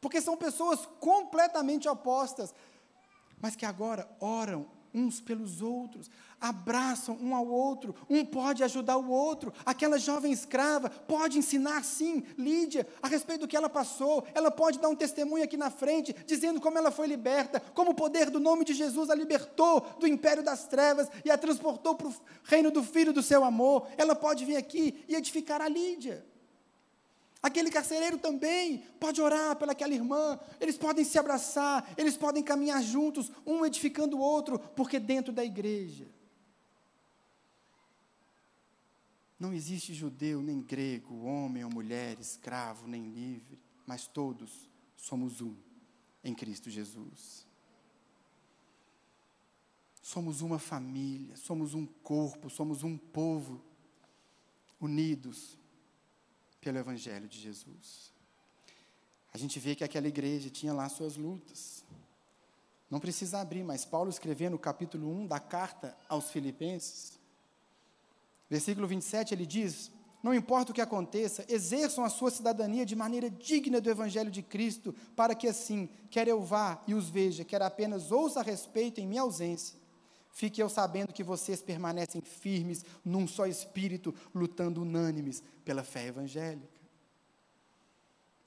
Porque 0.00 0.20
são 0.20 0.36
pessoas 0.36 0.86
completamente 1.00 1.88
opostas, 1.88 2.54
mas 3.40 3.56
que 3.56 3.66
agora 3.66 4.08
oram 4.20 4.70
uns 4.94 5.20
pelos 5.20 5.62
outros, 5.62 6.10
abraçam 6.40 7.16
um 7.20 7.34
ao 7.34 7.46
outro, 7.46 7.94
um 8.10 8.24
pode 8.24 8.64
ajudar 8.64 8.96
o 8.96 9.10
outro. 9.10 9.52
Aquela 9.64 9.98
jovem 9.98 10.32
escrava 10.32 10.90
pode 10.90 11.38
ensinar, 11.38 11.84
sim, 11.84 12.22
Lídia, 12.36 12.86
a 13.00 13.08
respeito 13.08 13.42
do 13.42 13.48
que 13.48 13.56
ela 13.56 13.68
passou. 13.68 14.26
Ela 14.34 14.50
pode 14.50 14.78
dar 14.78 14.88
um 14.88 14.96
testemunho 14.96 15.44
aqui 15.44 15.56
na 15.56 15.70
frente, 15.70 16.14
dizendo 16.26 16.60
como 16.60 16.76
ela 16.76 16.90
foi 16.90 17.06
liberta, 17.06 17.60
como 17.74 17.92
o 17.92 17.94
poder 17.94 18.30
do 18.30 18.40
nome 18.40 18.64
de 18.64 18.74
Jesus 18.74 19.08
a 19.08 19.14
libertou 19.14 19.80
do 19.98 20.06
império 20.06 20.42
das 20.42 20.66
trevas 20.66 21.08
e 21.24 21.30
a 21.30 21.38
transportou 21.38 21.94
para 21.94 22.08
o 22.08 22.14
reino 22.44 22.70
do 22.70 22.82
Filho 22.82 23.12
do 23.12 23.22
seu 23.22 23.44
amor. 23.44 23.86
Ela 23.96 24.14
pode 24.14 24.44
vir 24.44 24.56
aqui 24.56 25.04
e 25.08 25.14
edificar 25.14 25.60
a 25.60 25.68
Lídia. 25.68 26.31
Aquele 27.42 27.70
carcereiro 27.70 28.18
também 28.18 28.78
pode 29.00 29.20
orar 29.20 29.56
pelaquela 29.56 29.92
irmã, 29.92 30.38
eles 30.60 30.78
podem 30.78 31.04
se 31.04 31.18
abraçar, 31.18 31.92
eles 31.96 32.16
podem 32.16 32.42
caminhar 32.42 32.80
juntos, 32.82 33.32
um 33.44 33.66
edificando 33.66 34.16
o 34.16 34.20
outro, 34.20 34.58
porque 34.58 35.00
dentro 35.00 35.32
da 35.32 35.44
igreja 35.44 36.08
não 39.42 39.52
existe 39.52 39.92
judeu 39.92 40.40
nem 40.40 40.60
grego, 40.60 41.24
homem 41.24 41.64
ou 41.64 41.70
mulher, 41.70 42.16
escravo 42.20 42.86
nem 42.86 43.10
livre, 43.10 43.58
mas 43.84 44.06
todos 44.06 44.70
somos 44.96 45.40
um 45.40 45.56
em 46.22 46.32
Cristo 46.32 46.70
Jesus. 46.70 47.44
Somos 50.00 50.42
uma 50.42 50.60
família, 50.60 51.34
somos 51.34 51.74
um 51.74 51.84
corpo, 51.84 52.48
somos 52.48 52.84
um 52.84 52.96
povo 52.96 53.60
unidos 54.80 55.58
pelo 56.62 56.78
Evangelho 56.78 57.28
de 57.28 57.38
Jesus. 57.38 58.12
A 59.34 59.36
gente 59.36 59.58
vê 59.58 59.74
que 59.74 59.84
aquela 59.84 60.06
igreja 60.06 60.48
tinha 60.48 60.72
lá 60.72 60.88
suas 60.88 61.16
lutas. 61.16 61.84
Não 62.88 63.00
precisa 63.00 63.40
abrir, 63.40 63.64
mas 63.64 63.84
Paulo 63.84 64.08
escreveu 64.08 64.50
no 64.50 64.58
capítulo 64.58 65.10
1 65.10 65.26
da 65.26 65.40
carta 65.40 65.96
aos 66.08 66.30
Filipenses, 66.30 67.18
versículo 68.48 68.86
27, 68.86 69.34
ele 69.34 69.46
diz: 69.46 69.90
Não 70.22 70.34
importa 70.34 70.70
o 70.70 70.74
que 70.74 70.80
aconteça, 70.80 71.44
exerçam 71.48 72.04
a 72.04 72.10
sua 72.10 72.30
cidadania 72.30 72.86
de 72.86 72.94
maneira 72.94 73.28
digna 73.30 73.80
do 73.80 73.90
Evangelho 73.90 74.30
de 74.30 74.42
Cristo, 74.42 74.94
para 75.16 75.34
que 75.34 75.48
assim, 75.48 75.88
quer 76.10 76.28
eu 76.28 76.42
vá 76.42 76.82
e 76.86 76.94
os 76.94 77.08
veja, 77.08 77.44
quer 77.44 77.62
apenas 77.62 78.12
ouça 78.12 78.40
a 78.40 78.42
respeito 78.42 79.00
em 79.00 79.06
minha 79.06 79.22
ausência, 79.22 79.78
Fique 80.32 80.62
eu 80.62 80.68
sabendo 80.68 81.12
que 81.12 81.22
vocês 81.22 81.60
permanecem 81.60 82.22
firmes 82.22 82.84
num 83.04 83.28
só 83.28 83.46
espírito, 83.46 84.14
lutando 84.34 84.80
unânimes 84.80 85.42
pela 85.62 85.84
fé 85.84 86.06
evangélica. 86.06 86.80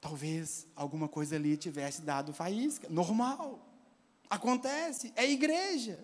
Talvez 0.02 0.68
alguma 0.76 1.08
coisa 1.08 1.36
ali 1.36 1.56
tivesse 1.56 2.02
dado 2.02 2.34
faísca, 2.34 2.88
normal. 2.90 3.60
Acontece, 4.28 5.14
é 5.16 5.30
igreja. 5.30 6.04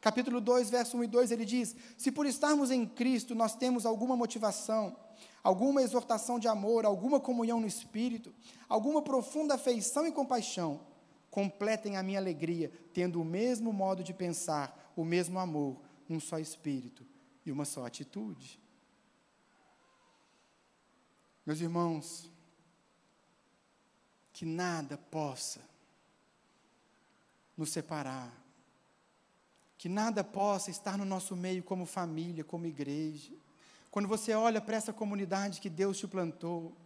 Capítulo 0.00 0.40
2, 0.40 0.70
verso 0.70 0.96
1 0.96 1.04
e 1.04 1.06
2, 1.06 1.30
ele 1.30 1.44
diz: 1.44 1.76
Se 1.98 2.10
por 2.10 2.24
estarmos 2.24 2.70
em 2.70 2.86
Cristo 2.86 3.34
nós 3.34 3.54
temos 3.54 3.84
alguma 3.84 4.16
motivação, 4.16 4.96
alguma 5.44 5.82
exortação 5.82 6.38
de 6.38 6.48
amor, 6.48 6.86
alguma 6.86 7.20
comunhão 7.20 7.60
no 7.60 7.66
espírito, 7.66 8.34
alguma 8.66 9.02
profunda 9.02 9.54
afeição 9.54 10.06
e 10.06 10.12
compaixão, 10.12 10.80
completem 11.30 11.96
a 11.96 12.02
minha 12.02 12.18
alegria, 12.18 12.70
tendo 12.94 13.20
o 13.20 13.24
mesmo 13.24 13.72
modo 13.72 14.02
de 14.02 14.12
pensar, 14.12 14.81
o 14.96 15.04
mesmo 15.04 15.38
amor, 15.38 15.80
um 16.08 16.20
só 16.20 16.38
espírito 16.38 17.06
e 17.44 17.52
uma 17.52 17.64
só 17.64 17.86
atitude. 17.86 18.60
Meus 21.44 21.60
irmãos, 21.60 22.30
que 24.32 24.44
nada 24.44 24.96
possa 24.96 25.60
nos 27.56 27.70
separar, 27.70 28.32
que 29.76 29.88
nada 29.88 30.22
possa 30.22 30.70
estar 30.70 30.96
no 30.96 31.04
nosso 31.04 31.34
meio 31.36 31.62
como 31.62 31.84
família, 31.84 32.44
como 32.44 32.66
igreja. 32.66 33.32
Quando 33.90 34.08
você 34.08 34.32
olha 34.32 34.60
para 34.60 34.76
essa 34.76 34.92
comunidade 34.92 35.60
que 35.60 35.68
Deus 35.68 35.98
te 35.98 36.06
plantou, 36.06 36.76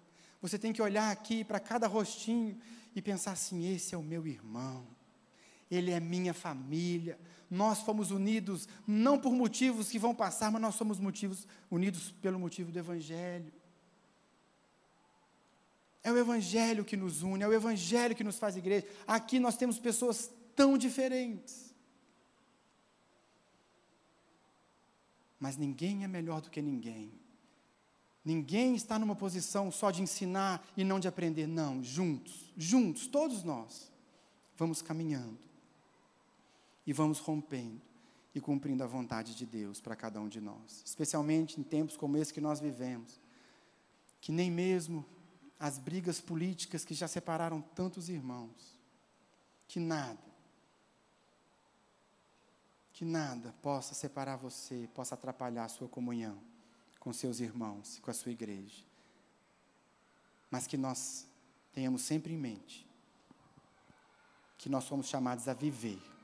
você 0.40 0.58
tem 0.58 0.72
que 0.72 0.82
olhar 0.82 1.10
aqui 1.10 1.44
para 1.44 1.60
cada 1.60 1.86
rostinho 1.86 2.58
e 2.94 3.02
pensar 3.02 3.32
assim: 3.32 3.72
esse 3.72 3.94
é 3.94 3.98
o 3.98 4.02
meu 4.02 4.26
irmão, 4.26 4.86
ele 5.70 5.90
é 5.90 5.98
minha 5.98 6.32
família, 6.32 7.18
nós 7.50 7.80
fomos 7.80 8.10
unidos 8.10 8.68
não 8.86 9.18
por 9.18 9.32
motivos 9.32 9.88
que 9.88 9.98
vão 9.98 10.14
passar, 10.14 10.50
mas 10.50 10.62
nós 10.62 10.74
somos 10.74 10.98
motivos 10.98 11.46
unidos 11.70 12.12
pelo 12.22 12.38
motivo 12.38 12.70
do 12.70 12.78
evangelho. 12.78 13.52
É 16.02 16.12
o 16.12 16.18
evangelho 16.18 16.84
que 16.84 16.96
nos 16.96 17.22
une, 17.22 17.42
é 17.42 17.48
o 17.48 17.52
evangelho 17.52 18.14
que 18.14 18.24
nos 18.24 18.38
faz 18.38 18.56
igreja. 18.56 18.86
Aqui 19.06 19.40
nós 19.40 19.56
temos 19.56 19.78
pessoas 19.78 20.30
tão 20.54 20.78
diferentes. 20.78 21.74
Mas 25.38 25.56
ninguém 25.56 26.04
é 26.04 26.08
melhor 26.08 26.40
do 26.40 26.50
que 26.50 26.62
ninguém. 26.62 27.12
Ninguém 28.24 28.74
está 28.74 28.98
numa 28.98 29.14
posição 29.14 29.70
só 29.70 29.90
de 29.90 30.02
ensinar 30.02 30.66
e 30.76 30.82
não 30.82 30.98
de 30.98 31.06
aprender, 31.06 31.46
não, 31.46 31.82
juntos, 31.82 32.52
juntos, 32.56 33.06
todos 33.06 33.44
nós, 33.44 33.92
vamos 34.56 34.82
caminhando 34.82 35.45
e 36.86 36.92
vamos 36.92 37.18
rompendo 37.18 37.82
e 38.34 38.40
cumprindo 38.40 38.84
a 38.84 38.86
vontade 38.86 39.34
de 39.34 39.44
Deus 39.44 39.80
para 39.80 39.96
cada 39.96 40.20
um 40.20 40.28
de 40.28 40.40
nós, 40.40 40.82
especialmente 40.84 41.58
em 41.58 41.62
tempos 41.62 41.96
como 41.96 42.16
esse 42.16 42.32
que 42.32 42.40
nós 42.40 42.60
vivemos, 42.60 43.18
que 44.20 44.30
nem 44.30 44.50
mesmo 44.50 45.04
as 45.58 45.78
brigas 45.78 46.20
políticas 46.20 46.84
que 46.84 46.94
já 46.94 47.08
separaram 47.08 47.60
tantos 47.60 48.08
irmãos, 48.08 48.78
que 49.66 49.80
nada, 49.80 50.18
que 52.92 53.04
nada 53.04 53.54
possa 53.62 53.94
separar 53.94 54.36
você, 54.36 54.88
possa 54.94 55.14
atrapalhar 55.14 55.64
a 55.64 55.68
sua 55.68 55.88
comunhão 55.88 56.38
com 57.00 57.12
seus 57.12 57.40
irmãos, 57.40 57.98
com 58.00 58.10
a 58.10 58.14
sua 58.14 58.32
igreja, 58.32 58.84
mas 60.50 60.66
que 60.66 60.76
nós 60.76 61.26
tenhamos 61.72 62.02
sempre 62.02 62.34
em 62.34 62.38
mente 62.38 62.86
que 64.58 64.68
nós 64.68 64.84
somos 64.84 65.06
chamados 65.06 65.48
a 65.48 65.54
viver 65.54 66.15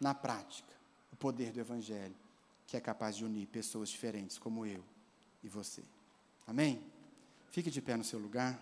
na 0.00 0.14
prática, 0.14 0.72
o 1.12 1.16
poder 1.16 1.52
do 1.52 1.60
Evangelho, 1.60 2.14
que 2.66 2.76
é 2.76 2.80
capaz 2.80 3.16
de 3.16 3.24
unir 3.24 3.46
pessoas 3.46 3.88
diferentes 3.88 4.38
como 4.38 4.64
eu 4.64 4.84
e 5.42 5.48
você. 5.48 5.82
Amém? 6.46 6.82
Fique 7.50 7.70
de 7.70 7.80
pé 7.80 7.96
no 7.96 8.04
seu 8.04 8.18
lugar. 8.18 8.58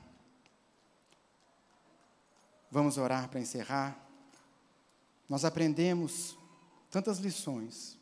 Vamos 2.71 2.99
orar 2.99 3.29
para 3.29 3.41
encerrar. 3.41 3.97
Nós 5.29 5.45
aprendemos 5.45 6.37
tantas 6.91 7.19
lições 7.19 7.99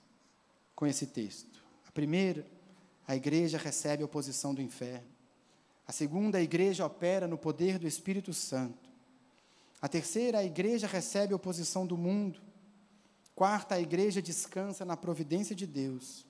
com 0.74 0.86
esse 0.86 1.06
texto. 1.06 1.62
A 1.86 1.92
primeira, 1.92 2.46
a 3.06 3.16
igreja 3.16 3.58
recebe 3.58 4.02
a 4.02 4.06
oposição 4.06 4.54
do 4.54 4.62
inferno. 4.62 5.08
A 5.86 5.92
segunda, 5.92 6.38
a 6.38 6.42
igreja 6.42 6.86
opera 6.86 7.28
no 7.28 7.36
poder 7.36 7.78
do 7.78 7.86
Espírito 7.86 8.32
Santo. 8.32 8.88
A 9.80 9.88
terceira, 9.88 10.38
a 10.38 10.44
igreja 10.44 10.86
recebe 10.86 11.32
a 11.32 11.36
oposição 11.36 11.86
do 11.86 11.96
mundo. 11.96 12.40
Quarta, 13.34 13.74
a 13.74 13.80
igreja 13.80 14.22
descansa 14.22 14.84
na 14.84 14.96
providência 14.96 15.56
de 15.56 15.66
Deus. 15.66 16.24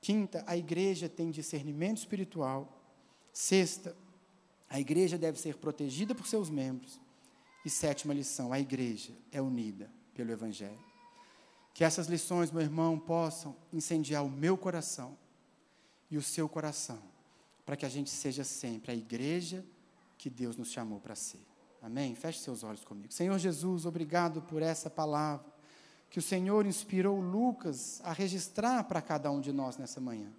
Quinta, 0.00 0.44
a 0.46 0.56
igreja 0.56 1.08
tem 1.08 1.30
discernimento 1.30 1.98
espiritual. 1.98 2.78
Sexta, 3.32 3.96
a 4.68 4.78
igreja 4.78 5.16
deve 5.16 5.38
ser 5.38 5.56
protegida 5.56 6.14
por 6.14 6.26
seus 6.26 6.50
membros. 6.50 7.00
E 7.64 7.70
sétima 7.70 8.12
lição, 8.12 8.52
a 8.52 8.60
igreja 8.60 9.12
é 9.30 9.40
unida 9.40 9.90
pelo 10.14 10.30
Evangelho. 10.30 10.80
Que 11.72 11.84
essas 11.84 12.06
lições, 12.06 12.50
meu 12.50 12.60
irmão, 12.60 12.98
possam 12.98 13.56
incendiar 13.72 14.24
o 14.24 14.30
meu 14.30 14.58
coração 14.58 15.16
e 16.10 16.18
o 16.18 16.22
seu 16.22 16.48
coração, 16.48 17.02
para 17.64 17.76
que 17.76 17.86
a 17.86 17.88
gente 17.88 18.10
seja 18.10 18.44
sempre 18.44 18.92
a 18.92 18.94
igreja 18.94 19.64
que 20.18 20.28
Deus 20.28 20.56
nos 20.56 20.70
chamou 20.70 21.00
para 21.00 21.14
ser. 21.14 21.40
Amém? 21.80 22.14
Feche 22.14 22.40
seus 22.40 22.62
olhos 22.62 22.84
comigo. 22.84 23.12
Senhor 23.12 23.38
Jesus, 23.38 23.86
obrigado 23.86 24.42
por 24.42 24.60
essa 24.60 24.90
palavra 24.90 25.51
que 26.12 26.18
o 26.18 26.22
Senhor 26.22 26.66
inspirou 26.66 27.18
Lucas 27.18 28.02
a 28.04 28.12
registrar 28.12 28.84
para 28.84 29.00
cada 29.00 29.30
um 29.30 29.40
de 29.40 29.50
nós 29.50 29.78
nessa 29.78 29.98
manhã. 29.98 30.30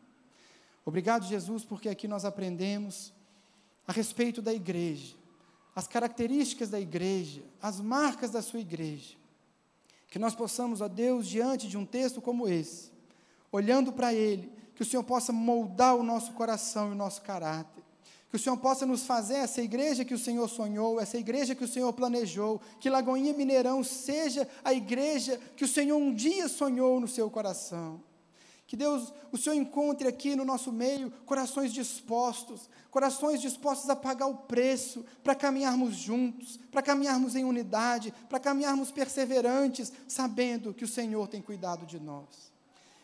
Obrigado, 0.85 1.25
Jesus, 1.25 1.65
porque 1.65 1.89
aqui 1.89 2.07
nós 2.07 2.25
aprendemos 2.25 3.11
a 3.87 3.91
respeito 3.91 4.39
da 4.39 4.53
igreja, 4.53 5.15
as 5.75 5.87
características 5.87 6.69
da 6.69 6.79
igreja, 6.79 7.41
as 7.59 7.81
marcas 7.81 8.29
da 8.29 8.39
sua 8.39 8.59
igreja. 8.59 9.15
Que 10.09 10.19
nós 10.19 10.35
possamos, 10.35 10.79
ó 10.79 10.87
Deus, 10.87 11.27
diante 11.27 11.67
de 11.67 11.75
um 11.75 11.87
texto 11.87 12.21
como 12.21 12.47
esse, 12.47 12.91
olhando 13.51 13.91
para 13.91 14.13
ele, 14.13 14.53
que 14.75 14.83
o 14.83 14.85
Senhor 14.85 15.03
possa 15.03 15.33
moldar 15.33 15.95
o 15.95 16.03
nosso 16.03 16.33
coração 16.33 16.89
e 16.89 16.91
o 16.91 16.95
nosso 16.95 17.23
caráter. 17.23 17.83
Que 18.33 18.37
o 18.37 18.39
Senhor 18.39 18.57
possa 18.57 18.83
nos 18.83 19.03
fazer 19.03 19.35
essa 19.35 19.61
igreja 19.61 20.03
que 20.03 20.15
o 20.15 20.17
Senhor 20.17 20.49
sonhou, 20.49 20.99
essa 20.99 21.19
igreja 21.19 21.53
que 21.53 21.63
o 21.63 21.67
Senhor 21.67 21.93
planejou, 21.93 22.59
que 22.79 22.89
Lagoinha 22.89 23.31
Mineirão 23.31 23.83
seja 23.83 24.49
a 24.63 24.73
igreja 24.73 25.39
que 25.55 25.63
o 25.63 25.67
Senhor 25.67 25.95
um 25.97 26.11
dia 26.11 26.47
sonhou 26.47 26.99
no 26.99 27.07
seu 27.07 27.29
coração. 27.29 28.01
Que 28.65 28.75
Deus, 28.75 29.13
o 29.31 29.37
Senhor 29.37 29.55
encontre 29.55 30.07
aqui 30.07 30.35
no 30.35 30.43
nosso 30.43 30.71
meio 30.71 31.11
corações 31.27 31.71
dispostos, 31.71 32.67
corações 32.89 33.39
dispostos 33.39 33.87
a 33.87 33.95
pagar 33.95 34.25
o 34.25 34.37
preço 34.37 35.05
para 35.23 35.35
caminharmos 35.35 35.93
juntos, 35.93 36.59
para 36.71 36.81
caminharmos 36.81 37.35
em 37.35 37.43
unidade, 37.43 38.11
para 38.27 38.39
caminharmos 38.39 38.89
perseverantes, 38.89 39.93
sabendo 40.07 40.73
que 40.73 40.85
o 40.85 40.87
Senhor 40.87 41.27
tem 41.27 41.39
cuidado 41.39 41.85
de 41.85 41.99
nós. 41.99 42.51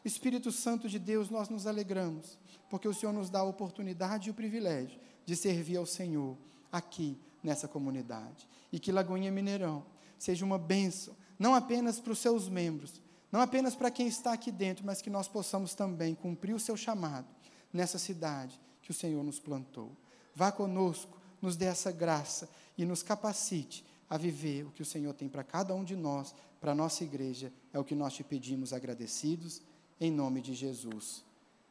Espírito 0.03 0.51
Santo 0.51 0.89
de 0.89 0.97
Deus, 0.97 1.30
nós 1.30 1.49
nos 1.49 1.67
alegramos, 1.67 2.36
porque 2.67 2.88
o 2.88 2.93
Senhor 2.95 3.13
nos 3.13 3.30
dá 3.30 3.41
a 3.41 3.43
oportunidade 3.43 4.30
e 4.30 4.32
o 4.32 4.34
privilégio 4.34 5.07
de 5.30 5.36
servir 5.36 5.77
ao 5.77 5.86
Senhor 5.86 6.36
aqui 6.71 7.15
nessa 7.43 7.67
comunidade. 7.67 8.49
E 8.71 8.80
que 8.80 8.91
Lagoinha 8.91 9.32
Mineirão 9.32 9.86
seja 10.17 10.43
uma 10.43 10.57
bênção, 10.57 11.15
não 11.38 11.53
apenas 11.53 11.99
para 11.99 12.11
os 12.11 12.17
seus 12.17 12.49
membros, 12.49 12.99
não 13.32 13.39
apenas 13.39 13.75
para 13.75 13.91
quem 13.91 14.07
está 14.07 14.34
aqui 14.34 14.51
dentro, 14.51 14.84
mas 14.84 15.03
que 15.03 15.09
nós 15.09 15.27
possamos 15.27 15.75
também 15.75 16.15
cumprir 16.15 16.55
o 16.55 16.59
seu 16.59 16.75
chamado 16.75 17.27
nessa 17.71 17.99
cidade 17.99 18.59
que 18.82 18.89
o 18.89 18.93
Senhor 18.93 19.23
nos 19.23 19.39
plantou. 19.39 19.95
Vá 20.34 20.51
conosco, 20.51 21.21
nos 21.39 21.55
dê 21.55 21.65
essa 21.65 21.91
graça 21.91 22.49
e 22.75 22.84
nos 22.84 23.03
capacite 23.03 23.86
a 24.09 24.17
viver 24.17 24.65
o 24.65 24.71
que 24.71 24.82
o 24.82 24.86
Senhor 24.86 25.13
tem 25.13 25.30
para 25.30 25.43
cada 25.43 25.75
um 25.75 25.84
de 25.84 25.95
nós, 25.95 26.34
para 26.59 26.71
a 26.71 26.75
nossa 26.75 27.03
igreja. 27.03 27.53
É 27.71 27.77
o 27.77 27.84
que 27.84 27.93
nós 27.93 28.13
te 28.13 28.23
pedimos 28.23 28.73
agradecidos, 28.73 29.61
em 30.01 30.11
nome 30.11 30.41
de 30.41 30.55
Jesus. 30.55 31.23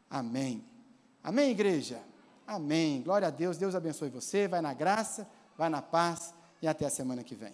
Amém. 0.08 0.64
Amém, 1.24 1.50
igreja? 1.50 2.00
Amém. 2.48 3.02
Glória 3.02 3.28
a 3.28 3.30
Deus. 3.30 3.58
Deus 3.58 3.74
abençoe 3.74 4.08
você. 4.08 4.48
Vai 4.48 4.62
na 4.62 4.72
graça, 4.72 5.28
vai 5.56 5.68
na 5.68 5.82
paz 5.82 6.32
e 6.62 6.66
até 6.66 6.86
a 6.86 6.90
semana 6.90 7.22
que 7.22 7.34
vem. 7.34 7.52